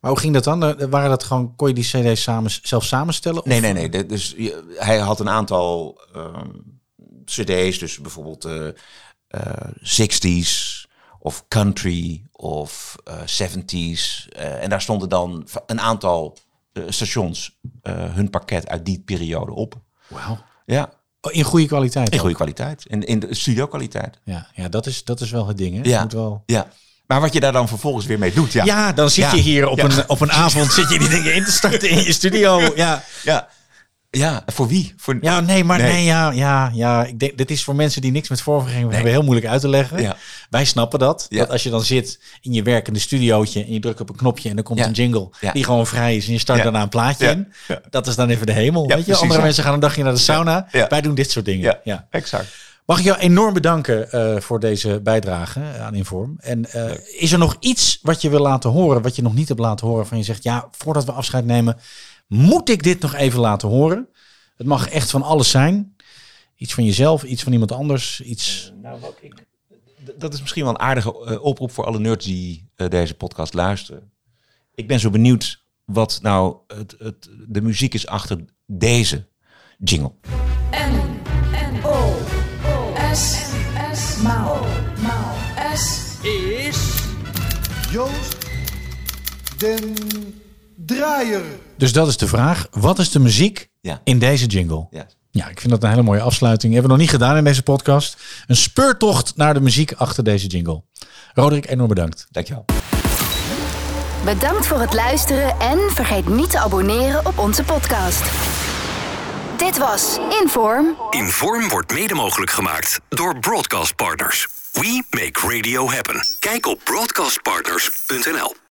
Maar 0.00 0.10
hoe 0.10 0.20
ging 0.20 0.34
dat 0.34 0.44
dan? 0.44 0.64
Eh, 0.64 0.86
Waren 0.88 1.08
dat 1.10 1.22
gewoon, 1.24 1.56
kon 1.56 1.68
je 1.68 1.74
die 1.74 1.84
cd's 1.84 2.22
samen, 2.22 2.50
zelf 2.62 2.84
samenstellen? 2.84 3.38
Of- 3.40 3.44
Nee, 3.46 3.60
nee, 3.60 3.72
nee. 3.72 4.06
Dus 4.06 4.34
je- 4.36 4.74
hij 4.78 4.98
had 4.98 5.20
een 5.20 5.28
aantal 5.28 6.00
ehm, 6.14 6.48
cd's, 7.24 7.78
dus 7.78 7.98
bijvoorbeeld 7.98 8.44
eh 8.44 8.68
eh, 9.28 9.68
60s 9.82 10.86
of 11.18 11.44
country 11.48 12.22
of 12.32 12.96
eh 13.04 13.20
70s. 13.26 14.28
eh, 14.28 14.62
en 14.62 14.68
daar 14.70 14.80
stonden 14.82 15.08
dan 15.08 15.46
een 15.66 15.80
aantal 15.80 16.36
stations 16.88 17.58
hun 17.90 18.30
pakket 18.30 18.68
uit 18.68 18.84
die 18.84 19.00
periode 19.00 19.52
op. 19.52 19.74
Wauw. 20.08 20.38
Ja, 20.66 20.90
Oh, 21.20 21.34
In 21.34 21.42
goede 21.44 21.66
kwaliteit 21.66 22.08
in 22.08 22.14
ook? 22.14 22.20
goede 22.20 22.34
kwaliteit. 22.34 22.84
In, 22.86 23.02
in 23.06 23.18
de 23.18 23.34
studio 23.34 23.66
kwaliteit. 23.66 24.18
Ja, 24.24 24.46
ja 24.54 24.68
dat, 24.68 24.86
is, 24.86 25.04
dat 25.04 25.20
is 25.20 25.30
wel 25.30 25.46
het 25.46 25.56
ding. 25.56 25.76
Hè? 25.82 25.90
Ja. 25.90 26.02
Moet 26.02 26.12
wel... 26.12 26.42
Ja. 26.46 26.68
Maar 27.08 27.20
wat 27.20 27.32
je 27.32 27.40
daar 27.40 27.52
dan 27.52 27.68
vervolgens 27.68 28.06
weer 28.06 28.18
mee 28.18 28.32
doet, 28.32 28.52
ja. 28.52 28.64
Ja, 28.64 28.92
dan 28.92 29.10
zit 29.10 29.24
Ja. 29.24 29.34
je 29.34 29.40
hier 29.40 29.68
op, 29.68 29.78
Ja. 29.78 29.84
een, 29.84 30.08
op 30.08 30.20
een 30.20 30.32
avond 30.32 30.72
zit 30.72 30.90
je 30.90 30.98
die 30.98 31.08
dingen 31.08 31.34
in 31.34 31.44
te 31.44 31.50
starten 31.52 31.88
in 31.90 32.02
je 32.04 32.12
studio. 32.12 32.60
Ja, 32.76 33.02
Ja, 33.22 33.48
ja. 34.10 34.42
voor 34.46 34.68
wie? 34.68 34.94
Voor... 34.96 35.18
ja 35.20 35.40
nee, 35.40 35.64
maar 35.64 35.78
nee. 35.78 35.92
Nee. 35.92 36.04
ja, 36.04 36.30
ja, 36.30 36.70
ja. 36.74 37.04
Ik 37.04 37.18
denk, 37.18 37.38
dit 37.38 37.50
is 37.50 37.64
voor 37.64 37.74
mensen 37.74 38.00
die 38.02 38.10
niks 38.10 38.28
met 38.28 38.40
voorvergeving 38.40 38.92
hebben 38.92 39.10
heel 39.12 39.22
moeilijk 39.22 39.46
uit 39.46 39.60
te 39.60 39.68
leggen. 39.68 40.02
Ja. 40.02 40.16
Wij 40.50 40.64
snappen 40.64 40.98
dat. 40.98 41.26
Dat 41.28 41.50
als 41.50 41.62
je 41.62 41.70
dan 41.70 41.82
zit 41.84 42.20
in 42.40 42.52
je 42.52 42.62
werkende 42.62 42.98
studiootje 42.98 43.64
en 43.64 43.72
je 43.72 43.80
drukt 43.80 44.00
op 44.00 44.08
een 44.08 44.16
knopje 44.16 44.50
en 44.50 44.56
er 44.56 44.62
komt 44.62 44.80
een 44.80 44.92
jingle 44.92 45.30
die 45.52 45.64
gewoon 45.64 45.86
vrij 45.86 46.16
is 46.16 46.26
en 46.26 46.32
je 46.32 46.38
start 46.38 46.62
daarna 46.62 46.82
een 46.82 46.88
plaatje 46.88 47.26
in. 47.30 47.52
Dat 47.90 48.06
is 48.06 48.14
dan 48.16 48.28
even 48.28 48.46
de 48.46 48.52
hemel. 48.52 48.86
weet 48.86 48.96
je? 48.98 49.02
precies, 49.04 49.22
Andere 49.22 49.42
mensen 49.42 49.64
gaan 49.64 49.74
een 49.74 49.80
dagje 49.80 50.02
naar 50.02 50.12
de 50.14 50.18
sauna. 50.18 50.68
Wij 50.88 51.00
doen 51.00 51.14
dit 51.14 51.30
soort 51.30 51.44
dingen. 51.44 51.78
Ja. 51.84 52.06
exact. 52.10 52.46
Mag 52.88 52.98
ik 52.98 53.04
jou 53.04 53.18
enorm 53.18 53.54
bedanken 53.54 54.10
eh, 54.10 54.40
voor 54.40 54.60
deze 54.60 55.00
bijdrage 55.00 55.60
eh, 55.60 55.82
aan 55.82 55.94
Inform. 55.94 56.36
En 56.38 56.70
eh, 56.70 57.20
is 57.20 57.32
er 57.32 57.38
nog 57.38 57.56
iets 57.60 57.98
wat 58.02 58.22
je 58.22 58.30
wil 58.30 58.40
laten 58.40 58.70
horen, 58.70 59.02
wat 59.02 59.16
je 59.16 59.22
nog 59.22 59.34
niet 59.34 59.48
hebt 59.48 59.60
laten 59.60 59.86
horen, 59.86 60.06
van 60.06 60.18
je 60.18 60.24
zegt, 60.24 60.42
ja, 60.42 60.68
voordat 60.70 61.04
we 61.04 61.12
afscheid 61.12 61.44
nemen, 61.44 61.78
moet 62.26 62.68
ik 62.68 62.82
dit 62.82 63.00
nog 63.00 63.14
even 63.14 63.40
laten 63.40 63.68
horen? 63.68 64.08
Het 64.56 64.66
mag 64.66 64.88
echt 64.88 65.10
van 65.10 65.22
alles 65.22 65.50
zijn. 65.50 65.96
Iets 66.56 66.74
van 66.74 66.84
jezelf, 66.84 67.22
iets 67.22 67.42
van 67.42 67.52
iemand 67.52 67.72
anders, 67.72 68.20
iets... 68.20 68.72
Nou, 68.82 69.00
wat 69.00 69.16
ik, 69.20 69.46
dat 70.16 70.34
is 70.34 70.40
misschien 70.40 70.64
wel 70.64 70.72
een 70.72 70.80
aardige 70.80 71.24
eh, 71.24 71.44
oproep 71.44 71.70
voor 71.70 71.84
alle 71.84 71.98
nerds 71.98 72.26
die 72.26 72.70
eh, 72.74 72.88
deze 72.88 73.14
podcast 73.14 73.54
luisteren. 73.54 74.12
Ik 74.74 74.88
ben 74.88 75.00
zo 75.00 75.10
benieuwd 75.10 75.64
wat 75.84 76.18
nou 76.22 76.56
het, 76.66 76.94
het, 76.98 77.28
de 77.48 77.60
muziek 77.60 77.94
is 77.94 78.06
achter 78.06 78.44
deze 78.66 79.28
jingle. 79.78 80.12
N, 80.70 80.76
N, 80.76 80.98
O, 80.98 81.04
O, 81.04 81.07
S, 83.14 83.32
S, 83.92 84.16
Maal, 84.22 84.66
Maal, 85.02 85.34
S. 85.76 85.98
is 86.22 86.76
Joost 87.90 88.36
den 89.56 89.94
draaier. 90.76 91.42
Dus 91.76 91.92
dat 91.92 92.08
is 92.08 92.16
de 92.16 92.26
vraag. 92.26 92.66
Wat 92.70 92.98
is 92.98 93.10
de 93.10 93.18
muziek 93.18 93.68
Ja. 93.80 94.00
in 94.04 94.18
deze 94.18 94.46
jingle? 94.46 94.86
Ja. 94.90 95.06
Ja, 95.30 95.48
ik 95.48 95.60
vind 95.60 95.72
dat 95.72 95.82
een 95.82 95.88
hele 95.90 96.02
mooie 96.02 96.20
afsluiting. 96.20 96.72
Hebben 96.72 96.90
we 96.90 96.96
nog 96.96 97.06
niet 97.06 97.14
gedaan 97.16 97.36
in 97.36 97.44
deze 97.44 97.62
podcast. 97.62 98.16
Een 98.46 98.56
speurtocht 98.56 99.36
naar 99.36 99.54
de 99.54 99.60
muziek 99.60 99.92
achter 99.92 100.24
deze 100.24 100.46
jingle. 100.46 100.82
Roderick, 101.34 101.70
enorm 101.70 101.88
bedankt. 101.88 102.26
Dankjewel. 102.30 102.64
Bedankt 104.24 104.66
voor 104.66 104.80
het 104.80 104.92
luisteren 104.94 105.60
en 105.60 105.78
vergeet 105.94 106.28
niet 106.28 106.50
te 106.50 106.58
abonneren 106.58 107.26
op 107.26 107.38
onze 107.38 107.62
podcast. 107.62 108.22
Dit 109.58 109.78
was 109.78 110.18
Inform. 110.42 110.96
Inform 111.10 111.68
wordt 111.68 111.92
mede 111.92 112.14
mogelijk 112.14 112.50
gemaakt 112.50 113.00
door 113.08 113.38
Broadcast 113.38 113.96
Partners. 113.96 114.48
We 114.72 115.02
make 115.10 115.56
radio 115.56 115.90
happen. 115.90 116.24
Kijk 116.38 116.66
op 116.66 116.80
broadcastpartners.nl. 116.84 118.66